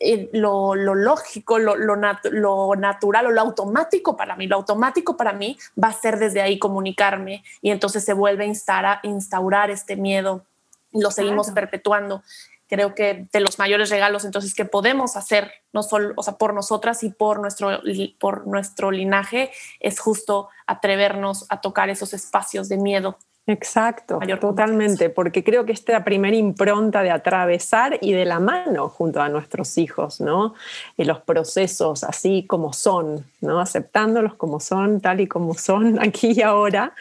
eh, 0.00 0.28
lo, 0.32 0.74
lógico, 0.74 1.58
lo, 1.58 1.76
lo, 1.76 1.96
natural 1.96 3.26
o 3.26 3.30
lo 3.30 3.40
automático 3.40 4.16
para 4.16 4.36
mí, 4.36 4.46
lo 4.46 4.56
automático 4.56 5.16
para 5.16 5.32
mí 5.32 5.56
va 5.82 5.88
a 5.88 5.92
ser 5.92 6.18
desde 6.18 6.42
ahí 6.42 6.58
comunicarme 6.58 7.42
y 7.62 7.70
entonces 7.70 8.04
se 8.04 8.12
vuelve 8.12 8.44
a 8.44 8.48
instaurar, 8.48 8.98
instaurar 9.02 9.70
este 9.70 9.96
miedo, 9.96 10.44
lo 10.92 11.10
seguimos 11.10 11.50
perpetuando 11.52 12.22
creo 12.68 12.94
que 12.94 13.26
de 13.32 13.40
los 13.40 13.58
mayores 13.58 13.90
regalos 13.90 14.24
entonces 14.24 14.54
que 14.54 14.64
podemos 14.64 15.16
hacer, 15.16 15.52
no 15.72 15.82
solo, 15.82 16.14
o 16.16 16.22
sea, 16.22 16.36
por 16.36 16.54
nosotras 16.54 17.02
y 17.02 17.10
por 17.10 17.40
nuestro, 17.40 17.80
por 18.18 18.46
nuestro 18.46 18.90
linaje, 18.90 19.50
es 19.80 20.00
justo 20.00 20.48
atrevernos 20.66 21.46
a 21.48 21.60
tocar 21.60 21.90
esos 21.90 22.14
espacios 22.14 22.68
de 22.68 22.78
miedo. 22.78 23.18
Exacto, 23.46 24.20
totalmente, 24.40 25.10
porque 25.10 25.44
creo 25.44 25.66
que 25.66 25.72
esta 25.72 26.02
primera 26.02 26.34
impronta 26.34 27.02
de 27.02 27.10
atravesar 27.10 27.98
y 28.00 28.12
de 28.14 28.24
la 28.24 28.40
mano 28.40 28.88
junto 28.88 29.20
a 29.20 29.28
nuestros 29.28 29.76
hijos, 29.76 30.18
¿no? 30.22 30.54
Y 30.96 31.04
los 31.04 31.20
procesos 31.20 32.04
así 32.04 32.46
como 32.46 32.72
son, 32.72 33.26
¿no? 33.42 33.60
Aceptándolos 33.60 34.34
como 34.36 34.60
son, 34.60 35.02
tal 35.02 35.20
y 35.20 35.26
como 35.26 35.52
son 35.52 35.98
aquí 36.02 36.32
y 36.34 36.40
ahora, 36.40 36.94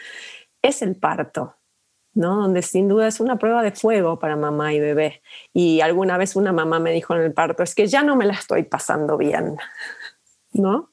es 0.61 0.81
el 0.81 0.95
parto, 0.95 1.55
¿no? 2.13 2.37
Donde 2.37 2.61
sin 2.61 2.87
duda 2.87 3.07
es 3.07 3.19
una 3.19 3.37
prueba 3.37 3.63
de 3.63 3.71
fuego 3.71 4.19
para 4.19 4.35
mamá 4.35 4.73
y 4.73 4.79
bebé. 4.79 5.21
Y 5.53 5.81
alguna 5.81 6.17
vez 6.17 6.35
una 6.35 6.51
mamá 6.53 6.79
me 6.79 6.91
dijo 6.91 7.15
en 7.15 7.21
el 7.21 7.33
parto, 7.33 7.63
es 7.63 7.75
que 7.75 7.87
ya 7.87 8.03
no 8.03 8.15
me 8.15 8.25
la 8.25 8.33
estoy 8.33 8.63
pasando 8.63 9.17
bien, 9.17 9.57
¿no? 10.53 10.91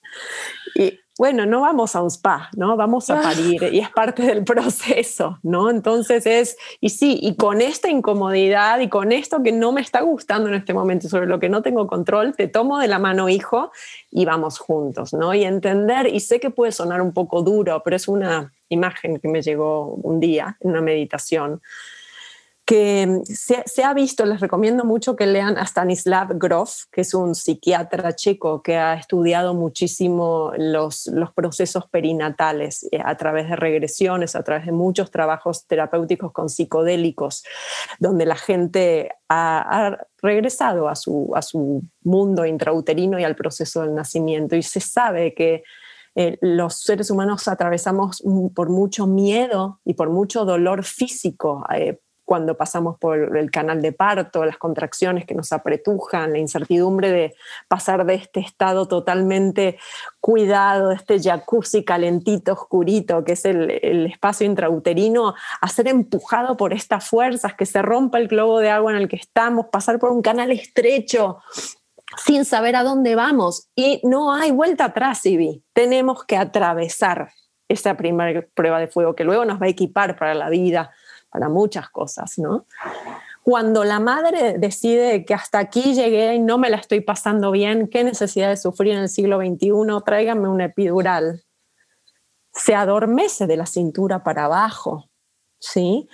Y, 0.75 0.99
bueno, 1.21 1.45
no 1.45 1.61
vamos 1.61 1.95
a 1.97 2.03
un 2.03 2.11
spa, 2.11 2.49
¿no? 2.57 2.79
Vamos 2.79 3.11
a 3.11 3.19
ah. 3.19 3.23
parir 3.23 3.63
y 3.75 3.81
es 3.81 3.91
parte 3.91 4.23
del 4.23 4.43
proceso, 4.43 5.39
¿no? 5.43 5.69
Entonces 5.69 6.25
es, 6.25 6.57
y 6.81 6.89
sí, 6.89 7.19
y 7.21 7.37
con 7.37 7.61
esta 7.61 7.91
incomodidad 7.91 8.81
y 8.81 8.89
con 8.89 9.13
esto 9.13 9.43
que 9.43 9.53
no 9.53 9.71
me 9.71 9.83
está 9.83 10.01
gustando 10.01 10.49
en 10.49 10.55
este 10.55 10.73
momento, 10.73 11.11
sobre 11.11 11.27
lo 11.27 11.39
que 11.39 11.51
no 11.51 11.61
tengo 11.61 11.87
control, 11.89 12.35
te 12.35 12.49
tomo 12.49 12.79
de 12.79 12.89
la 12.89 12.99
mano, 12.99 13.29
hijo, 13.29 13.71
y 14.11 14.25
vamos 14.25 14.59
juntos, 14.59 15.13
¿no? 15.13 15.35
Y 15.35 15.45
entender, 15.45 16.07
y 16.07 16.21
sé 16.21 16.41
que 16.41 16.49
puede 16.49 16.73
sonar 16.73 17.03
un 17.03 17.13
poco 17.13 17.43
duro, 17.43 17.83
pero 17.85 17.97
es 17.97 18.09
una 18.09 18.55
imagen 18.71 19.19
que 19.21 19.29
me 19.29 19.43
llegó 19.43 19.89
un 19.89 20.21
día 20.21 20.57
en 20.61 20.71
una 20.71 20.81
meditación 20.81 21.61
que 22.71 23.23
se, 23.25 23.83
ha 23.83 23.93
visto, 23.95 24.25
les 24.25 24.39
recomiendo 24.39 24.85
mucho 24.85 25.17
que 25.17 25.27
lean 25.27 25.59
a 25.59 25.65
Stanislav 25.65 26.39
Grof, 26.39 26.85
que 26.93 27.01
es 27.01 27.15
un 27.15 27.35
psiquiatra 27.35 28.15
checo 28.15 28.63
que 28.63 28.77
ha 28.77 28.95
estudiado 28.95 29.55
muchísimo 29.55 30.53
los, 30.57 31.09
los 31.09 31.33
procesos 31.33 31.89
perinatales 31.89 32.87
eh, 32.93 33.01
a 33.05 33.17
través 33.17 33.49
de 33.49 33.57
regresiones, 33.57 34.37
a 34.37 34.45
través 34.45 34.67
de 34.67 34.71
muchos 34.71 35.11
trabajos 35.11 35.67
terapéuticos 35.67 36.31
con 36.31 36.49
psicodélicos, 36.49 37.43
donde 37.99 38.25
la 38.25 38.37
gente 38.37 39.17
ha, 39.29 39.99
regresado 40.23 40.89
a 40.89 40.95
su, 40.95 41.33
a 41.35 41.43
su 41.43 41.83
mundo 42.05 42.47
intrauterino 42.47 43.19
y 43.19 43.25
al 43.25 43.35
proceso 43.35 43.83
del 43.83 43.97
nacimiento. 43.97 44.55
Y 44.55 44.63
se 44.63 44.79
sabe 44.79 45.35
que 45.35 45.65
eh, 46.15 46.39
los 46.41 46.79
seres 46.79 47.11
humanos 47.11 47.49
atravesamos 47.49 48.23
por 48.55 48.69
mucho 48.69 49.09
miedo 49.09 49.81
y 49.85 49.95
por 49.95 50.11
mucho 50.11 50.45
dolor 50.45 50.85
físico 50.85 51.65
eh, 51.75 51.99
cuando 52.31 52.57
pasamos 52.57 52.97
por 52.97 53.37
el 53.37 53.51
canal 53.51 53.83
de 53.83 53.91
parto, 53.91 54.45
las 54.45 54.57
contracciones 54.57 55.27
que 55.27 55.35
nos 55.35 55.53
apretujan, 55.53 56.31
la 56.31 56.39
incertidumbre 56.39 57.11
de 57.11 57.35
pasar 57.67 58.07
de 58.07 58.15
este 58.15 58.39
estado 58.39 58.87
totalmente 58.87 59.81
cuidado, 60.21 60.93
este 60.93 61.19
jacuzzi 61.19 61.83
calentito, 61.83 62.53
oscurito, 62.53 63.25
que 63.25 63.33
es 63.33 63.45
el, 63.47 63.69
espacio 64.07 64.47
intrauterino, 64.47 65.35
a 65.61 65.67
ser 65.67 65.89
empujado 65.89 66.57
por 66.57 66.73
estas 66.73 67.05
fuerzas, 67.09 67.55
que 67.55 67.67
se 67.67 67.83
rompa 67.83 68.19
el 68.19 68.29
globo 68.29 68.61
de 68.61 68.71
agua 68.71 68.93
en 68.93 68.99
el 68.99 69.09
que 69.09 69.17
estamos, 69.17 69.67
pasar 69.67 69.99
por 69.99 70.13
un 70.13 70.23
canal 70.23 70.53
estrecho, 70.53 71.39
sin 72.17 72.45
saber 72.45 72.77
a 72.77 72.85
dónde 72.85 73.17
vamos. 73.17 73.71
Y 73.75 74.01
no 74.05 74.33
hay 74.33 74.53
vuelta 74.53 74.85
atrás, 74.85 75.27
Ibi. 75.27 75.65
Tenemos 75.73 76.25
que 76.25 76.37
atravesar 76.37 77.33
esa 77.69 77.97
primera 77.97 78.45
prueba 78.55 78.79
de 78.79 78.87
fuego 78.87 79.17
que 79.17 79.25
luego 79.25 79.45
nos 79.45 79.61
va 79.61 79.67
a 79.67 79.71
equipar 79.71 80.17
para 80.17 80.35
la 80.35 80.49
vida, 80.49 80.93
para 81.31 81.49
muchas 81.49 81.89
cosas, 81.91 82.39
¿no? 82.39 82.67
Cuando 83.43 83.85
la 83.85 84.01
madre 84.01 84.59
decide 84.59 85.25
que 85.25 85.35
hasta 85.35 85.59
aquí 85.59 85.95
llegué 85.95 86.35
y 86.35 86.39
no 86.39 86.59
me 86.59 86.69
la 86.69 86.77
estoy 86.77 87.01
pasando 87.01 87.51
bien, 87.51 87.89
¿qué 87.89 88.05
necesidad 88.05 88.51
de 88.51 88.57
sufrir 88.57 88.93
en 88.95 89.01
el 89.01 89.09
siglo 89.09 89.39
XXI? 89.39 89.71
Tráigame 90.05 90.49
una 90.49 90.67
epidural. 90.67 91.43
Se 92.53 92.75
adormece 92.75 93.47
de 93.47 93.57
la 93.57 93.67
cintura 93.67 94.23
para 94.23 94.45
abajo, 94.45 95.09
¿sí? 95.59 96.09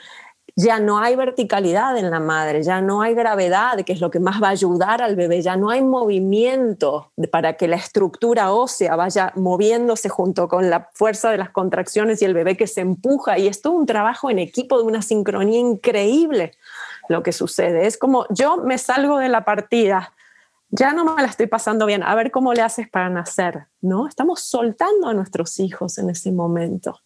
Ya 0.58 0.80
no 0.80 0.98
hay 0.98 1.16
verticalidad 1.16 1.98
en 1.98 2.10
la 2.10 2.18
madre, 2.18 2.62
ya 2.62 2.80
no 2.80 3.02
hay 3.02 3.14
gravedad, 3.14 3.84
que 3.84 3.92
es 3.92 4.00
lo 4.00 4.10
que 4.10 4.20
más 4.20 4.42
va 4.42 4.48
a 4.48 4.52
ayudar 4.52 5.02
al 5.02 5.14
bebé, 5.14 5.42
ya 5.42 5.54
no 5.56 5.68
hay 5.68 5.82
movimiento 5.82 7.12
para 7.30 7.58
que 7.58 7.68
la 7.68 7.76
estructura 7.76 8.50
ósea 8.52 8.96
vaya 8.96 9.34
moviéndose 9.36 10.08
junto 10.08 10.48
con 10.48 10.70
la 10.70 10.88
fuerza 10.94 11.30
de 11.30 11.36
las 11.36 11.50
contracciones 11.50 12.22
y 12.22 12.24
el 12.24 12.32
bebé 12.32 12.56
que 12.56 12.66
se 12.66 12.80
empuja. 12.80 13.38
Y 13.38 13.48
es 13.48 13.60
todo 13.60 13.74
un 13.74 13.84
trabajo 13.84 14.30
en 14.30 14.38
equipo 14.38 14.78
de 14.78 14.84
una 14.84 15.02
sincronía 15.02 15.58
increíble 15.58 16.52
lo 17.10 17.22
que 17.22 17.32
sucede. 17.32 17.86
Es 17.86 17.98
como 17.98 18.26
yo 18.30 18.56
me 18.56 18.78
salgo 18.78 19.18
de 19.18 19.28
la 19.28 19.44
partida, 19.44 20.14
ya 20.70 20.94
no 20.94 21.04
me 21.04 21.20
la 21.20 21.28
estoy 21.28 21.48
pasando 21.48 21.84
bien, 21.84 22.02
a 22.02 22.14
ver 22.14 22.30
cómo 22.30 22.54
le 22.54 22.62
haces 22.62 22.88
para 22.88 23.10
nacer, 23.10 23.66
¿no? 23.82 24.08
Estamos 24.08 24.40
soltando 24.40 25.08
a 25.08 25.14
nuestros 25.14 25.60
hijos 25.60 25.98
en 25.98 26.08
ese 26.08 26.32
momento. 26.32 26.98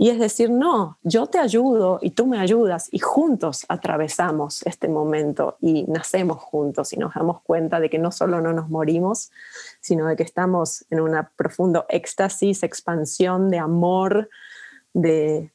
Y 0.00 0.08
es 0.08 0.18
decir, 0.18 0.48
no, 0.48 0.96
yo 1.02 1.26
te 1.26 1.38
ayudo 1.38 1.98
y 2.00 2.12
tú 2.12 2.26
me 2.26 2.38
ayudas 2.38 2.88
y 2.90 3.00
juntos 3.00 3.66
atravesamos 3.68 4.62
este 4.66 4.88
momento 4.88 5.58
y 5.60 5.84
nacemos 5.88 6.38
juntos 6.38 6.94
y 6.94 6.96
nos 6.96 7.12
damos 7.12 7.42
cuenta 7.42 7.80
de 7.80 7.90
que 7.90 7.98
no 7.98 8.10
solo 8.10 8.40
no 8.40 8.54
nos 8.54 8.70
morimos, 8.70 9.30
sino 9.82 10.06
de 10.06 10.16
que 10.16 10.22
estamos 10.22 10.86
en 10.88 11.00
un 11.00 11.14
profundo 11.36 11.84
éxtasis, 11.90 12.62
expansión 12.62 13.50
de 13.50 13.58
amor, 13.58 14.30
de, 14.94 15.52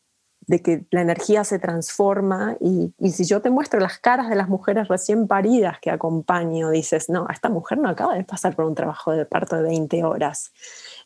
que 0.63 0.85
la 0.91 1.01
energía 1.01 1.43
se 1.43 1.57
transforma. 1.57 2.55
Y, 2.59 2.93
y, 2.99 3.13
si 3.13 3.25
yo 3.25 3.41
te 3.41 3.49
muestro 3.49 3.79
las 3.79 3.97
caras 3.97 4.29
de 4.29 4.35
las 4.35 4.47
mujeres 4.47 4.89
recién 4.89 5.27
paridas 5.27 5.79
que 5.79 5.89
acompaño, 5.89 6.69
dices, 6.69 7.09
no, 7.09 7.27
esta 7.29 7.49
mujer 7.49 7.79
no 7.79 7.89
acaba 7.89 8.13
de 8.13 8.23
pasar 8.23 8.55
por 8.55 8.65
un 8.65 8.75
trabajo 8.75 9.11
de 9.11 9.25
parto 9.25 9.55
de 9.55 9.63
20 9.63 10.03
horas 10.03 10.51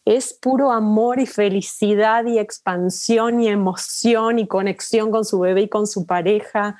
es 0.09 0.33
puro 0.33 0.71
amor 0.71 1.19
y 1.19 1.27
felicidad 1.27 2.25
y 2.25 2.39
expansión 2.39 3.41
y 3.41 3.47
emoción 3.47 4.39
y 4.39 4.47
conexión 4.47 5.11
con 5.11 5.23
su 5.23 5.39
bebé 5.39 5.61
y 5.61 5.69
con 5.69 5.85
su 5.85 6.07
pareja. 6.07 6.77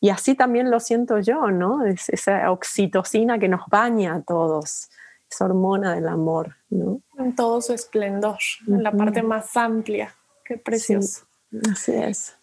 Y 0.00 0.10
así 0.10 0.34
también 0.34 0.68
lo 0.68 0.80
siento 0.80 1.20
yo, 1.20 1.52
¿no? 1.52 1.86
Es 1.86 2.08
esa 2.08 2.50
oxitocina 2.50 3.38
que 3.38 3.46
nos 3.46 3.68
baña 3.68 4.16
a 4.16 4.22
todos, 4.22 4.90
esa 5.30 5.44
hormona 5.44 5.94
del 5.94 6.08
amor, 6.08 6.56
¿no? 6.70 7.00
En 7.18 7.36
todo 7.36 7.60
su 7.60 7.72
esplendor, 7.72 8.38
en 8.66 8.82
la 8.82 8.90
parte 8.90 9.22
más 9.22 9.56
amplia. 9.56 10.12
Qué 10.44 10.58
precioso. 10.58 11.22
así 11.70 11.92
es. 11.94 12.36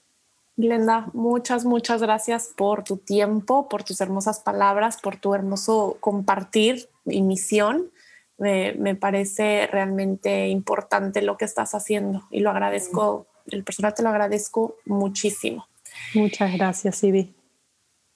Glenda, 0.56 1.10
muchas, 1.12 1.66
muchas 1.66 2.02
gracias 2.02 2.54
por 2.56 2.86
tu 2.86 2.96
tiempo, 2.96 3.68
por 3.68 3.84
tus 3.84 4.00
hermosas 4.00 4.40
palabras, 4.40 5.02
por 5.02 5.18
tu 5.18 5.36
hermoso 5.36 5.98
compartir 6.00 6.88
y 7.04 7.24
misión 7.24 7.92
me, 8.40 8.96
parece 8.96 9.68
realmente 9.68 10.48
importante 10.48 11.22
lo 11.22 11.38
que 11.38 11.46
estás 11.46 11.76
haciendo 11.76 12.24
y 12.32 12.40
lo 12.40 12.50
agradezco, 12.50 13.28
el 13.48 13.64
personal 13.64 13.94
te 13.94 14.04
lo 14.04 14.10
agradezco 14.10 14.78
muchísimo. 14.86 15.68
Muchas 16.14 16.54
gracias, 16.54 17.04
Ibi. 17.04 17.36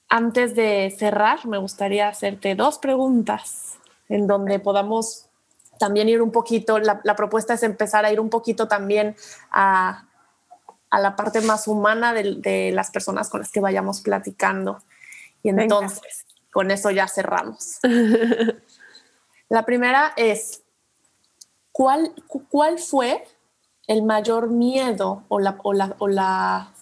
Antes 0.10 0.56
de 0.56 0.94
cerrar, 0.98 1.46
me 1.46 1.58
gustaría 1.58 2.08
hacerte 2.08 2.56
dos 2.56 2.78
preguntas 2.78 3.78
en 4.10 4.28
donde 4.28 4.60
podamos 4.60 5.30
también 5.80 6.08
ir 6.08 6.22
un 6.22 6.32
poquito, 6.32 6.80
la, 6.80 7.02
propuesta 7.16 7.56
es 7.56 7.64
empezar 7.64 8.06
a 8.06 8.12
ir 8.12 8.20
un 8.20 8.30
poquito 8.30 8.68
también 8.68 9.16
a, 9.52 10.08
la 10.92 11.16
parte 11.16 11.42
más 11.42 11.68
humana 11.68 12.14
de, 12.14 12.72
las 12.72 12.92
personas 12.92 13.30
con 13.30 13.42
las 13.42 13.52
que 13.52 13.60
vayamos 13.60 14.02
platicando. 14.02 14.80
Y 15.42 15.50
entonces, 15.50 16.26
con 16.52 16.72
eso 16.72 16.92
ya 16.92 17.08
cerramos. 17.08 17.80
La 19.50 19.66
primera 19.66 20.14
es, 20.16 20.64
¿cuál, 21.72 22.14
cuál 22.50 22.80
fue 22.80 23.24
el 23.88 24.04
mayor 24.04 24.50
miedo 24.50 25.24
o 25.28 25.40
la, 25.40 25.60
o, 25.64 25.74
la, 25.74 25.96
o, 26.00 26.08
la, 26.08 26.74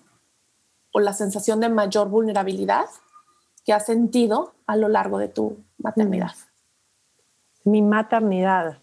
o 0.92 1.00
la 1.00 1.14
sensación 1.14 1.60
de 1.60 1.70
mayor 1.70 2.10
vulnerabilidad 2.10 2.86
que 3.66 3.74
has 3.74 3.86
sentido 3.86 4.54
a 4.68 4.76
lo 4.76 4.88
largo 4.88 5.18
de 5.18 5.28
tu 5.28 5.58
maternidad? 5.78 6.32
Mi 7.64 7.82
maternidad. 7.82 8.80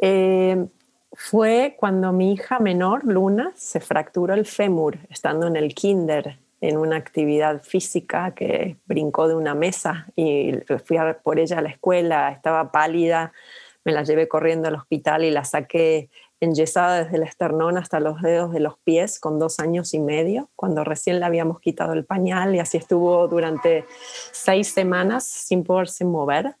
Eh, 0.00 0.68
fue 1.12 1.76
cuando 1.78 2.12
mi 2.12 2.32
hija 2.32 2.58
menor, 2.58 3.04
Luna, 3.04 3.52
se 3.54 3.80
fracturó 3.80 4.34
el 4.34 4.46
fémur 4.46 4.98
estando 5.10 5.46
en 5.46 5.56
el 5.56 5.74
kinder 5.74 6.41
en 6.62 6.78
una 6.78 6.96
actividad 6.96 7.62
física 7.62 8.34
que 8.34 8.76
brincó 8.86 9.26
de 9.26 9.34
una 9.34 9.54
mesa 9.54 10.06
y 10.14 10.52
fui 10.84 10.96
por 11.22 11.40
ella 11.40 11.58
a 11.58 11.62
la 11.62 11.68
escuela, 11.68 12.30
estaba 12.30 12.70
pálida, 12.70 13.32
me 13.84 13.90
la 13.92 14.04
llevé 14.04 14.28
corriendo 14.28 14.68
al 14.68 14.76
hospital 14.76 15.24
y 15.24 15.32
la 15.32 15.44
saqué 15.44 16.08
enyesada 16.38 17.02
desde 17.02 17.16
el 17.16 17.24
esternón 17.24 17.78
hasta 17.78 17.98
los 17.98 18.22
dedos 18.22 18.52
de 18.52 18.60
los 18.60 18.78
pies 18.78 19.18
con 19.18 19.40
dos 19.40 19.58
años 19.58 19.92
y 19.92 19.98
medio, 19.98 20.50
cuando 20.54 20.84
recién 20.84 21.18
le 21.18 21.26
habíamos 21.26 21.60
quitado 21.60 21.94
el 21.94 22.04
pañal 22.04 22.54
y 22.54 22.60
así 22.60 22.76
estuvo 22.76 23.26
durante 23.26 23.84
seis 24.30 24.68
semanas 24.68 25.24
sin 25.24 25.64
poderse 25.64 26.04
mover. 26.04 26.54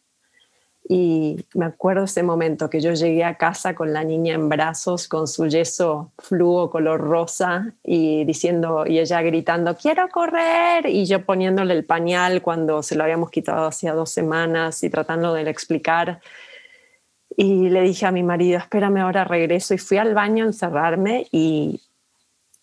Y 0.88 1.46
me 1.54 1.66
acuerdo 1.66 2.04
ese 2.04 2.22
momento 2.22 2.68
que 2.68 2.80
yo 2.80 2.92
llegué 2.92 3.22
a 3.24 3.36
casa 3.36 3.74
con 3.74 3.92
la 3.92 4.02
niña 4.02 4.34
en 4.34 4.48
brazos, 4.48 5.06
con 5.06 5.28
su 5.28 5.46
yeso 5.46 6.10
fluo 6.18 6.70
color 6.70 7.00
rosa 7.00 7.72
y 7.84 8.24
diciendo, 8.24 8.84
y 8.86 8.98
ella 8.98 9.22
gritando, 9.22 9.76
quiero 9.76 10.08
correr, 10.08 10.86
y 10.86 11.04
yo 11.06 11.24
poniéndole 11.24 11.74
el 11.74 11.84
pañal 11.84 12.42
cuando 12.42 12.82
se 12.82 12.96
lo 12.96 13.04
habíamos 13.04 13.30
quitado 13.30 13.66
hacía 13.66 13.94
dos 13.94 14.10
semanas 14.10 14.82
y 14.82 14.90
tratando 14.90 15.32
de 15.34 15.48
explicar. 15.48 16.20
Y 17.36 17.70
le 17.70 17.82
dije 17.82 18.06
a 18.06 18.12
mi 18.12 18.22
marido, 18.22 18.58
espérame, 18.58 18.98
ahora 18.98 19.24
regreso. 19.24 19.74
Y 19.74 19.78
fui 19.78 19.98
al 19.98 20.14
baño 20.14 20.44
a 20.44 20.48
encerrarme 20.48 21.26
y, 21.30 21.80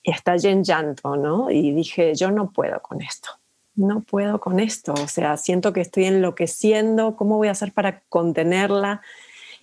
y 0.04 0.12
estallé 0.12 0.52
en 0.52 0.64
llanto, 0.64 1.16
¿no? 1.16 1.50
Y 1.50 1.72
dije, 1.72 2.14
yo 2.16 2.32
no 2.32 2.52
puedo 2.52 2.80
con 2.82 3.02
esto 3.02 3.40
no 3.80 4.02
puedo 4.02 4.40
con 4.40 4.60
esto, 4.60 4.94
o 4.94 5.08
sea, 5.08 5.38
siento 5.38 5.74
que 5.74 5.82
estoy 5.82 6.06
enloqueciendo, 6.06 7.16
¿cómo 7.16 7.38
voy 7.38 7.48
a 7.48 7.52
hacer 7.52 7.74
para 7.74 8.02
contenerla? 8.10 9.02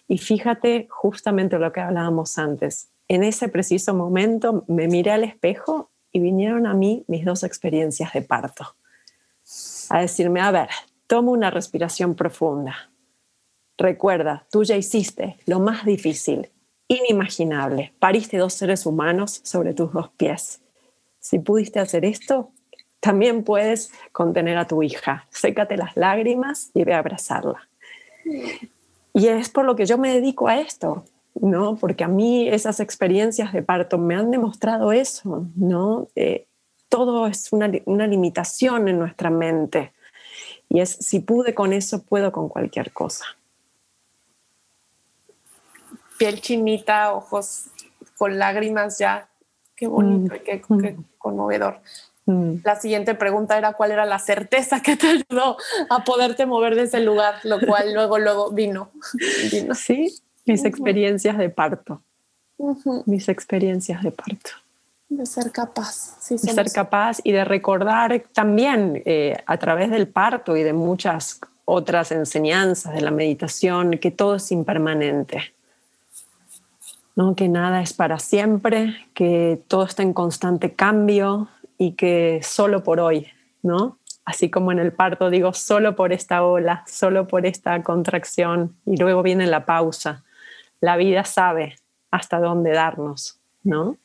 Y 0.09 0.19
fíjate 0.19 0.89
justamente 0.91 1.59
lo 1.59 1.73
que 1.73 1.81
hablábamos 1.81 2.39
antes, 2.39 2.89
en 3.09 3.23
ese 3.23 3.49
preciso 3.49 3.95
momento 3.95 4.65
me 4.67 4.89
miré 4.89 5.13
al 5.13 5.25
espejo 5.25 5.91
y 6.11 6.21
vinieron 6.21 6.67
a 6.67 6.75
mí 6.75 7.05
mis 7.09 7.25
dos 7.25 7.45
experiencias 7.45 8.13
de 8.13 8.23
parto, 8.23 8.77
a 9.91 10.01
decirme, 10.01 10.41
a 10.41 10.51
ver, 10.51 10.71
toma 11.07 11.31
una 11.31 11.51
respiración 11.51 12.15
profunda, 12.15 12.91
recuerda, 13.77 14.47
tú 14.51 14.65
ya 14.65 14.77
hiciste 14.77 15.37
lo 15.47 15.61
más 15.61 15.85
difícil, 15.85 16.51
inimaginable. 16.89 17.93
Pariste 17.99 18.39
dos 18.39 18.55
seres 18.55 18.87
humanos 18.87 19.41
sobre 19.45 19.75
tus 19.75 19.93
dos 19.93 20.11
pies. 20.17 20.61
Si 21.19 21.39
pudiste 21.39 21.81
hacer 21.81 22.05
esto, 22.05 22.53
también 23.01 23.45
puedes 23.45 23.93
contener 24.13 24.59
a 24.59 24.67
tu 24.67 24.83
hija. 24.83 25.27
Sécate 25.31 25.77
las 25.77 25.97
lágrimas 25.97 26.71
y 26.75 26.85
ve 26.85 26.95
a 26.95 26.99
abrazarla. 26.99 27.69
Y 29.15 29.29
es 29.29 29.49
por 29.49 29.65
lo 29.65 29.77
que 29.77 29.87
yo 29.87 29.99
me 29.99 30.13
dedico 30.13 30.49
a 30.49 30.61
esto, 30.61 31.05
¿no? 31.35 31.77
Porque 31.77 32.05
a 32.05 32.09
mí 32.09 32.49
esas 32.49 32.81
experiencias 32.81 33.53
de 33.53 33.63
parto 33.63 33.99
me 33.99 34.17
han 34.17 34.31
demostrado 34.31 34.93
eso, 34.93 35.47
¿no? 35.55 36.09
Eh, 36.17 36.47
todo 36.89 37.27
es 37.27 37.53
una, 37.53 37.71
una 37.85 38.07
limitación 38.07 38.89
en 38.89 38.99
nuestra 38.99 39.31
mente. 39.31 39.93
Y 40.69 40.81
es, 40.81 40.91
si 40.91 41.21
pude 41.21 41.55
con 41.55 41.73
eso, 41.73 42.03
puedo 42.03 42.33
con 42.33 42.49
cualquier 42.49 42.93
cosa. 42.93 43.25
Piel 46.19 46.41
chinita, 46.41 47.13
ojos 47.13 47.67
con 48.17 48.39
lágrimas 48.39 48.99
ya. 48.99 49.29
Qué 49.75 49.87
bonito 49.87 50.35
y 50.35 50.41
qué, 50.41 50.63
mm. 50.67 51.05
conmovedor. 51.19 51.81
Mm. 52.27 52.57
La 52.65 52.77
siguiente 52.77 53.15
pregunta 53.15 53.57
era 53.57 53.73
cuál 53.73 53.93
era 53.93 54.05
la 54.05 54.19
certeza 54.19 54.81
que 54.83 54.97
te 54.97 55.07
ayudó 55.09 55.57
a 55.89 56.05
poderte 56.05 56.45
mover 56.45 56.75
de 56.75 56.83
ese 56.83 57.01
lugar, 57.01 57.37
lo 57.45 57.61
cual 57.61 57.95
luego, 57.95 58.19
luego 58.19 58.51
vino. 58.51 58.91
Sí, 59.75 60.13
mis 60.45 60.65
experiencias 60.65 61.39
de 61.39 61.49
parto. 61.51 62.03
Mis 63.07 63.29
experiencias 63.29 64.03
de 64.03 64.11
parto. 64.11 64.51
De 65.09 65.27
ser 65.27 65.53
capaz. 65.53 66.19
de 66.29 66.39
ser 66.39 66.73
capaz 66.73 67.19
y 67.23 67.33
de 67.33 67.45
recordar 67.45 68.25
también 68.33 69.03
eh, 69.05 69.37
a 69.47 69.57
través 69.57 69.91
del 69.91 70.09
parto 70.09 70.57
y 70.57 70.63
de 70.63 70.73
muchas 70.73 71.41
otras 71.65 72.13
enseñanzas 72.13 72.95
de 72.95 73.01
la 73.01 73.11
meditación 73.11 73.99
que 73.99 74.11
todo 74.11 74.37
es 74.37 74.51
impermanente. 74.51 75.53
¿no? 77.17 77.35
Que 77.35 77.49
nada 77.49 77.81
es 77.83 77.93
para 77.93 78.19
siempre, 78.19 78.95
que 79.15 79.61
todo 79.69 79.85
está 79.85 80.03
en 80.03 80.13
constante 80.13 80.75
cambio 80.75 81.49
y 81.79 81.93
que 81.93 82.41
solo 82.43 82.83
por 82.83 83.01
hoy, 83.01 83.29
¿no? 83.63 83.99
Así 84.25 84.51
como 84.51 84.73
en 84.73 84.79
el 84.79 84.93
parto 84.93 85.31
digo, 85.31 85.53
solo 85.53 85.95
por 85.95 86.13
esta 86.13 86.45
ola, 86.45 86.85
solo 86.87 87.29
por 87.29 87.47
esta 87.47 87.83
contracción 87.83 88.77
y 88.85 88.97
luego 88.97 89.23
viene 89.23 89.47
la 89.47 89.65
pausa. 89.65 90.25
La 90.81 90.97
vida 90.97 91.25
sabe 91.25 91.77
hasta 92.11 92.41
dónde 92.41 92.73
darnos, 92.73 93.39
¿no? 93.63 93.97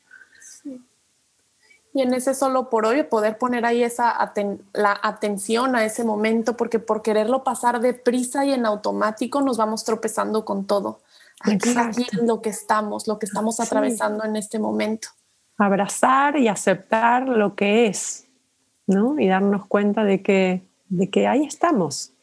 Y 1.93 2.01
en 2.01 2.13
ese 2.13 2.33
solo 2.33 2.69
por 2.69 2.85
hoy 2.85 3.03
poder 3.03 3.37
poner 3.37 3.65
ahí 3.65 3.83
esa 3.83 4.15
la 4.73 4.99
atención 5.01 5.75
a 5.75 5.83
ese 5.83 6.03
momento, 6.03 6.55
porque 6.55 6.79
por 6.79 7.01
quererlo 7.01 7.43
pasar 7.43 7.81
deprisa 7.81 8.45
y 8.45 8.53
en 8.53 8.65
automático 8.65 9.41
nos 9.41 9.57
vamos 9.57 9.83
tropezando 9.83 10.45
con 10.45 10.65
todo. 10.65 11.01
Aquí, 11.41 11.73
aquí 11.75 12.07
lo 12.21 12.41
que 12.41 12.49
estamos, 12.49 13.07
lo 13.07 13.19
que 13.19 13.25
estamos 13.25 13.59
atravesando 13.59 14.23
en 14.23 14.35
este 14.35 14.59
momento. 14.59 15.09
Abrazar 15.61 16.37
y 16.37 16.47
aceptar 16.47 17.27
lo 17.27 17.55
que 17.55 17.87
es, 17.87 18.27
¿no? 18.87 19.19
Y 19.19 19.27
darnos 19.27 19.65
cuenta 19.65 20.03
de 20.03 20.21
que, 20.21 20.61
de 20.89 21.09
que 21.09 21.27
ahí 21.27 21.43
estamos 21.43 22.13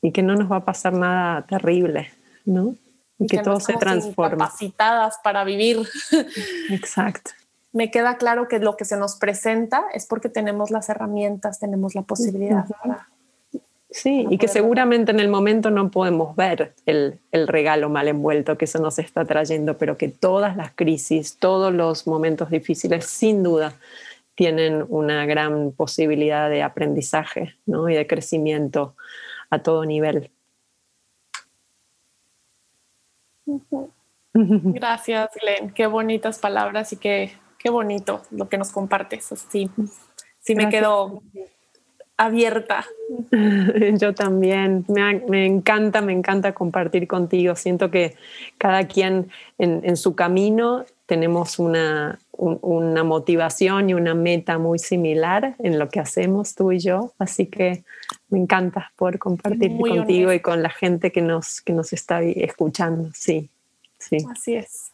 y 0.00 0.12
que 0.12 0.22
no 0.22 0.34
nos 0.34 0.50
va 0.50 0.56
a 0.56 0.64
pasar 0.64 0.92
nada 0.92 1.46
terrible, 1.46 2.10
¿no? 2.44 2.74
Y, 3.18 3.26
que, 3.26 3.38
todo 3.38 3.60
se 3.60 3.74
transforma. 3.74 4.46
Capacitadas 4.46 5.18
para 5.22 5.44
vivir. 5.44 5.86
Exacto 6.70 7.32
me 7.72 7.90
queda 7.90 8.16
claro 8.16 8.48
que 8.48 8.58
lo 8.58 8.76
que 8.76 8.84
se 8.84 8.96
nos 8.96 9.16
presenta 9.16 9.84
es 9.94 10.06
porque 10.06 10.28
tenemos 10.28 10.70
las 10.70 10.88
herramientas, 10.88 11.58
tenemos 11.58 11.94
la 11.94 12.02
posibilidad. 12.02 12.66
Sí, 13.92 14.26
y 14.28 14.38
que 14.38 14.48
seguramente 14.48 15.12
en 15.12 15.20
el 15.20 15.28
momento 15.28 15.70
no 15.70 15.90
podemos 15.90 16.34
ver 16.36 16.74
el, 16.86 17.20
el, 17.30 17.46
regalo 17.46 17.88
mal 17.88 18.08
envuelto 18.08 18.58
que 18.58 18.64
eso 18.64 18.78
nos 18.80 18.98
está 18.98 19.24
trayendo, 19.24 19.78
pero 19.78 19.96
que 19.96 20.08
todas 20.08 20.56
las 20.56 20.72
crisis, 20.72 21.36
todos 21.38 21.72
los 21.72 22.06
momentos 22.06 22.50
difíciles, 22.50 23.06
sin 23.06 23.42
duda, 23.42 23.74
tienen 24.34 24.84
una 24.88 25.26
gran 25.26 25.72
posibilidad 25.72 26.50
de 26.50 26.62
aprendizaje 26.62 27.54
¿no? 27.66 27.88
y 27.88 27.94
de 27.94 28.06
crecimiento 28.06 28.96
a 29.50 29.60
todo 29.60 29.84
nivel. 29.84 30.30
Gracias, 34.34 35.30
Glenn. 35.40 35.72
Qué 35.74 35.86
bonitas 35.86 36.38
palabras 36.38 36.92
y 36.92 36.96
qué 36.96 37.32
qué 37.62 37.70
bonito 37.70 38.22
lo 38.30 38.48
que 38.48 38.58
nos 38.58 38.72
compartes. 38.72 39.32
Sí, 39.48 39.70
sí 40.40 40.54
me 40.56 40.68
quedo 40.68 41.22
abierta. 42.16 42.84
Yo 43.98 44.14
también, 44.14 44.84
me, 44.88 45.46
encanta, 45.46 46.00
me 46.00 46.12
encanta 46.12 46.52
compartir 46.52 47.06
contigo. 47.06 47.56
Siento 47.56 47.90
que 47.90 48.16
cada 48.58 48.86
quien 48.86 49.30
en, 49.58 49.96
su 49.96 50.14
camino 50.14 50.84
tenemos 51.06 51.58
una, 51.58 52.18
una, 52.32 53.04
motivación 53.04 53.90
y 53.90 53.94
una 53.94 54.14
meta 54.14 54.58
muy 54.58 54.78
similar 54.78 55.54
en 55.58 55.78
lo 55.78 55.88
que 55.88 56.00
hacemos 56.00 56.54
tú 56.54 56.72
y 56.72 56.78
yo, 56.78 57.12
así 57.18 57.46
que 57.46 57.84
me 58.30 58.38
encanta 58.38 58.92
poder 58.96 59.18
compartir 59.18 59.76
contigo 59.76 60.32
y 60.32 60.40
con 60.40 60.62
la 60.62 60.70
gente 60.70 61.12
que 61.12 61.20
nos, 61.20 61.60
que 61.60 61.72
nos 61.72 61.92
está 61.92 62.22
escuchando. 62.22 63.10
Sí, 63.14 63.50
sí. 63.98 64.18
Así 64.30 64.54
es. 64.54 64.92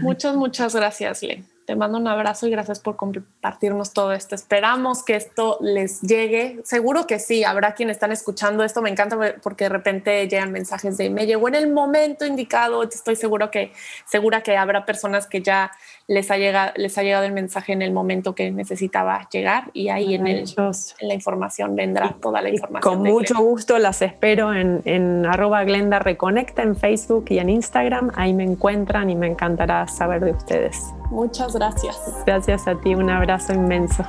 Muchas, 0.00 0.36
muchas 0.36 0.74
gracias, 0.74 1.22
Len. 1.22 1.51
Te 1.66 1.76
mando 1.76 1.98
un 1.98 2.08
abrazo 2.08 2.48
y 2.48 2.50
gracias 2.50 2.80
por 2.80 2.96
compartirnos 2.96 3.92
todo 3.92 4.12
esto. 4.12 4.34
Esperamos 4.34 5.04
que 5.04 5.14
esto 5.14 5.58
les 5.60 6.00
llegue. 6.00 6.60
Seguro 6.64 7.06
que 7.06 7.20
sí, 7.20 7.44
habrá 7.44 7.74
quienes 7.74 7.96
están 7.96 8.10
escuchando 8.10 8.64
esto. 8.64 8.82
Me 8.82 8.90
encanta 8.90 9.16
porque 9.42 9.64
de 9.64 9.68
repente 9.68 10.26
llegan 10.28 10.50
mensajes 10.50 10.96
de 10.96 11.08
me 11.10 11.26
llegó 11.26 11.48
en 11.48 11.54
el 11.54 11.72
momento 11.72 12.26
indicado. 12.26 12.82
Estoy 12.82 13.16
seguro 13.16 13.50
que 13.50 13.72
segura 14.06 14.42
que 14.42 14.56
habrá 14.56 14.84
personas 14.84 15.26
que 15.26 15.40
ya 15.40 15.70
les 16.08 16.30
ha 16.30 16.36
llegado, 16.36 16.72
les 16.76 16.98
ha 16.98 17.02
llegado 17.02 17.24
el 17.24 17.32
mensaje 17.32 17.72
en 17.72 17.82
el 17.82 17.92
momento 17.92 18.34
que 18.34 18.50
necesitaba 18.50 19.28
llegar 19.30 19.70
y 19.72 19.88
ahí 19.88 20.14
en, 20.14 20.26
el, 20.26 20.38
en, 20.40 21.08
la 21.08 21.14
información 21.14 21.76
vendrá 21.76 22.16
toda 22.20 22.42
la 22.42 22.50
información. 22.50 22.94
Con 22.94 23.02
mucho 23.02 23.36
gusto 23.38 23.78
las 23.78 24.02
espero 24.02 24.52
en, 24.52 24.82
en 24.84 25.26
arroba 25.26 25.64
Glenda 25.64 26.00
Reconecta 26.00 26.62
en 26.62 26.76
Facebook 26.76 27.26
y 27.28 27.38
en 27.38 27.50
Instagram. 27.50 28.10
Ahí 28.14 28.34
me 28.34 28.44
encuentran 28.44 29.10
y 29.10 29.14
me 29.14 29.28
encantará 29.28 29.86
saber 29.86 30.24
de 30.24 30.32
ustedes. 30.32 30.92
Muchas 31.12 31.54
gracias. 31.54 31.94
Gracias 32.24 32.66
a 32.66 32.74
ti, 32.74 32.94
un 32.94 33.10
abrazo 33.10 33.52
inmenso. 33.52 34.02